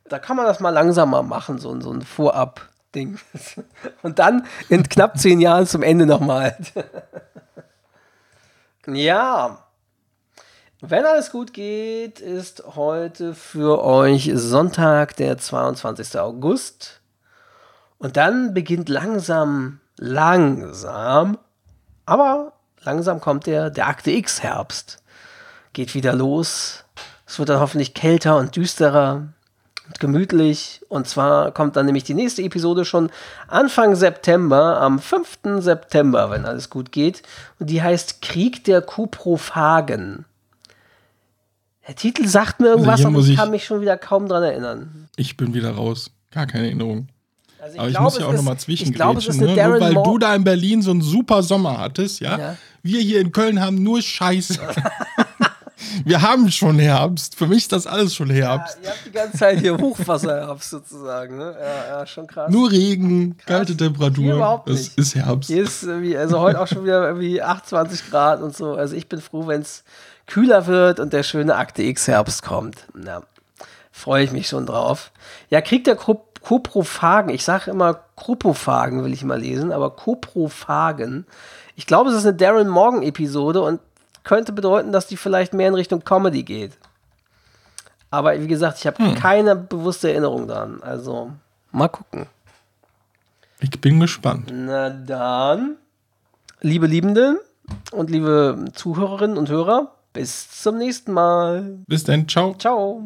[0.08, 3.18] Da kann man das mal langsam mal machen, so, so ein Vorab-Ding.
[4.02, 6.56] Und dann in knapp zehn Jahren zum Ende nochmal.
[8.86, 9.58] ja.
[10.80, 16.18] Wenn alles gut geht, ist heute für euch Sonntag, der 22.
[16.18, 17.00] August.
[18.04, 21.38] Und dann beginnt langsam, langsam,
[22.04, 22.52] aber
[22.82, 25.02] langsam kommt der, der Akte X Herbst.
[25.72, 26.84] Geht wieder los.
[27.26, 29.22] Es wird dann hoffentlich kälter und düsterer
[29.86, 30.82] und gemütlich.
[30.90, 33.10] Und zwar kommt dann nämlich die nächste Episode schon
[33.48, 35.38] Anfang September, am 5.
[35.60, 37.22] September, wenn alles gut geht.
[37.58, 40.26] Und die heißt Krieg der Kuprophagen.
[41.88, 45.08] Der Titel sagt mir irgendwas, hier aber ich- kann mich schon wieder kaum dran erinnern.
[45.16, 46.10] Ich bin wieder raus.
[46.32, 47.08] Gar keine Erinnerung.
[47.64, 49.46] Also Aber ich glaub, muss ja es auch nochmal Ich es zwischengrätschen, ne?
[49.54, 50.10] Nur weil Moore.
[50.10, 52.38] du da in Berlin so einen super Sommer hattest, ja?
[52.38, 52.56] Ja.
[52.82, 54.58] Wir hier in Köln haben nur Scheiße.
[56.04, 57.36] Wir haben schon Herbst.
[57.36, 58.78] Für mich ist das alles schon Herbst.
[58.82, 61.56] Ihr habt die ganze Zeit hier Hochwasserherbst sozusagen, ne?
[61.58, 62.50] Ja, ja, schon krass.
[62.50, 64.36] Nur Regen, kalte Hier Temperaturen.
[64.36, 64.98] überhaupt nicht.
[64.98, 65.50] ist Herbst.
[65.50, 68.74] Hier ist also heute auch schon wieder irgendwie 28 Grad und so.
[68.74, 69.84] Also ich bin froh, wenn es
[70.26, 72.86] kühler wird und der schöne Akte X Herbst kommt.
[73.06, 73.22] Ja,
[73.92, 75.10] freue ich mich schon drauf.
[75.48, 77.30] Ja, Krieg der Ko Koprophagen.
[77.30, 81.26] Ich sage immer Koprophagen, will ich mal lesen, aber Koprophagen.
[81.74, 83.80] Ich glaube, es ist eine Darren Morgan Episode und
[84.24, 86.72] könnte bedeuten, dass die vielleicht mehr in Richtung Comedy geht.
[88.10, 90.82] Aber wie gesagt, ich habe keine bewusste Erinnerung daran.
[90.82, 91.32] Also
[91.72, 92.26] mal gucken.
[93.60, 94.52] Ich bin gespannt.
[94.52, 95.76] Na dann,
[96.60, 97.38] liebe Liebenden
[97.90, 101.78] und liebe Zuhörerinnen und Hörer, bis zum nächsten Mal.
[101.86, 102.28] Bis dann.
[102.28, 102.54] Ciao.
[102.54, 103.02] Ciao.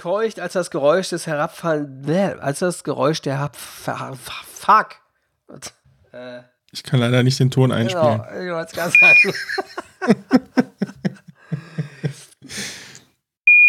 [0.00, 2.08] Kevin keucht, als das Geräusch des Herabfallen,
[2.40, 4.96] als das Geräusch der Herab, fuck.
[6.12, 6.40] Äh,
[6.72, 8.22] Ich kann leider nicht den Ton einspielen.
[8.22, 9.34] genau, ich wollte es sagen.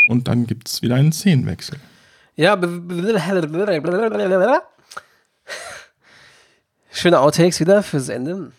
[0.08, 1.78] Und dann gibt es wieder einen Szenenwechsel.
[2.36, 2.56] Ja,
[6.92, 8.52] schöne Outtakes wieder fürs Ende.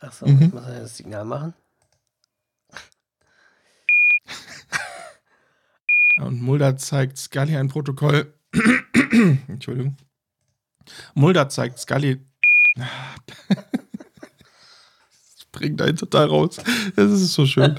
[0.00, 0.42] Achso, mhm.
[0.42, 1.54] ich muss das Signal machen.
[6.18, 8.32] Und Mulder zeigt Scully ein Protokoll.
[9.48, 9.96] Entschuldigung.
[11.14, 12.20] Mulder zeigt Scully.
[12.76, 13.64] das
[15.52, 16.58] bringt einen total raus.
[16.96, 17.76] Das ist so schön.